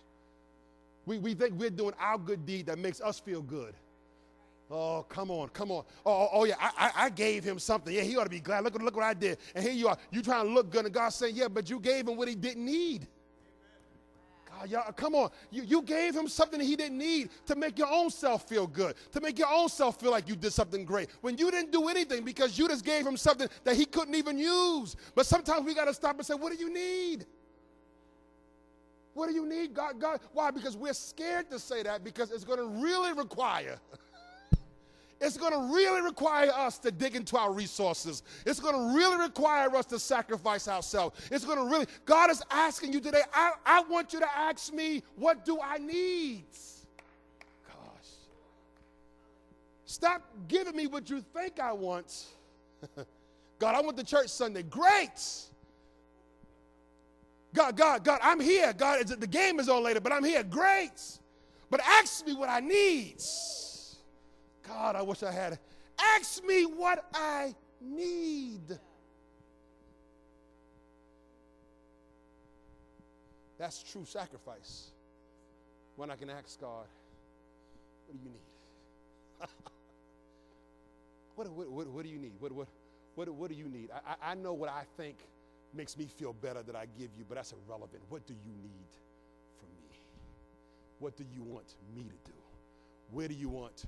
We, 1.05 1.19
we 1.19 1.35
think 1.35 1.55
we're 1.61 1.71
doing 1.71 1.95
our 2.01 2.19
good 2.19 2.45
deed 2.45 2.67
that 2.67 2.79
makes 2.79 3.01
us 3.01 3.21
feel 3.21 3.43
good. 3.43 3.75
Oh, 4.69 5.07
come 5.09 5.31
on, 5.31 5.49
come 5.51 5.71
on. 5.71 5.85
Oh, 6.05 6.13
oh, 6.13 6.29
oh 6.33 6.45
yeah, 6.45 6.57
I, 6.59 6.71
I, 6.77 7.05
I, 7.05 7.11
gave 7.11 7.45
him 7.45 7.59
something. 7.59 7.95
Yeah, 7.95 8.03
he 8.03 8.17
ought 8.17 8.25
to 8.25 8.31
be 8.31 8.41
glad. 8.41 8.65
Look, 8.65 8.75
look 8.83 8.97
what 8.97 9.05
I 9.05 9.15
did. 9.15 9.39
And 9.55 9.63
here 9.63 9.73
you 9.73 9.87
are. 9.87 9.97
You 10.11 10.23
trying 10.23 10.47
to 10.47 10.53
look 10.53 10.71
good, 10.71 10.85
and 10.85 10.93
God 10.93 11.11
saying, 11.11 11.37
yeah, 11.37 11.47
but 11.47 11.71
you 11.71 11.79
gave 11.79 12.09
him 12.09 12.17
what 12.17 12.27
he 12.27 12.35
didn't 12.35 12.65
need. 12.65 13.07
God, 14.51 14.69
y'all, 14.69 14.93
come 14.93 15.15
on. 15.15 15.31
You, 15.53 15.63
you 15.63 15.83
gave 15.83 16.17
him 16.17 16.27
something 16.27 16.61
he 16.61 16.75
didn't 16.75 16.99
need 16.99 17.31
to 17.47 17.55
make 17.55 17.79
your 17.79 17.93
own 17.93 18.11
self 18.11 18.49
feel 18.49 18.67
good, 18.67 18.97
to 19.13 19.21
make 19.21 19.39
your 19.39 19.53
own 19.53 19.69
self 19.69 20.01
feel 20.01 20.11
like 20.11 20.29
you 20.29 20.35
did 20.35 20.53
something 20.53 20.85
great. 20.85 21.11
When 21.21 21.39
you 21.39 21.49
didn't 21.53 21.71
do 21.71 21.89
anything 21.89 22.25
because 22.25 22.59
you 22.59 22.67
just 22.67 22.85
gave 22.85 23.07
him 23.07 23.17
something 23.17 23.49
that 23.63 23.77
he 23.77 23.85
couldn't 23.85 24.17
even 24.17 24.37
use. 24.37 24.97
But 25.15 25.27
sometimes 25.27 25.65
we 25.65 25.75
got 25.75 25.85
to 25.85 25.95
stop 25.95 26.17
and 26.17 26.27
say, 26.27 26.35
what 26.35 26.53
do 26.53 26.59
you 26.59 26.73
need? 26.73 27.25
What 29.15 29.29
do 29.29 29.35
you 29.35 29.47
need, 29.47 29.75
God? 29.75 30.01
God? 30.01 30.21
Why? 30.33 30.51
Because 30.51 30.77
we're 30.77 30.93
scared 30.93 31.51
to 31.51 31.59
say 31.59 31.83
that 31.85 32.03
because 32.03 32.31
it's 32.31 32.45
going 32.45 32.59
to 32.59 32.67
really 32.67 33.13
require 33.13 33.79
it's 35.21 35.37
going 35.37 35.53
to 35.53 35.75
really 35.75 36.03
require 36.03 36.51
us 36.51 36.79
to 36.79 36.91
dig 36.91 37.17
into 37.17 37.39
our 37.39 37.53
resources. 37.53 38.23
It's 38.45 38.61
going 38.61 38.75
to 38.75 38.97
really 38.97 39.17
require 39.17 39.75
us 39.75 39.87
to 39.87 39.99
sacrifice 39.99 40.69
ourselves. 40.69 41.29
It's 41.31 41.45
going 41.45 41.59
to 41.59 41.65
really, 41.65 41.87
God 42.05 42.31
is 42.31 42.43
asking 42.51 42.93
you 42.93 43.01
today, 43.01 43.23
I, 43.33 43.53
I 43.65 43.81
want 43.83 44.13
you 44.13 44.21
to 44.21 44.37
ask 44.37 44.73
me, 44.73 45.03
what 45.17 45.45
do 45.45 45.59
I 45.61 45.79
need? 45.79 46.45
Gosh. 47.67 48.09
Stop 49.87 50.23
giving 50.49 50.77
me 50.77 50.87
what 50.87 51.09
you 51.09 51.23
think 51.35 51.61
I 51.61 51.73
want. 51.73 52.27
God, 53.59 53.75
I 53.75 53.81
want 53.81 53.97
the 53.97 54.05
church 54.05 54.29
Sunday. 54.29 54.63
Great. 54.65 55.47
God, 57.55 57.75
God, 57.75 58.05
God, 58.05 58.21
I'm 58.23 58.39
here. 58.39 58.75
God, 58.75 59.07
the 59.07 59.27
game 59.27 59.61
is 59.61 59.71
on 59.71 59.83
later, 59.83 60.01
but 60.01 60.13
I'm 60.13 60.25
here. 60.25 60.43
Great. 60.43 61.01
But 61.71 61.81
ask 61.81 62.27
me 62.27 62.35
what 62.35 62.51
I 62.51 62.61
need. 62.61 63.17
God, 64.67 64.97
I 64.97 65.03
wish 65.03 65.23
I 65.23 65.33
had. 65.33 65.59
Ask 66.17 66.45
me 66.45 66.65
what 66.65 67.05
I 67.15 67.55
need. 67.81 68.79
That's 73.59 73.83
true 73.83 74.05
sacrifice. 74.05 74.91
When 75.97 76.11
I 76.11 76.17
can 76.17 76.29
ask 76.29 76.61
God, 76.61 76.87
what 78.07 78.13
do 78.13 78.19
you 78.23 78.31
need? 78.31 78.41
what, 81.35 81.51
what, 81.51 81.71
what, 81.71 81.87
what, 81.89 82.05
do 82.05 82.11
you 82.11 82.19
need? 82.19 82.35
What, 82.39 82.53
what, 82.53 82.69
what, 83.15 83.29
what 83.31 83.51
do 83.51 83.57
you 83.57 83.69
need? 83.69 83.91
I, 83.93 84.33
I 84.33 84.35
know 84.35 84.53
what 84.53 84.69
I 84.69 84.83
think 84.99 85.17
makes 85.73 85.97
me 85.97 86.07
feel 86.07 86.35
better 86.35 86.63
that 86.63 86.77
I 86.77 86.87
give 86.99 87.11
you, 87.17 87.25
but 87.27 87.37
that's 87.37 87.55
irrelevant. 87.67 88.03
What 88.09 88.27
do 88.27 88.35
you 88.35 88.53
need 88.63 88.89
from 89.59 89.69
me? 89.83 89.97
What 90.99 91.17
do 91.17 91.25
you 91.35 91.43
want 91.43 91.75
me 91.95 92.03
to 92.03 92.31
do? 92.31 92.37
Where 93.11 93.29
do 93.29 93.35
you 93.35 93.49
want 93.49 93.87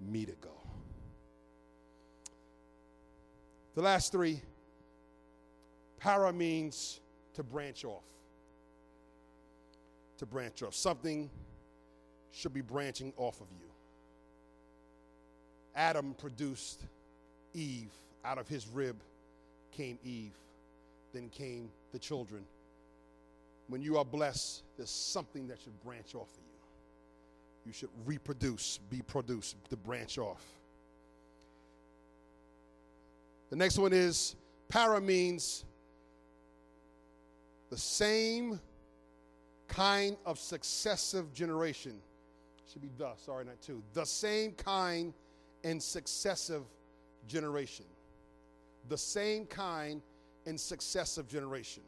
me 0.00 0.24
to 0.24 0.32
go. 0.40 0.50
The 3.74 3.82
last 3.82 4.12
three 4.12 4.40
para 5.98 6.32
means 6.32 7.00
to 7.34 7.42
branch 7.42 7.84
off. 7.84 8.04
To 10.18 10.26
branch 10.26 10.62
off. 10.62 10.74
Something 10.74 11.30
should 12.32 12.52
be 12.52 12.60
branching 12.60 13.12
off 13.16 13.40
of 13.40 13.46
you. 13.52 13.66
Adam 15.74 16.14
produced 16.14 16.84
Eve. 17.54 17.92
Out 18.24 18.38
of 18.38 18.48
his 18.48 18.68
rib 18.68 18.96
came 19.72 19.98
Eve. 20.04 20.36
Then 21.12 21.28
came 21.28 21.70
the 21.92 21.98
children. 21.98 22.44
When 23.68 23.82
you 23.82 23.98
are 23.98 24.04
blessed, 24.04 24.62
there's 24.76 24.90
something 24.90 25.46
that 25.48 25.60
should 25.60 25.80
branch 25.82 26.14
off 26.14 26.28
of 26.28 26.44
you 26.44 26.49
you 27.64 27.72
should 27.72 27.90
reproduce, 28.04 28.78
be 28.90 29.02
produced, 29.02 29.56
to 29.68 29.76
branch 29.76 30.18
off. 30.18 30.44
The 33.50 33.56
next 33.56 33.78
one 33.78 33.92
is 33.92 34.36
para 34.68 35.00
means 35.00 35.64
the 37.70 37.78
same 37.78 38.60
kind 39.68 40.16
of 40.26 40.38
successive 40.38 41.32
generation. 41.32 42.00
Should 42.72 42.82
be 42.82 42.90
the, 42.96 43.10
sorry, 43.16 43.44
not 43.44 43.60
two. 43.60 43.82
The 43.94 44.04
same 44.04 44.52
kind 44.52 45.12
and 45.64 45.82
successive 45.82 46.62
generation. 47.26 47.86
The 48.88 48.98
same 48.98 49.46
kind 49.46 50.02
and 50.46 50.58
successive 50.58 51.28
generation. 51.28 51.82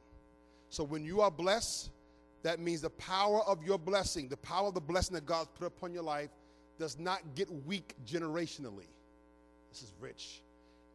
So 0.70 0.84
when 0.84 1.04
you 1.04 1.20
are 1.20 1.30
blessed, 1.30 1.90
that 2.42 2.60
means 2.60 2.80
the 2.80 2.90
power 2.90 3.42
of 3.42 3.62
your 3.64 3.78
blessing, 3.78 4.28
the 4.28 4.36
power 4.36 4.68
of 4.68 4.74
the 4.74 4.80
blessing 4.80 5.14
that 5.14 5.26
God's 5.26 5.48
put 5.58 5.66
upon 5.66 5.92
your 5.92 6.02
life, 6.02 6.30
does 6.78 6.98
not 6.98 7.20
get 7.34 7.50
weak 7.66 7.94
generationally. 8.06 8.88
This 9.70 9.82
is 9.82 9.92
rich. 10.00 10.42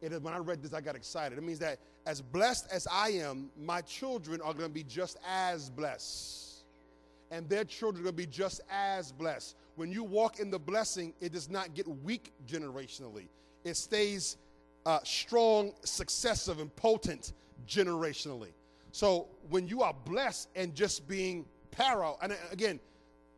It 0.00 0.12
is, 0.12 0.20
when 0.20 0.34
I 0.34 0.38
read 0.38 0.62
this, 0.62 0.72
I 0.72 0.80
got 0.80 0.94
excited. 0.94 1.38
It 1.38 1.40
means 1.42 1.58
that 1.60 1.78
as 2.06 2.20
blessed 2.20 2.68
as 2.70 2.86
I 2.90 3.08
am, 3.10 3.50
my 3.58 3.80
children 3.80 4.40
are 4.40 4.52
going 4.52 4.68
to 4.68 4.74
be 4.74 4.84
just 4.84 5.18
as 5.26 5.70
blessed. 5.70 6.64
And 7.30 7.48
their 7.48 7.64
children 7.64 8.02
are 8.02 8.04
going 8.04 8.16
to 8.16 8.26
be 8.26 8.26
just 8.26 8.60
as 8.70 9.12
blessed. 9.12 9.56
When 9.76 9.90
you 9.90 10.04
walk 10.04 10.40
in 10.40 10.50
the 10.50 10.58
blessing, 10.58 11.14
it 11.20 11.32
does 11.32 11.50
not 11.50 11.74
get 11.74 11.86
weak 11.88 12.32
generationally, 12.46 13.28
it 13.64 13.76
stays 13.76 14.36
uh, 14.86 15.00
strong, 15.02 15.72
successive, 15.84 16.60
and 16.60 16.74
potent 16.76 17.32
generationally. 17.66 18.52
So 18.92 19.28
when 19.48 19.66
you 19.68 19.82
are 19.82 19.94
blessed 20.04 20.48
and 20.54 20.74
just 20.74 21.06
being 21.08 21.46
para, 21.70 22.12
and 22.22 22.36
again, 22.50 22.80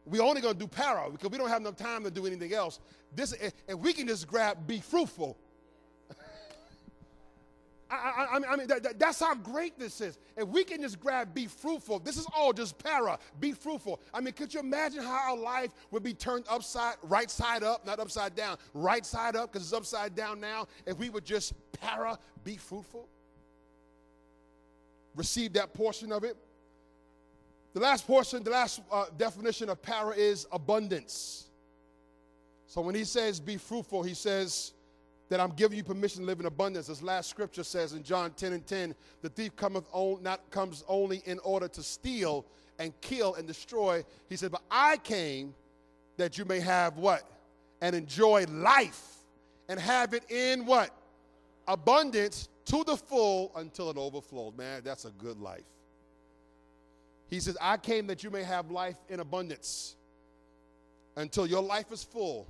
we 0.07 0.19
only 0.21 0.41
gonna 0.41 0.55
do 0.55 0.67
para 0.67 1.11
because 1.11 1.31
we 1.31 1.39
don't 1.39 1.49
have 1.49 1.61
enough 1.61 1.77
time 1.77 2.05
to 2.05 2.11
do 2.11 2.27
anything 2.27 2.53
else. 2.53 2.81
This, 3.15 3.35
and 3.69 3.81
we 3.81 3.93
can 3.93 4.07
just 4.07 4.27
grab 4.27 4.67
be 4.67 4.81
fruitful. 4.81 5.37
I, 7.91 7.95
I, 7.95 8.41
I, 8.53 8.57
mean, 8.57 8.69
that, 8.69 8.99
that's 8.99 9.21
how 9.21 9.35
great 9.35 9.79
this 9.79 10.01
is. 10.01 10.19
If 10.37 10.49
we 10.49 10.65
can 10.65 10.81
just 10.81 11.01
grab 11.01 11.35
be 11.35 11.47
fruitful, 11.47 11.99
this 11.99 12.17
is 12.17 12.27
all 12.35 12.53
just 12.53 12.79
para, 12.79 13.19
be 13.41 13.53
fruitful. 13.53 14.01
I 14.15 14.21
mean, 14.21 14.33
could 14.33 14.55
you 14.55 14.61
imagine 14.61 15.03
how 15.03 15.31
our 15.31 15.37
life 15.37 15.71
would 15.91 16.03
be 16.03 16.15
turned 16.15 16.45
upside, 16.49 16.95
right 17.03 17.31
side 17.31 17.63
up, 17.63 17.85
not 17.85 17.99
upside 17.99 18.35
down, 18.35 18.59
right 18.75 19.05
side 19.05 19.37
up 19.37 19.53
because 19.53 19.67
it's 19.67 19.77
upside 19.77 20.15
down 20.15 20.41
now, 20.41 20.69
if 20.87 20.99
we 20.99 21.11
would 21.11 21.25
just 21.25 21.53
para, 21.73 22.19
be 22.45 22.57
fruitful? 22.57 23.09
Receive 25.15 25.53
that 25.55 25.75
portion 25.75 26.13
of 26.13 26.25
it. 26.25 26.37
The 27.73 27.81
last 27.81 28.07
portion, 28.07 28.43
the 28.43 28.51
last 28.51 28.81
uh, 28.91 29.07
definition 29.17 29.69
of 29.69 29.81
para 29.81 30.15
is 30.17 30.47
abundance. 30.51 31.49
So 32.67 32.81
when 32.81 32.95
he 32.95 33.05
says 33.05 33.41
be 33.41 33.57
fruitful, 33.57 34.03
he 34.03 34.15
says 34.15 34.73
that 35.29 35.39
I'm 35.41 35.53
giving 35.53 35.79
you 35.79 35.85
permission 35.85 36.21
to 36.23 36.27
live 36.27 36.41
in 36.41 36.47
abundance. 36.47 36.89
This 36.89 37.03
last 37.03 37.31
scripture 37.31 37.63
says 37.63 37.93
in 37.93 38.03
John 38.03 38.33
10 38.33 38.53
and 38.53 38.67
10, 38.67 38.95
the 39.23 39.29
thief 39.29 39.55
cometh 39.55 39.87
on, 39.93 40.23
not 40.23 40.51
comes 40.51 40.85
only 40.89 41.23
in 41.25 41.39
order 41.41 41.69
to 41.69 41.83
steal 41.83 42.45
and 42.81 42.93
kill 43.01 43.35
and 43.35 43.47
destroy. 43.47 44.05
He 44.29 44.37
said, 44.37 44.51
But 44.51 44.63
I 44.71 44.97
came 44.97 45.55
that 46.17 46.37
you 46.37 46.45
may 46.45 46.61
have 46.61 46.97
what? 46.97 47.23
And 47.81 47.95
enjoy 47.95 48.45
life 48.49 49.19
and 49.69 49.79
have 49.79 50.13
it 50.13 50.29
in 50.31 50.67
what? 50.67 50.91
Abundance 51.69 52.49
to 52.71 52.85
the 52.85 52.97
full 52.97 53.51
until 53.57 53.91
it 53.91 53.97
overflows. 53.97 54.55
Man, 54.57 54.83
that's 54.85 55.05
a 55.05 55.11
good 55.11 55.41
life. 55.41 55.65
He 57.29 57.41
says, 57.41 57.57
I 57.61 57.77
came 57.77 58.07
that 58.07 58.23
you 58.23 58.31
may 58.31 58.45
have 58.45 58.71
life 58.71 58.97
in 59.09 59.19
abundance 59.19 59.97
until 61.17 61.47
your 61.47 61.63
life 61.63 61.91
is 61.91 62.05
full 62.05 62.47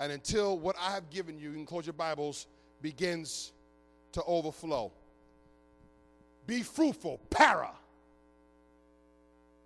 and 0.00 0.10
until 0.10 0.58
what 0.58 0.74
I 0.80 0.92
have 0.92 1.10
given 1.10 1.38
you, 1.38 1.50
you 1.50 1.54
can 1.54 1.66
close 1.66 1.86
your 1.86 1.92
Bibles, 1.92 2.46
begins 2.80 3.52
to 4.12 4.22
overflow. 4.24 4.90
Be 6.46 6.62
fruitful, 6.62 7.20
para. 7.28 7.72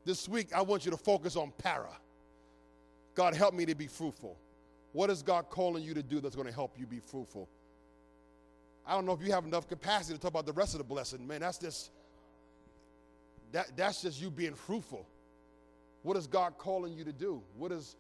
This 0.05 0.29
week, 0.29 0.49
I 0.55 0.63
want 0.63 0.85
you 0.85 0.91
to 0.91 0.97
focus 0.97 1.37
on 1.37 1.53
para. 1.59 1.97
God, 3.15 3.35
help 3.35 3.55
me 3.55 3.67
to 3.67 3.75
be 3.77 3.87
fruitful. 3.87 4.37
What 4.93 5.11
is 5.11 5.23
God 5.23 5.49
calling 5.51 5.85
you 5.85 5.95
to 5.95 6.03
do 6.03 6.21
that's 6.21 6.35
going 6.35 6.49
to 6.49 6.55
help 6.55 6.77
you 6.77 6.87
be 6.87 6.99
fruitful? 6.99 7.49
I 8.87 8.95
don't 8.95 9.07
know 9.07 9.13
if 9.13 9.23
you 9.23 9.33
have 9.33 9.45
enough 9.45 9.69
capacity 9.69 10.15
to 10.15 10.21
talk 10.21 10.31
about 10.31 10.47
the 10.47 10.53
rest 10.53 10.75
of 10.75 10.79
the 10.79 10.85
blessing. 10.85 11.27
Man, 11.27 11.41
that's 11.41 11.59
just 11.59 11.91
that, 13.53 13.77
that's 13.77 14.03
just 14.03 14.21
you 14.21 14.31
being 14.31 14.55
fruitful. 14.55 15.07
What 16.03 16.17
is 16.17 16.27
God 16.27 16.57
calling 16.57 16.95
you 16.95 17.05
to 17.05 17.13
do? 17.13 17.43
What 17.57 17.73
is 17.73 17.97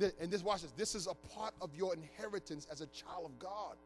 and 0.00 0.30
this 0.30 0.42
watch 0.42 0.62
this. 0.62 0.72
This 0.72 0.94
is 0.94 1.06
a 1.06 1.14
part 1.14 1.54
of 1.60 1.70
your 1.74 1.94
inheritance 1.94 2.66
as 2.70 2.80
a 2.80 2.86
child 2.86 3.26
of 3.26 3.38
God. 3.38 3.76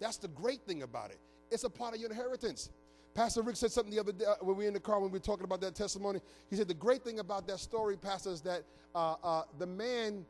That's 0.00 0.16
the 0.16 0.28
great 0.28 0.62
thing 0.62 0.82
about 0.82 1.10
it. 1.10 1.18
It's 1.50 1.64
a 1.64 1.70
part 1.70 1.94
of 1.94 2.00
your 2.00 2.10
inheritance. 2.10 2.70
Pastor 3.14 3.42
Rick 3.42 3.56
said 3.56 3.72
something 3.72 3.92
the 3.94 4.00
other 4.00 4.12
day 4.12 4.24
uh, 4.26 4.34
when 4.40 4.56
we 4.56 4.64
were 4.64 4.68
in 4.68 4.74
the 4.74 4.80
car 4.80 5.00
when 5.00 5.10
we 5.10 5.18
were 5.18 5.24
talking 5.24 5.44
about 5.44 5.60
that 5.62 5.74
testimony. 5.74 6.20
He 6.50 6.56
said 6.56 6.68
the 6.68 6.74
great 6.74 7.02
thing 7.02 7.18
about 7.18 7.46
that 7.48 7.60
story, 7.60 7.96
Pastor, 7.96 8.30
is 8.30 8.42
that 8.42 8.62
uh, 8.94 9.14
uh, 9.22 9.42
the 9.58 9.66
man 9.66 10.24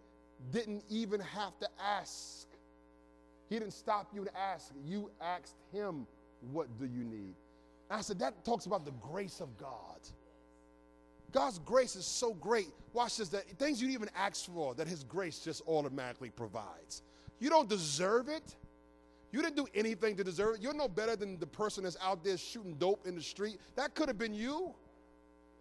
didn't 0.53 0.85
even 0.89 1.21
have 1.21 1.59
to 1.59 1.69
ask. 1.81 2.47
He 3.49 3.59
didn't 3.59 3.75
stop 3.75 4.11
you 4.15 4.25
to 4.25 4.37
ask. 4.37 4.73
You 4.85 5.11
asked 5.21 5.57
him, 5.73 6.07
"What 6.53 6.67
do 6.79 6.87
you 6.87 7.05
need?" 7.05 7.35
And 7.89 7.99
I 7.99 8.01
said 8.01 8.19
that 8.19 8.45
talks 8.45 8.67
about 8.67 8.85
the 8.85 8.93
grace 8.93 9.41
of 9.41 9.57
God. 9.57 10.01
God's 11.33 11.59
grace 11.59 11.97
is 11.97 12.07
so 12.07 12.35
great. 12.35 12.69
Watch 12.93 13.19
this, 13.19 13.29
that 13.31 13.47
things 13.59 13.83
you 13.83 13.89
even 13.91 14.09
ask 14.17 14.47
for, 14.47 14.75
that 14.75 14.89
His 14.89 15.05
grace 15.05 15.39
just 15.41 15.63
automatically 15.67 16.31
provides. 16.31 17.03
You 17.41 17.51
don't 17.51 17.69
deserve 17.69 18.29
it. 18.29 18.57
You 19.33 19.43
didn't 19.43 19.57
do 19.57 19.67
anything 19.75 20.17
to 20.17 20.25
deserve 20.25 20.55
it. 20.55 20.63
You're 20.63 20.73
no 20.73 20.89
better 20.89 21.15
than 21.15 21.39
the 21.39 21.47
person 21.47 21.85
that's 21.85 21.99
out 22.01 22.25
there 22.25 22.39
shooting 22.39 22.75
dope 22.75 23.07
in 23.07 23.15
the 23.15 23.23
street. 23.23 23.61
That 23.75 23.95
could 23.95 24.09
have 24.09 24.17
been 24.17 24.33
you. 24.33 24.75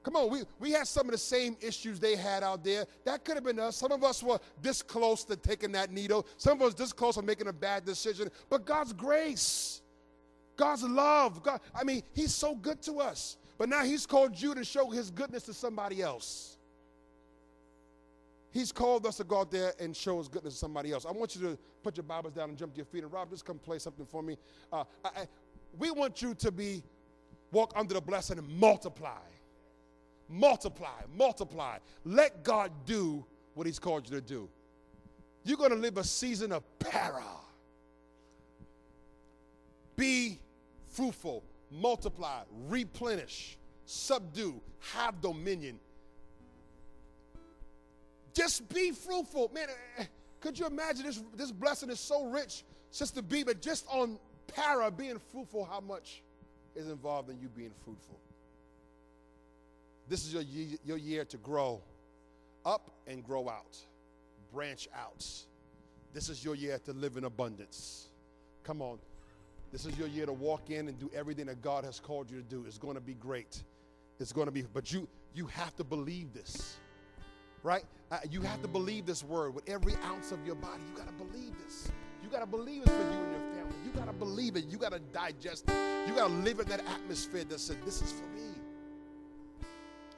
Come 0.06 0.16
on, 0.16 0.30
we, 0.30 0.44
we 0.60 0.72
had 0.72 0.88
some 0.88 1.08
of 1.08 1.12
the 1.12 1.18
same 1.18 1.58
issues 1.60 2.00
they 2.00 2.16
had 2.16 2.44
out 2.44 2.64
there. 2.64 2.86
That 3.04 3.26
could 3.26 3.36
have 3.36 3.44
been 3.44 3.60
us. 3.60 3.76
Some 3.76 3.92
of 3.92 4.04
us 4.04 4.22
were 4.22 4.40
this 4.62 4.82
close 4.82 5.24
to 5.26 5.36
taking 5.36 5.72
that 5.74 5.92
needle. 5.92 6.26
Some 6.38 6.62
of 6.62 6.68
us 6.68 6.74
this 6.76 6.94
close 6.94 7.16
to 7.16 7.24
making 7.24 7.48
a 7.48 7.54
bad 7.54 7.86
decision. 7.86 8.30
But 8.48 8.66
God's 8.66 8.94
grace, 8.94 9.82
God's 10.56 10.84
love, 10.84 11.42
God, 11.42 11.60
I 11.74 11.84
mean, 11.84 12.04
He's 12.14 12.34
so 12.34 12.56
good 12.56 12.82
to 12.84 13.02
us. 13.02 13.38
But 13.58 13.70
now 13.70 13.84
he's 13.84 14.06
called 14.06 14.40
you 14.40 14.54
to 14.56 14.64
show 14.64 14.90
his 14.90 15.10
goodness 15.10 15.44
to 15.44 15.54
somebody 15.54 16.02
else. 16.02 16.58
He's 18.52 18.72
called 18.72 19.06
us 19.06 19.18
to 19.18 19.24
go 19.24 19.40
out 19.40 19.52
there 19.52 19.74
and 19.80 19.96
show 19.96 20.18
his 20.18 20.28
goodness 20.28 20.54
to 20.54 20.60
somebody 20.60 20.92
else. 20.92 21.06
I 21.06 21.12
want 21.12 21.36
you 21.36 21.42
to 21.42 21.58
put 21.84 21.98
your 21.98 22.04
Bibles 22.04 22.34
down 22.34 22.50
and 22.50 22.58
jump 22.58 22.74
to 22.74 22.78
your 22.78 22.86
feet. 22.86 23.04
And 23.04 23.12
Rob, 23.12 23.30
just 23.30 23.46
come 23.46 23.60
play 23.60 23.80
something 23.80 24.06
for 24.06 24.22
me. 24.22 24.38
Uh, 24.72 24.84
I, 25.04 25.10
I, 25.22 25.28
we 25.78 25.92
want 25.92 26.22
you 26.22 26.34
to 26.36 26.52
be 26.52 26.84
walk 27.52 27.74
under 27.76 27.94
the 27.94 28.02
blessing 28.02 28.38
and 28.38 28.48
multiply. 28.48 29.20
Multiply, 30.28 31.02
multiply. 31.16 31.78
Let 32.04 32.44
God 32.44 32.72
do 32.86 33.26
what 33.54 33.68
he's 33.68 33.80
called 33.80 34.10
you 34.10 34.16
to 34.16 34.22
do. 34.22 34.50
You're 35.44 35.58
going 35.58 35.72
to 35.72 35.76
live 35.78 35.98
a 35.98 36.04
season 36.04 36.52
of 36.52 36.64
para. 36.80 37.24
Be 39.96 40.40
fruitful 40.90 41.44
multiply, 41.72 42.42
replenish, 42.68 43.58
subdue, 43.86 44.62
have 44.94 45.22
dominion. 45.22 45.80
Just 48.34 48.68
be 48.74 48.92
fruitful. 48.92 49.52
Man, 49.54 49.68
eh, 49.70 50.02
eh, 50.02 50.06
could 50.40 50.60
you 50.60 50.66
imagine 50.66 51.06
this, 51.06 51.22
this 51.36 51.52
blessing 51.52 51.90
is 51.90 52.00
so 52.00 52.26
rich, 52.26 52.64
Sister 52.92 53.22
B, 53.22 53.44
but 53.44 53.62
just 53.62 53.86
on 53.90 54.20
para 54.48 54.92
being 54.92 55.20
fruitful, 55.32 55.66
how 55.66 55.80
much 55.80 56.22
is 56.76 56.88
involved 56.88 57.30
in 57.30 57.40
you 57.40 57.50
being 57.50 57.72
fruitful? 57.84 58.20
This 60.08 60.26
is 60.26 60.34
your, 60.34 60.44
your 60.86 60.98
year 60.98 61.26
to 61.26 61.38
grow 61.38 61.82
up 62.66 62.92
and 63.08 63.24
grow 63.24 63.50
out, 63.50 63.78
branch 64.54 64.88
out. 64.96 65.26
This 66.14 66.30
is 66.30 66.44
your 66.44 66.56
year 66.56 66.80
to 66.86 66.94
live 66.94 67.18
in 67.18 67.26
abundance. 67.26 68.10
Come 68.64 68.82
on. 68.82 69.00
This 69.72 69.86
is 69.86 69.98
your 69.98 70.08
year 70.08 70.26
to 70.26 70.34
walk 70.34 70.70
in 70.70 70.88
and 70.88 70.98
do 71.00 71.10
everything 71.14 71.48
that 71.48 71.62
God 71.62 71.84
has 71.84 72.00
called 72.00 72.32
you 72.32 72.38
to 72.38 72.44
do. 72.44 72.64
It's 72.66 72.78
going 72.78 72.96
to 72.96 73.02
be 73.02 73.16
great. 73.16 73.64
It's 74.20 74.32
going 74.32 74.46
to 74.46 74.52
be, 74.52 74.62
but 74.62 74.94
you 74.94 75.08
you 75.34 75.48
have 75.48 75.76
to 75.76 75.84
believe 75.84 76.34
this, 76.34 76.78
right? 77.62 77.84
Uh, 78.10 78.20
you 78.32 78.42
have 78.42 78.62
to 78.62 78.70
believe 78.70 79.06
this 79.06 79.22
word 79.24 79.54
with 79.54 79.68
every 79.68 79.94
ounce 80.06 80.32
of 80.32 80.46
your 80.46 80.56
body. 80.56 80.82
You 80.90 80.98
got 80.98 81.08
to 81.08 81.26
believe 81.26 81.52
this. 81.66 81.92
You 82.24 82.30
got 82.30 82.40
to 82.40 82.46
believe 82.46 82.84
it 82.84 82.90
for 82.90 82.94
you 82.94 83.20
and 83.20 83.32
your 83.32 83.54
family. 83.54 83.76
You 83.84 83.92
got 83.92 84.06
to 84.08 84.14
believe 84.14 84.56
it. 84.56 84.66
You 84.66 84.78
got 84.78 84.94
to 84.94 85.00
digest 85.12 85.66
it. 85.68 86.08
You 86.08 86.16
got 86.16 86.30
to 86.30 86.34
live 86.36 86.62
in 86.62 86.70
that 86.70 86.86
atmosphere 86.88 87.44
that 87.44 87.60
said, 87.60 87.78
"This 87.84 88.02
is 88.02 88.14
for 88.14 88.28
me." 88.28 88.55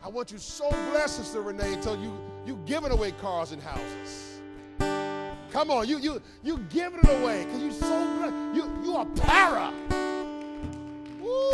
I 0.03 0.09
want 0.09 0.31
you 0.31 0.37
so 0.37 0.69
blessed, 0.69 1.17
Sister 1.17 1.41
Renee, 1.41 1.73
until 1.73 1.99
you 1.99 2.13
you 2.45 2.59
giving 2.65 2.91
away 2.91 3.11
cars 3.13 3.51
and 3.51 3.61
houses. 3.61 4.41
Come 5.51 5.71
on, 5.71 5.87
you 5.87 5.97
you 5.99 6.21
you 6.43 6.59
giving 6.69 6.99
it 6.99 7.21
away 7.21 7.45
because 7.45 7.61
you 7.61 7.71
so 7.71 8.17
blessed. 8.17 8.55
You 8.55 8.79
you 8.83 8.95
are 8.95 9.05
para. 9.05 9.73
Woo! 11.19 11.51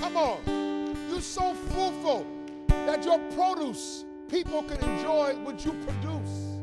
Come 0.00 0.16
on, 0.16 0.96
you're 1.10 1.20
so 1.20 1.54
fruitful 1.54 2.26
that 2.68 3.04
your 3.04 3.18
produce 3.32 4.04
people 4.28 4.62
can 4.62 4.78
enjoy 4.90 5.34
what 5.42 5.64
you 5.64 5.72
produce. 5.72 6.58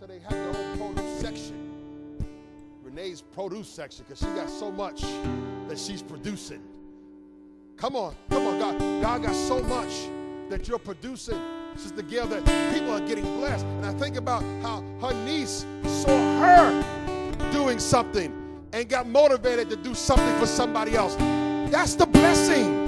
So 0.00 0.06
they 0.06 0.18
have 0.18 0.30
their 0.30 0.48
own 0.48 0.94
produce 0.94 1.20
section. 1.20 2.24
Renee's 2.82 3.20
produce 3.20 3.68
section 3.68 4.04
because 4.08 4.18
she 4.18 4.34
got 4.34 4.48
so 4.48 4.72
much 4.72 5.02
that 5.68 5.78
she's 5.78 6.02
producing. 6.02 6.62
Come 7.82 7.96
on, 7.96 8.14
come 8.30 8.46
on, 8.46 8.60
God. 8.60 8.78
God 9.02 9.22
got 9.24 9.34
so 9.34 9.60
much 9.64 10.08
that 10.48 10.68
you're 10.68 10.78
producing 10.78 11.36
Sister 11.74 12.02
Gail, 12.02 12.28
that 12.28 12.44
people 12.72 12.92
are 12.92 13.00
getting 13.00 13.24
blessed. 13.38 13.64
And 13.64 13.84
I 13.84 13.92
think 13.94 14.14
about 14.14 14.44
how 14.62 14.84
her 15.00 15.12
niece 15.24 15.66
saw 15.84 16.38
her 16.38 17.50
doing 17.50 17.80
something 17.80 18.32
and 18.72 18.88
got 18.88 19.08
motivated 19.08 19.68
to 19.70 19.74
do 19.74 19.96
something 19.96 20.38
for 20.38 20.46
somebody 20.46 20.94
else. 20.94 21.16
That's 21.72 21.96
the 21.96 22.06
blessing. 22.06 22.84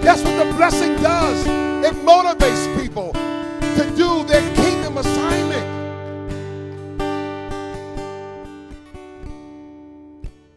That's 0.00 0.22
what 0.22 0.42
the 0.42 0.54
blessing 0.54 0.96
does. 1.02 1.46
It 1.84 1.92
motivates 1.96 2.82
people 2.82 3.12
to 3.12 3.92
do 3.94 4.24
their 4.24 4.54
kingdom 4.56 4.96
assignment. 4.96 5.66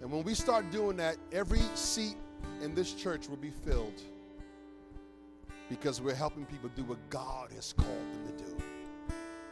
And 0.02 0.10
when 0.10 0.24
we 0.24 0.36
start 0.36 0.72
doing 0.72 0.96
that, 0.96 1.18
every 1.34 1.60
seat 1.76 2.16
in 2.62 2.74
this 2.74 2.94
church 2.94 3.30
will 3.30 3.38
be 3.38 3.52
filled 3.66 4.02
because 5.70 6.02
we're 6.02 6.16
helping 6.16 6.46
people 6.46 6.70
do 6.76 6.84
what 6.84 6.98
God 7.10 7.52
has 7.54 7.74
called 7.74 7.90
them 7.90 8.38
to 8.38 8.44
do. 8.44 8.64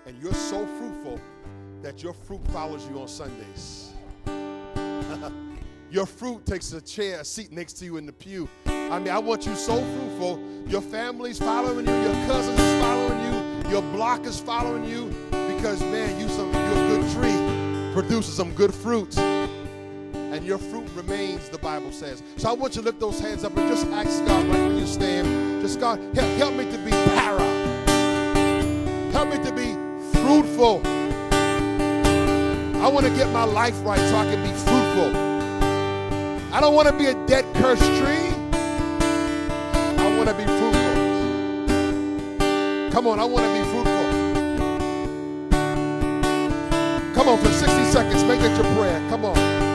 And 0.06 0.22
you're 0.22 0.34
so 0.34 0.66
fruitful 0.66 1.20
that 1.82 2.02
your 2.02 2.14
fruit 2.14 2.46
follows 2.48 2.88
you 2.90 3.00
on 3.00 3.08
Sundays. 3.08 3.92
your 5.92 6.06
fruit 6.06 6.46
takes 6.46 6.72
a 6.74 6.82
chair, 6.82 7.20
a 7.20 7.26
seat 7.26 7.52
next 7.52 7.74
to 7.74 7.86
you 7.86 7.98
in 7.98 8.06
the 8.06 8.14
pew. 8.14 8.48
I 8.66 9.00
mean, 9.00 9.10
I 9.10 9.20
want 9.20 9.46
you 9.46 9.56
so 9.56 9.76
fruitful. 9.76 10.42
Your 10.68 10.82
family's 10.82 11.40
following 11.40 11.86
you, 11.86 11.94
your 11.94 12.28
cousins 12.28 12.60
is 12.60 12.82
following 12.82 13.20
you, 13.66 13.70
your 13.72 13.82
block 13.94 14.26
is 14.26 14.40
following 14.40 14.86
you 14.86 15.08
because, 15.56 15.82
man, 15.82 16.20
you 16.20 16.28
some 16.30 16.52
you're 16.54 16.62
a 16.62 16.88
good 16.88 17.12
tree, 17.14 17.94
produces 17.94 18.36
some 18.36 18.54
good 18.54 18.74
fruits 18.74 19.18
and 20.36 20.46
your 20.46 20.58
fruit 20.58 20.86
remains, 20.96 21.48
the 21.48 21.58
Bible 21.58 21.94
says. 21.94 22.22
So 22.36 22.50
I 22.50 22.54
want 22.54 22.76
you 22.76 22.82
to 22.82 22.86
lift 22.86 23.00
those 23.00 23.22
hands 23.22 23.46
up 23.46 23.56
and 23.56 23.70
just 23.70 23.88
ask 23.88 24.26
God 24.26 24.46
right 24.48 24.68
where 24.68 24.78
you 24.78 24.86
stand. 24.86 25.62
Just 25.62 25.80
God, 25.80 25.98
help, 26.14 26.30
help 26.38 26.56
me 26.56 26.70
to 26.70 26.78
be 26.80 26.92
para. 26.92 27.40
Help 29.14 29.30
me 29.30 29.38
to 29.46 29.52
be 29.54 29.72
fruitful. 30.20 30.82
I 32.84 32.88
want 32.90 33.06
to 33.06 33.16
get 33.16 33.32
my 33.32 33.46
life 33.46 33.82
right 33.86 33.98
so 33.98 34.18
I 34.18 34.26
can 34.26 34.44
be 34.44 34.52
fruitful. 34.52 35.16
I 36.54 36.60
don't 36.60 36.76
want 36.76 36.90
to 36.90 36.98
be 36.98 37.06
a 37.06 37.14
dead, 37.28 37.46
cursed 37.56 37.82
tree. 37.84 38.34
I 39.98 40.18
want 40.18 40.28
to 40.28 40.36
be 40.36 40.44
fruitful. 40.44 40.96
Come 42.92 43.08
on, 43.08 43.20
I 43.22 43.26
want 43.26 43.46
to 43.46 43.54
be 43.54 43.64
fruitful. 43.72 43.94
Come 47.16 47.30
on, 47.30 47.38
for 47.40 47.50
60 47.50 47.86
seconds, 47.86 48.24
make 48.26 48.42
that 48.42 48.62
your 48.62 48.76
prayer. 48.76 49.00
Come 49.10 49.24
on. 49.24 49.75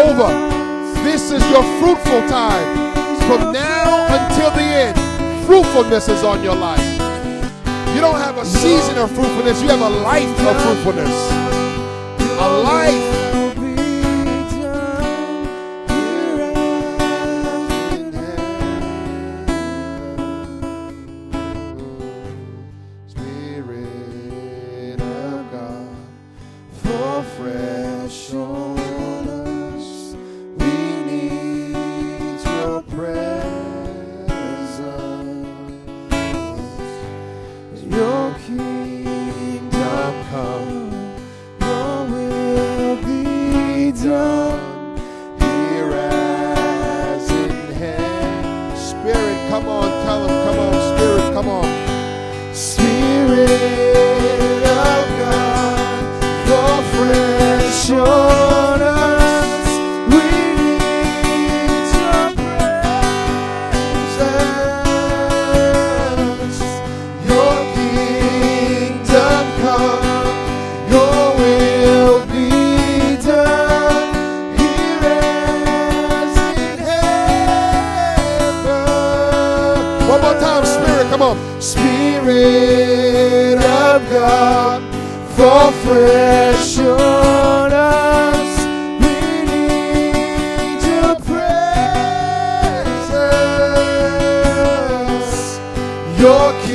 Over. 0.00 0.28
This 1.04 1.30
is 1.30 1.42
your 1.50 1.62
fruitful 1.80 2.20
time. 2.28 2.92
From 3.28 3.52
now 3.52 4.06
until 4.08 4.50
the 4.50 4.62
end, 4.62 4.96
fruitfulness 5.46 6.08
is 6.08 6.24
on 6.24 6.42
your 6.42 6.56
life. 6.56 6.80
You 7.94 8.00
don't 8.00 8.20
have 8.20 8.38
a 8.38 8.44
season 8.44 8.96
of 8.98 9.10
fruitfulness, 9.10 9.60
you 9.62 9.68
have 9.68 9.80
a 9.80 9.88
life 10.02 10.40
of 10.46 10.62
fruitfulness. 10.62 11.14
A 12.40 12.48
life. 12.62 13.19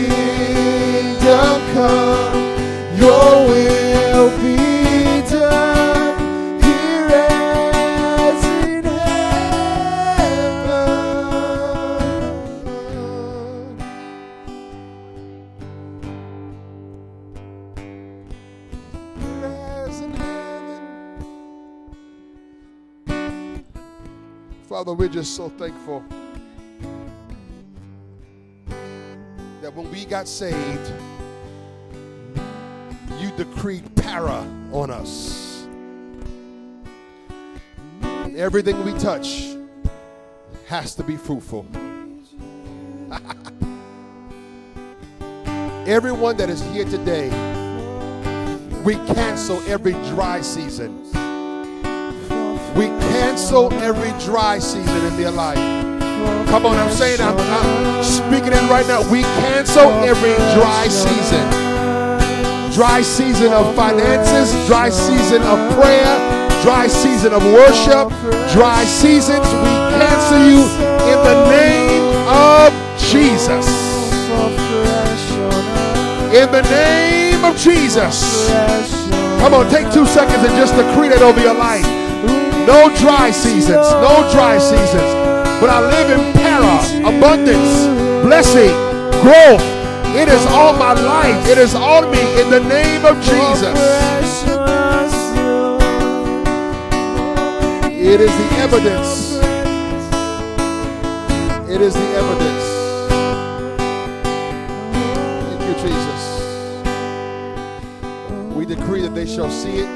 Kingdom 0.08 1.62
come, 1.74 2.36
your 2.98 3.48
will 3.48 4.30
be 4.42 5.22
done 5.30 6.18
here 6.62 7.10
as 7.12 8.46
in 8.46 8.84
heaven. 8.84 9.36
Here 19.20 19.46
As 19.88 20.00
in 20.02 20.14
heaven. 20.14 20.84
Father, 24.68 24.94
we're 24.94 25.10
just 25.10 25.36
so 25.36 25.50
thankful 25.50 26.04
we 29.96 30.04
got 30.04 30.28
saved, 30.28 30.92
you 33.18 33.32
decreed 33.38 33.96
para 33.96 34.46
on 34.74 34.92
us. 34.92 35.66
Everything 38.36 38.84
we 38.84 38.92
touch 39.00 39.56
has 40.68 40.96
to 40.96 41.04
be 41.04 41.16
fruitful. 41.16 41.66
Everyone 45.88 46.36
that 46.36 46.50
is 46.50 46.62
here 46.74 46.84
today, 46.84 47.30
we 48.84 48.96
cancel 49.16 49.62
every 49.62 49.94
dry 50.10 50.42
season. 50.42 51.04
We 52.76 52.88
cancel 53.14 53.72
every 53.76 54.12
dry 54.26 54.60
season 54.60 55.06
in 55.06 55.16
their 55.16 55.32
life. 55.32 55.85
Come 56.50 56.66
on, 56.66 56.78
I'm 56.78 56.92
saying, 56.92 57.20
I'm, 57.20 57.38
I'm 57.38 58.04
speaking 58.04 58.54
it 58.54 58.70
right 58.70 58.88
now. 58.88 59.02
We 59.12 59.24
cancel 59.44 59.92
every 60.04 60.36
dry 60.56 60.88
season. 60.88 61.44
Dry 62.72 63.02
season 63.02 63.54
of 63.54 63.76
finances, 63.76 64.52
dry 64.68 64.90
season 64.90 65.42
of 65.44 65.58
prayer, 65.76 66.16
dry 66.64 66.88
season 66.88 67.34
of 67.34 67.44
worship, 67.44 68.10
dry 68.52 68.84
seasons. 68.84 69.46
We 69.48 69.72
cancel 70.00 70.40
you 70.44 70.64
in 71.12 71.20
the 71.24 71.38
name 71.50 72.04
of 72.28 72.72
Jesus. 73.00 73.68
In 76.36 76.52
the 76.52 76.64
name 76.64 77.46
of 77.46 77.56
Jesus. 77.58 78.50
Come 79.40 79.54
on, 79.54 79.70
take 79.70 79.92
two 79.94 80.06
seconds 80.06 80.44
and 80.44 80.56
just 80.56 80.76
decree 80.76 81.10
that 81.10 81.22
over 81.22 81.40
your 81.40 81.54
life. 81.54 81.86
No 82.68 82.90
dry 82.98 83.32
seasons, 83.32 83.88
no 84.02 84.28
dry 84.34 84.58
seasons. 84.58 85.35
But 85.62 85.70
I 85.70 85.80
live 85.80 86.10
in 86.12 86.34
para, 86.34 86.80
abundance, 87.16 87.88
blessing, 88.26 88.74
growth. 89.22 89.64
It 90.16 90.28
is 90.30 90.46
all 90.48 90.74
my 90.74 90.94
life. 90.94 91.48
It 91.50 91.58
is 91.58 91.76
on 91.76 92.12
me 92.12 92.20
in 92.42 92.50
the 92.50 92.60
name 92.60 93.06
of 93.06 93.16
Jesus. 93.22 93.76
It 97.98 98.22
is 98.22 98.32
the 98.32 98.58
evidence. 98.60 99.36
It 101.70 101.82
is 101.82 101.94
the 101.94 102.10
evidence. 102.22 102.66
Thank 105.42 105.62
you, 105.68 105.76
Jesus. 105.90 106.22
We 108.56 108.66
decree 108.66 109.02
that 109.02 109.16
they 109.16 109.26
shall 109.26 109.50
see 109.50 109.80
it, 109.80 109.90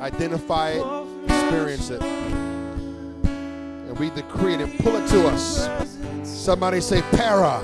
identify 0.00 0.72
it, 0.72 0.84
experience 1.24 1.90
it. 1.90 2.02
We 3.98 4.10
decree 4.10 4.54
it 4.54 4.60
and 4.60 4.78
pull 4.80 4.94
it 4.96 5.08
to 5.08 5.28
us. 5.28 5.68
Somebody 6.22 6.80
say, 6.82 7.00
para. 7.12 7.62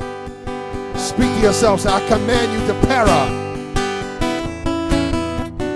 Speak 0.97 1.31
to 1.37 1.41
yourself. 1.41 1.81
Say, 1.81 1.91
I 1.91 2.01
command 2.09 2.53
you 2.53 2.67
to 2.69 2.75
para. 2.87 3.29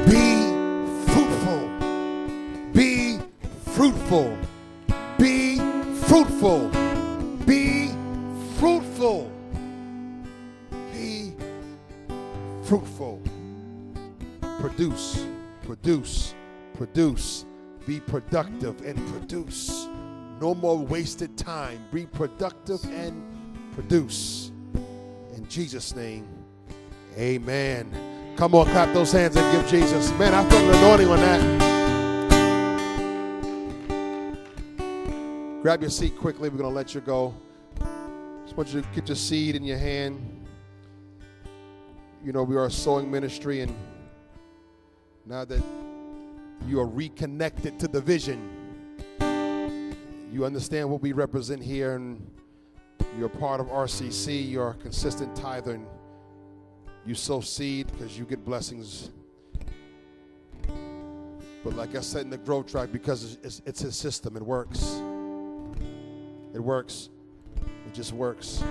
Be 0.07 0.47
fruitful. 1.13 1.69
Be 2.73 3.19
fruitful. 3.75 4.39
Be 5.19 5.59
fruitful. 6.07 6.71
Be 7.45 7.91
fruitful. 8.59 9.31
Be 10.93 11.35
fruitful. 12.65 13.21
Produce, 14.59 15.27
produce, 15.65 16.35
produce. 16.75 17.45
Be 17.87 18.01
productive 18.01 18.81
and 18.87 18.97
produce. 19.13 19.76
No 20.41 20.55
more 20.55 20.79
wasted 20.79 21.37
time. 21.37 21.85
Be 21.93 22.07
productive 22.07 22.85
and 22.85 23.23
produce. 23.75 24.51
In 25.35 25.47
Jesus' 25.49 25.95
name, 25.95 26.27
amen. 27.17 28.35
Come 28.37 28.55
on, 28.55 28.67
clap 28.67 28.93
those 28.93 29.13
hands 29.13 29.37
and 29.37 29.53
give 29.53 29.71
Jesus. 29.71 30.11
Man, 30.19 30.35
I 30.35 30.49
feel 30.49 30.59
an 30.59 30.77
anointing 30.77 31.09
on 31.09 31.19
that. 31.21 31.67
grab 35.67 35.81
your 35.81 35.91
seat 35.91 36.17
quickly. 36.17 36.49
We're 36.49 36.59
going 36.59 36.71
to 36.71 36.77
let 36.77 36.95
you 36.95 37.01
go. 37.01 37.35
Just 38.45 38.57
want 38.57 38.73
you 38.73 38.83
to 38.83 38.89
get 38.95 39.09
your 39.09 39.17
seed 39.17 39.57
in 39.57 39.65
your 39.65 39.79
hand. 39.79 40.47
You 42.25 42.31
know, 42.31 42.45
we 42.45 42.55
are 42.55 42.67
a 42.67 42.71
sowing 42.71 43.11
ministry, 43.11 43.63
and 43.63 43.75
now 45.25 45.45
that 45.45 45.61
you 46.69 46.79
are 46.79 46.87
reconnected 46.87 47.81
to 47.81 47.89
the 47.89 48.01
vision, 48.01 48.49
you 50.37 50.45
understand 50.45 50.91
what 50.91 51.01
we 51.01 51.13
represent 51.13 51.63
here, 51.63 51.97
and 51.97 52.31
you're 53.19 53.27
part 53.27 53.59
of 53.59 53.69
RCC, 53.69 54.51
you're 54.51 54.69
a 54.69 54.75
consistent 54.75 55.35
tither, 55.35 55.73
and 55.73 55.87
you 57.07 57.15
sow 57.15 57.41
seed 57.41 57.91
because 57.93 58.19
you 58.19 58.27
get 58.27 58.45
blessings. 58.45 59.13
But 61.65 61.75
like 61.75 61.97
I 61.97 62.03
said 62.03 62.21
in 62.21 62.31
the 62.31 62.37
growth 62.37 62.71
track, 62.71 62.93
because 62.93 63.39
it's, 63.43 63.63
it's 63.65 63.83
a 63.85 63.91
system, 63.91 64.37
it 64.37 64.43
works. 64.43 65.01
It 66.53 66.61
works. 66.61 67.09
It 67.87 67.95
just 67.95 68.13
works. 68.13 68.63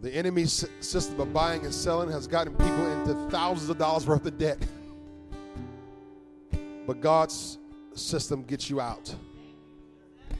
The 0.00 0.10
enemy's 0.10 0.66
system 0.80 1.20
of 1.20 1.34
buying 1.34 1.66
and 1.66 1.74
selling 1.74 2.10
has 2.12 2.26
gotten 2.26 2.54
people 2.54 2.92
into 2.92 3.28
thousands 3.28 3.68
of 3.68 3.76
dollars 3.76 4.06
worth 4.06 4.24
of 4.24 4.38
debt. 4.38 4.56
But 6.86 7.02
God's 7.02 7.58
system 7.98 8.42
gets 8.44 8.70
you 8.70 8.80
out. 8.80 9.14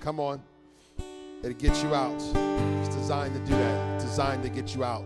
Come 0.00 0.20
on. 0.20 0.42
It 1.42 1.58
gets 1.58 1.82
you 1.82 1.94
out. 1.94 2.20
It's 2.80 2.94
designed 2.94 3.34
to 3.34 3.40
do 3.40 3.56
that. 3.56 3.94
It's 3.94 4.04
designed 4.04 4.42
to 4.42 4.48
get 4.48 4.74
you 4.74 4.84
out. 4.84 5.04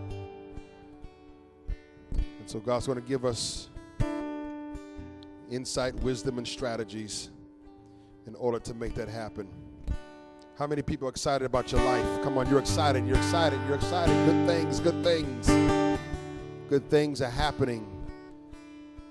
And 2.11 2.47
so 2.47 2.59
God's 2.59 2.87
going 2.87 2.99
to 2.99 3.07
give 3.07 3.25
us 3.25 3.69
insight, 5.49 5.93
wisdom, 5.95 6.37
and 6.37 6.47
strategies 6.47 7.29
in 8.27 8.35
order 8.35 8.59
to 8.59 8.73
make 8.73 8.95
that 8.95 9.07
happen. 9.07 9.47
How 10.57 10.67
many 10.67 10.81
people 10.81 11.07
are 11.07 11.11
excited 11.11 11.45
about 11.45 11.71
your 11.71 11.83
life? 11.83 12.23
Come 12.23 12.37
on, 12.37 12.49
you're 12.49 12.59
excited, 12.59 13.07
you're 13.07 13.17
excited, 13.17 13.59
you're 13.67 13.75
excited. 13.75 14.13
Good 14.25 14.47
things, 14.47 14.79
good 14.79 15.03
things. 15.03 15.47
Good 16.69 16.89
things 16.89 17.21
are 17.21 17.29
happening. 17.29 17.92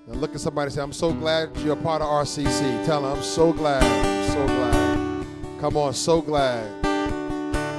Look 0.05 0.35
at 0.35 0.41
somebody 0.41 0.65
and 0.65 0.73
say, 0.73 0.81
I'm 0.81 0.91
so 0.91 1.13
glad 1.13 1.55
you're 1.57 1.79
a 1.79 1.81
part 1.81 2.01
of 2.01 2.09
RCC. 2.09 2.85
Tell 2.85 3.03
them, 3.03 3.13
I'm 3.13 3.23
so 3.23 3.53
glad, 3.53 3.81
so 4.33 4.45
glad. 4.45 5.25
Come 5.61 5.77
on, 5.77 5.93
so 5.93 6.21
glad. 6.21 6.65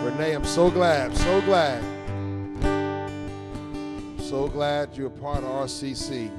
Renee, 0.04 0.32
I'm 0.32 0.44
so 0.44 0.70
glad, 0.70 1.14
so 1.14 1.42
glad. 1.42 1.82
so 4.18 4.48
glad 4.48 4.96
you're 4.96 5.08
a 5.08 5.10
part 5.10 5.44
of 5.44 5.50
RCC. 5.68 6.30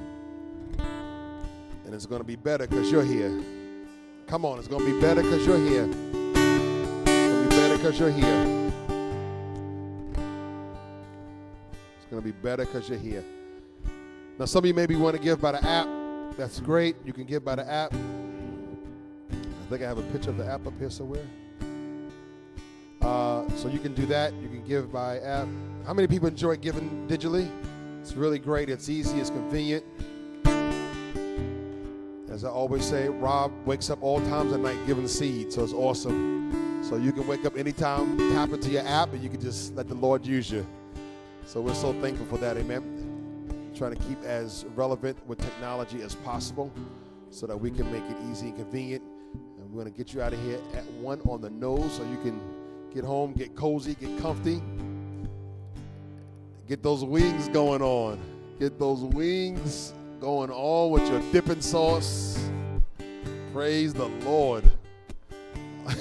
And 1.86 1.94
it's 1.94 2.08
going 2.08 2.20
to 2.20 2.28
be 2.28 2.36
better 2.36 2.66
because 2.66 2.92
you're 2.92 3.04
here. 3.04 3.44
Come 4.26 4.44
on, 4.44 4.58
it's 4.58 4.68
going 4.68 4.84
to 4.84 4.92
be 4.92 5.00
better 5.00 5.22
because 5.22 5.46
you're 5.46 5.60
here 5.60 5.88
It's 5.88 7.16
going 7.16 7.44
to 7.44 7.50
be 7.50 7.56
better 7.56 7.78
because 7.78 8.00
you're 8.00 8.10
here. 8.10 8.72
It's 11.96 12.06
going 12.10 12.22
to 12.24 12.26
be 12.26 12.32
better 12.32 12.66
because 12.66 12.90
you're 12.90 12.98
here. 12.98 13.24
Now, 14.38 14.46
some 14.46 14.60
of 14.60 14.66
you 14.66 14.74
maybe 14.74 14.96
want 14.96 15.16
to 15.16 15.22
give 15.22 15.40
by 15.40 15.54
the 15.54 15.64
app. 15.66 15.88
That's 16.38 16.60
great. 16.60 16.98
You 17.06 17.14
can 17.14 17.24
give 17.24 17.46
by 17.46 17.56
the 17.56 17.70
app. 17.70 17.94
I 17.94 19.70
think 19.70 19.82
I 19.82 19.88
have 19.88 19.98
a 19.98 20.04
picture 20.12 20.30
of 20.30 20.38
the 20.38 20.46
app 20.46 20.68
up 20.68 20.74
here 20.78 20.90
somewhere. 20.90 21.26
Uh, 23.02 23.48
so 23.56 23.70
you 23.70 23.80
can 23.80 23.94
do 23.94 24.06
that. 24.08 24.34
You 24.34 24.50
can 24.50 24.64
give 24.66 24.92
by 24.92 25.20
app. 25.20 25.48
How 25.86 25.94
many 25.94 26.08
people 26.08 26.28
enjoy 26.28 26.58
giving 26.58 27.08
digitally? 27.08 27.50
It's 28.02 28.14
really 28.14 28.38
great. 28.38 28.70
It's 28.70 28.90
easy. 28.90 29.20
It's 29.20 29.30
convenient. 29.30 29.86
As 32.30 32.44
I 32.44 32.50
always 32.50 32.84
say, 32.84 33.08
Rob 33.08 33.54
wakes 33.66 33.90
up 33.90 34.04
all 34.04 34.20
times 34.20 34.52
at 34.52 34.60
night 34.60 34.78
giving 34.86 35.08
seed, 35.08 35.54
so 35.54 35.64
it's 35.64 35.72
awesome. 35.72 36.84
So 36.84 36.98
you 36.98 37.14
can 37.14 37.26
wake 37.26 37.46
up 37.46 37.58
anytime, 37.58 38.18
tap 38.34 38.50
into 38.50 38.70
your 38.70 38.86
app, 38.86 39.14
and 39.14 39.24
you 39.24 39.30
can 39.30 39.40
just 39.40 39.74
let 39.76 39.88
the 39.88 39.96
Lord 39.96 40.26
use 40.26 40.52
you. 40.52 40.68
So 41.46 41.62
we're 41.62 41.74
so 41.74 41.94
thankful 42.02 42.26
for 42.26 42.38
that. 42.40 42.58
Amen. 42.58 43.15
Trying 43.76 43.96
to 43.96 44.02
keep 44.04 44.24
as 44.24 44.66
relevant 44.76 45.18
with 45.28 45.38
technology 45.40 46.02
as 46.02 46.16
possible 46.16 46.72
so 47.30 47.46
that 47.46 47.58
we 47.58 47.70
can 47.70 47.92
make 47.92 48.04
it 48.04 48.16
easy 48.32 48.48
and 48.48 48.58
convenient. 48.58 49.04
And 49.34 49.70
we're 49.70 49.82
going 49.82 49.92
to 49.92 49.98
get 49.98 50.14
you 50.14 50.22
out 50.22 50.32
of 50.32 50.42
here 50.44 50.60
at 50.74 50.86
one 50.94 51.20
on 51.28 51.42
the 51.42 51.50
nose 51.50 51.92
so 51.94 52.04
you 52.04 52.18
can 52.24 52.40
get 52.94 53.04
home, 53.04 53.34
get 53.34 53.54
cozy, 53.56 53.96
get 53.96 54.18
comfy, 54.22 54.62
get 56.68 56.82
those 56.82 57.04
wings 57.04 57.50
going 57.50 57.82
on. 57.82 58.18
Get 58.60 58.80
those 58.80 59.02
wings 59.02 59.94
going 60.22 60.50
on 60.50 60.92
with 60.92 61.10
your 61.10 61.20
dipping 61.34 61.60
sauce. 61.60 62.40
Praise 63.52 63.94
the 63.94 64.06
Lord. 64.24 64.64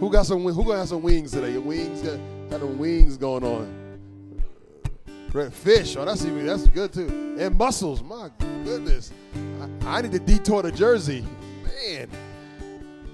Who 0.00 0.10
got 0.10 0.26
some? 0.26 0.42
Who 0.42 0.64
gonna 0.64 0.80
have 0.80 0.88
some 0.88 1.02
wings 1.02 1.30
today? 1.32 1.52
Your 1.52 1.62
wings 1.62 2.02
got 2.02 2.18
got 2.50 2.60
them 2.60 2.78
wings 2.78 3.16
going 3.16 3.44
on. 3.44 3.81
Red 5.32 5.54
fish. 5.54 5.96
Oh, 5.96 6.04
that's 6.04 6.24
even 6.24 6.44
that's 6.44 6.66
good 6.68 6.92
too. 6.92 7.36
And 7.38 7.56
mussels. 7.56 8.02
My 8.02 8.30
goodness. 8.64 9.12
I, 9.82 9.98
I 9.98 10.02
need 10.02 10.12
to 10.12 10.18
detour 10.18 10.62
to 10.62 10.70
Jersey. 10.70 11.24
Man, 11.64 12.08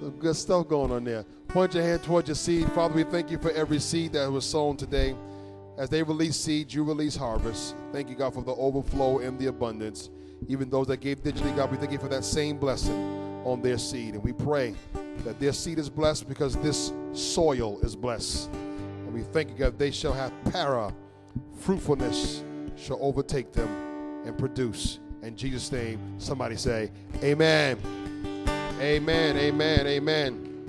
some 0.01 0.11
good 0.19 0.35
stuff 0.35 0.69
going 0.69 0.91
on 0.91 1.05
there. 1.05 1.25
Point 1.49 1.75
your 1.75 1.85
hand 1.85 2.03
towards 2.03 2.29
your 2.29 2.35
seed. 2.35 2.71
Father, 2.73 2.95
we 2.95 3.05
thank 3.05 3.31
you 3.31 3.39
for 3.39 3.51
every 3.53 3.79
seed 3.79 4.13
that 4.13 4.31
was 4.31 4.45
sown 4.45 4.77
today. 4.77 5.15
As 5.79 5.89
they 5.89 6.03
release 6.03 6.37
seed, 6.37 6.73
you 6.75 6.83
release 6.83 7.15
harvest. 7.15 7.77
Thank 7.93 8.09
you, 8.11 8.17
God, 8.17 8.35
for 8.35 8.43
the 8.43 8.55
overflow 8.55 9.21
and 9.21 9.39
the 9.39 9.47
abundance. 9.47 10.11
Even 10.49 10.69
those 10.69 10.89
that 10.89 10.99
gave 10.99 11.23
digitally, 11.23 11.55
God, 11.55 11.71
we 11.71 11.77
thank 11.77 11.93
you 11.93 11.99
for 11.99 12.09
that 12.09 12.25
same 12.25 12.59
blessing 12.59 12.95
on 13.45 13.63
their 13.63 13.79
seed. 13.79 14.15
And 14.15 14.25
we 14.25 14.33
pray 14.33 14.75
that 15.25 15.39
their 15.39 15.53
seed 15.53 15.79
is 15.79 15.89
blessed 15.89 16.29
because 16.29 16.57
this 16.57 16.93
soil 17.13 17.79
is 17.81 17.95
blessed. 17.95 18.51
And 18.53 19.15
we 19.15 19.23
thank 19.23 19.51
you, 19.51 19.55
God, 19.55 19.79
they 19.79 19.93
shall 19.93 20.13
have 20.13 20.33
para, 20.51 20.93
fruitfulness 21.61 22.43
shall 22.77 22.99
overtake 23.01 23.53
them 23.53 23.69
and 24.25 24.37
produce. 24.39 24.99
In 25.23 25.37
Jesus' 25.37 25.73
name, 25.73 26.01
somebody 26.19 26.57
say, 26.57 26.91
Amen. 27.23 27.79
Amen, 28.81 29.37
amen, 29.37 29.87
amen. 29.87 30.65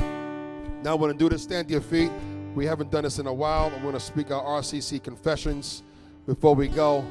Now 0.84 0.92
I 0.92 0.94
want 0.96 1.14
to 1.14 1.18
do 1.18 1.30
this. 1.30 1.44
Stand 1.44 1.68
to 1.68 1.74
your 1.74 1.82
feet. 1.82 2.12
We 2.56 2.66
haven't 2.66 2.90
done 2.90 3.04
this 3.04 3.20
in 3.20 3.28
a 3.28 3.34
while. 3.34 3.72
I'm 3.76 3.82
going 3.82 3.94
to 3.94 4.00
speak 4.00 4.32
our 4.32 4.44
RCC 4.62 5.04
confessions 5.04 5.84
before 6.26 6.56
we 6.56 6.68
go 6.68 7.06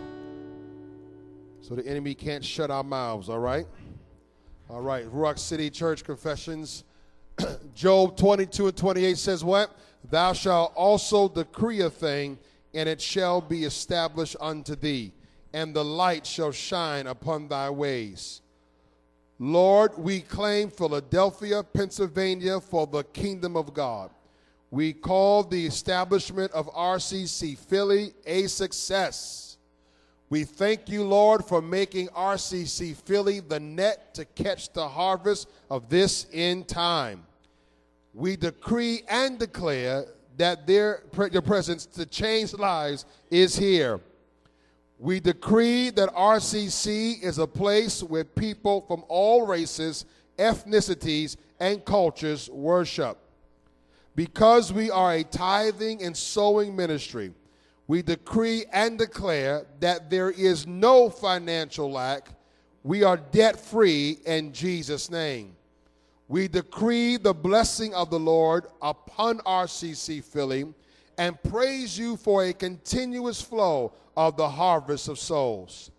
so 1.60 1.74
the 1.74 1.86
enemy 1.86 2.14
can't 2.14 2.42
shut 2.44 2.70
our 2.70 2.82
mouths, 2.82 3.28
all 3.28 3.38
right? 3.38 3.66
All 4.70 4.80
right, 4.80 5.04
Rock 5.12 5.36
City 5.38 5.68
Church 5.68 6.02
Confessions. 6.02 6.84
Job 7.74 8.16
22 8.16 8.68
and 8.68 8.76
28 8.76 9.18
says, 9.18 9.44
What? 9.44 9.76
Thou 10.10 10.32
shalt 10.32 10.72
also 10.74 11.28
decree 11.28 11.80
a 11.80 11.90
thing, 11.90 12.38
and 12.74 12.88
it 12.88 13.00
shall 13.00 13.40
be 13.40 13.64
established 13.64 14.36
unto 14.40 14.74
thee, 14.74 15.12
and 15.52 15.74
the 15.74 15.84
light 15.84 16.26
shall 16.26 16.52
shine 16.52 17.06
upon 17.06 17.48
thy 17.48 17.70
ways. 17.70 18.42
Lord, 19.38 19.96
we 19.96 20.20
claim 20.20 20.70
Philadelphia, 20.70 21.62
Pennsylvania 21.62 22.60
for 22.60 22.86
the 22.86 23.04
kingdom 23.04 23.56
of 23.56 23.72
God. 23.72 24.10
We 24.70 24.92
call 24.92 25.44
the 25.44 25.64
establishment 25.64 26.52
of 26.52 26.66
RCC 26.74 27.56
Philly 27.56 28.12
a 28.26 28.48
success. 28.48 29.56
We 30.28 30.44
thank 30.44 30.90
you, 30.90 31.04
Lord, 31.04 31.44
for 31.44 31.62
making 31.62 32.08
RCC 32.08 32.96
Philly 32.96 33.40
the 33.40 33.60
net 33.60 34.12
to 34.14 34.26
catch 34.26 34.72
the 34.72 34.86
harvest 34.86 35.48
of 35.70 35.88
this 35.88 36.26
end 36.32 36.68
time. 36.68 37.24
We 38.12 38.36
decree 38.36 39.04
and 39.08 39.38
declare 39.38 40.04
that 40.38 40.66
their, 40.66 41.02
your 41.30 41.42
presence 41.42 41.84
to 41.84 42.06
change 42.06 42.54
lives 42.54 43.04
is 43.30 43.56
here. 43.56 44.00
We 44.98 45.20
decree 45.20 45.90
that 45.90 46.14
RCC 46.14 47.22
is 47.22 47.38
a 47.38 47.46
place 47.46 48.02
where 48.02 48.24
people 48.24 48.80
from 48.88 49.04
all 49.08 49.46
races, 49.46 50.06
ethnicities, 50.38 51.36
and 51.60 51.84
cultures 51.84 52.48
worship. 52.50 53.18
Because 54.16 54.72
we 54.72 54.90
are 54.90 55.14
a 55.14 55.22
tithing 55.22 56.02
and 56.02 56.16
sowing 56.16 56.74
ministry, 56.74 57.32
we 57.86 58.02
decree 58.02 58.64
and 58.72 58.98
declare 58.98 59.66
that 59.80 60.10
there 60.10 60.30
is 60.30 60.66
no 60.66 61.10
financial 61.10 61.90
lack. 61.90 62.28
We 62.82 63.02
are 63.02 63.16
debt 63.16 63.58
free 63.58 64.18
in 64.26 64.52
Jesus' 64.52 65.10
name. 65.10 65.54
We 66.28 66.46
decree 66.46 67.16
the 67.16 67.32
blessing 67.32 67.94
of 67.94 68.10
the 68.10 68.18
Lord 68.18 68.66
upon 68.82 69.38
RCC 69.38 70.22
Philly 70.22 70.66
and 71.16 71.42
praise 71.42 71.98
you 71.98 72.16
for 72.16 72.44
a 72.44 72.52
continuous 72.52 73.40
flow 73.40 73.92
of 74.16 74.36
the 74.36 74.48
harvest 74.48 75.08
of 75.08 75.18
souls. 75.18 75.90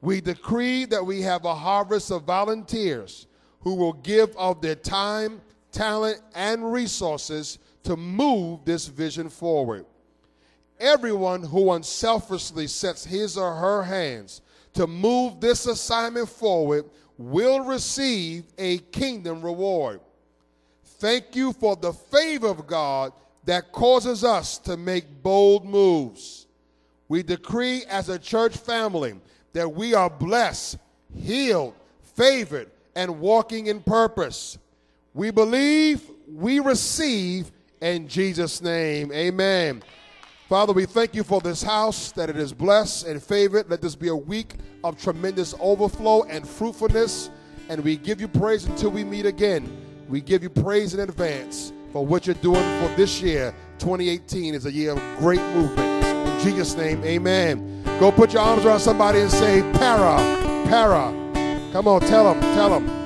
We 0.00 0.20
decree 0.20 0.84
that 0.86 1.04
we 1.04 1.22
have 1.22 1.44
a 1.44 1.54
harvest 1.54 2.10
of 2.10 2.24
volunteers 2.24 3.26
who 3.60 3.74
will 3.74 3.94
give 3.94 4.36
of 4.36 4.60
their 4.60 4.74
time, 4.74 5.40
talent, 5.70 6.20
and 6.34 6.72
resources 6.72 7.58
to 7.84 7.96
move 7.96 8.64
this 8.64 8.86
vision 8.86 9.28
forward 9.28 9.86
everyone 10.82 11.44
who 11.44 11.72
unselfishly 11.72 12.66
sets 12.66 13.04
his 13.04 13.38
or 13.38 13.54
her 13.54 13.84
hands 13.84 14.42
to 14.74 14.86
move 14.86 15.40
this 15.40 15.66
assignment 15.66 16.28
forward 16.28 16.84
will 17.30 17.60
receive 17.60 18.44
a 18.58 18.78
kingdom 18.78 19.42
reward. 19.42 20.00
Thank 20.84 21.34
you 21.36 21.52
for 21.52 21.76
the 21.76 21.92
favor 21.92 22.48
of 22.48 22.66
God 22.66 23.12
that 23.44 23.72
causes 23.72 24.24
us 24.24 24.58
to 24.58 24.76
make 24.76 25.22
bold 25.22 25.64
moves. 25.64 26.46
We 27.08 27.22
decree 27.22 27.84
as 27.88 28.08
a 28.08 28.18
church 28.18 28.56
family 28.56 29.14
that 29.52 29.68
we 29.68 29.94
are 29.94 30.08
blessed, 30.08 30.78
healed, 31.14 31.74
favored, 32.14 32.70
and 32.94 33.20
walking 33.20 33.66
in 33.66 33.82
purpose. 33.82 34.58
We 35.14 35.30
believe, 35.30 36.02
we 36.28 36.60
receive 36.60 37.50
in 37.80 38.08
Jesus' 38.08 38.62
name. 38.62 39.12
Amen. 39.12 39.82
Father, 40.52 40.74
we 40.74 40.84
thank 40.84 41.14
you 41.14 41.24
for 41.24 41.40
this 41.40 41.62
house, 41.62 42.12
that 42.12 42.28
it 42.28 42.36
is 42.36 42.52
blessed 42.52 43.06
and 43.06 43.22
favored. 43.22 43.70
Let 43.70 43.80
this 43.80 43.94
be 43.94 44.08
a 44.08 44.14
week 44.14 44.56
of 44.84 45.00
tremendous 45.00 45.54
overflow 45.58 46.24
and 46.24 46.46
fruitfulness. 46.46 47.30
And 47.70 47.82
we 47.82 47.96
give 47.96 48.20
you 48.20 48.28
praise 48.28 48.66
until 48.66 48.90
we 48.90 49.02
meet 49.02 49.24
again. 49.24 49.74
We 50.10 50.20
give 50.20 50.42
you 50.42 50.50
praise 50.50 50.92
in 50.92 51.00
advance 51.00 51.72
for 51.90 52.04
what 52.04 52.26
you're 52.26 52.34
doing 52.34 52.60
for 52.82 52.94
this 52.96 53.22
year. 53.22 53.54
2018 53.78 54.54
is 54.54 54.66
a 54.66 54.70
year 54.70 54.92
of 54.92 55.18
great 55.18 55.40
movement. 55.54 56.04
In 56.04 56.40
Jesus' 56.40 56.76
name, 56.76 57.02
amen. 57.02 57.82
Go 57.98 58.12
put 58.12 58.34
your 58.34 58.42
arms 58.42 58.66
around 58.66 58.80
somebody 58.80 59.20
and 59.20 59.30
say, 59.30 59.62
Para, 59.72 60.18
para. 60.68 61.70
Come 61.72 61.88
on, 61.88 62.02
tell 62.02 62.24
them, 62.24 62.42
tell 62.54 62.78
them. 62.78 63.01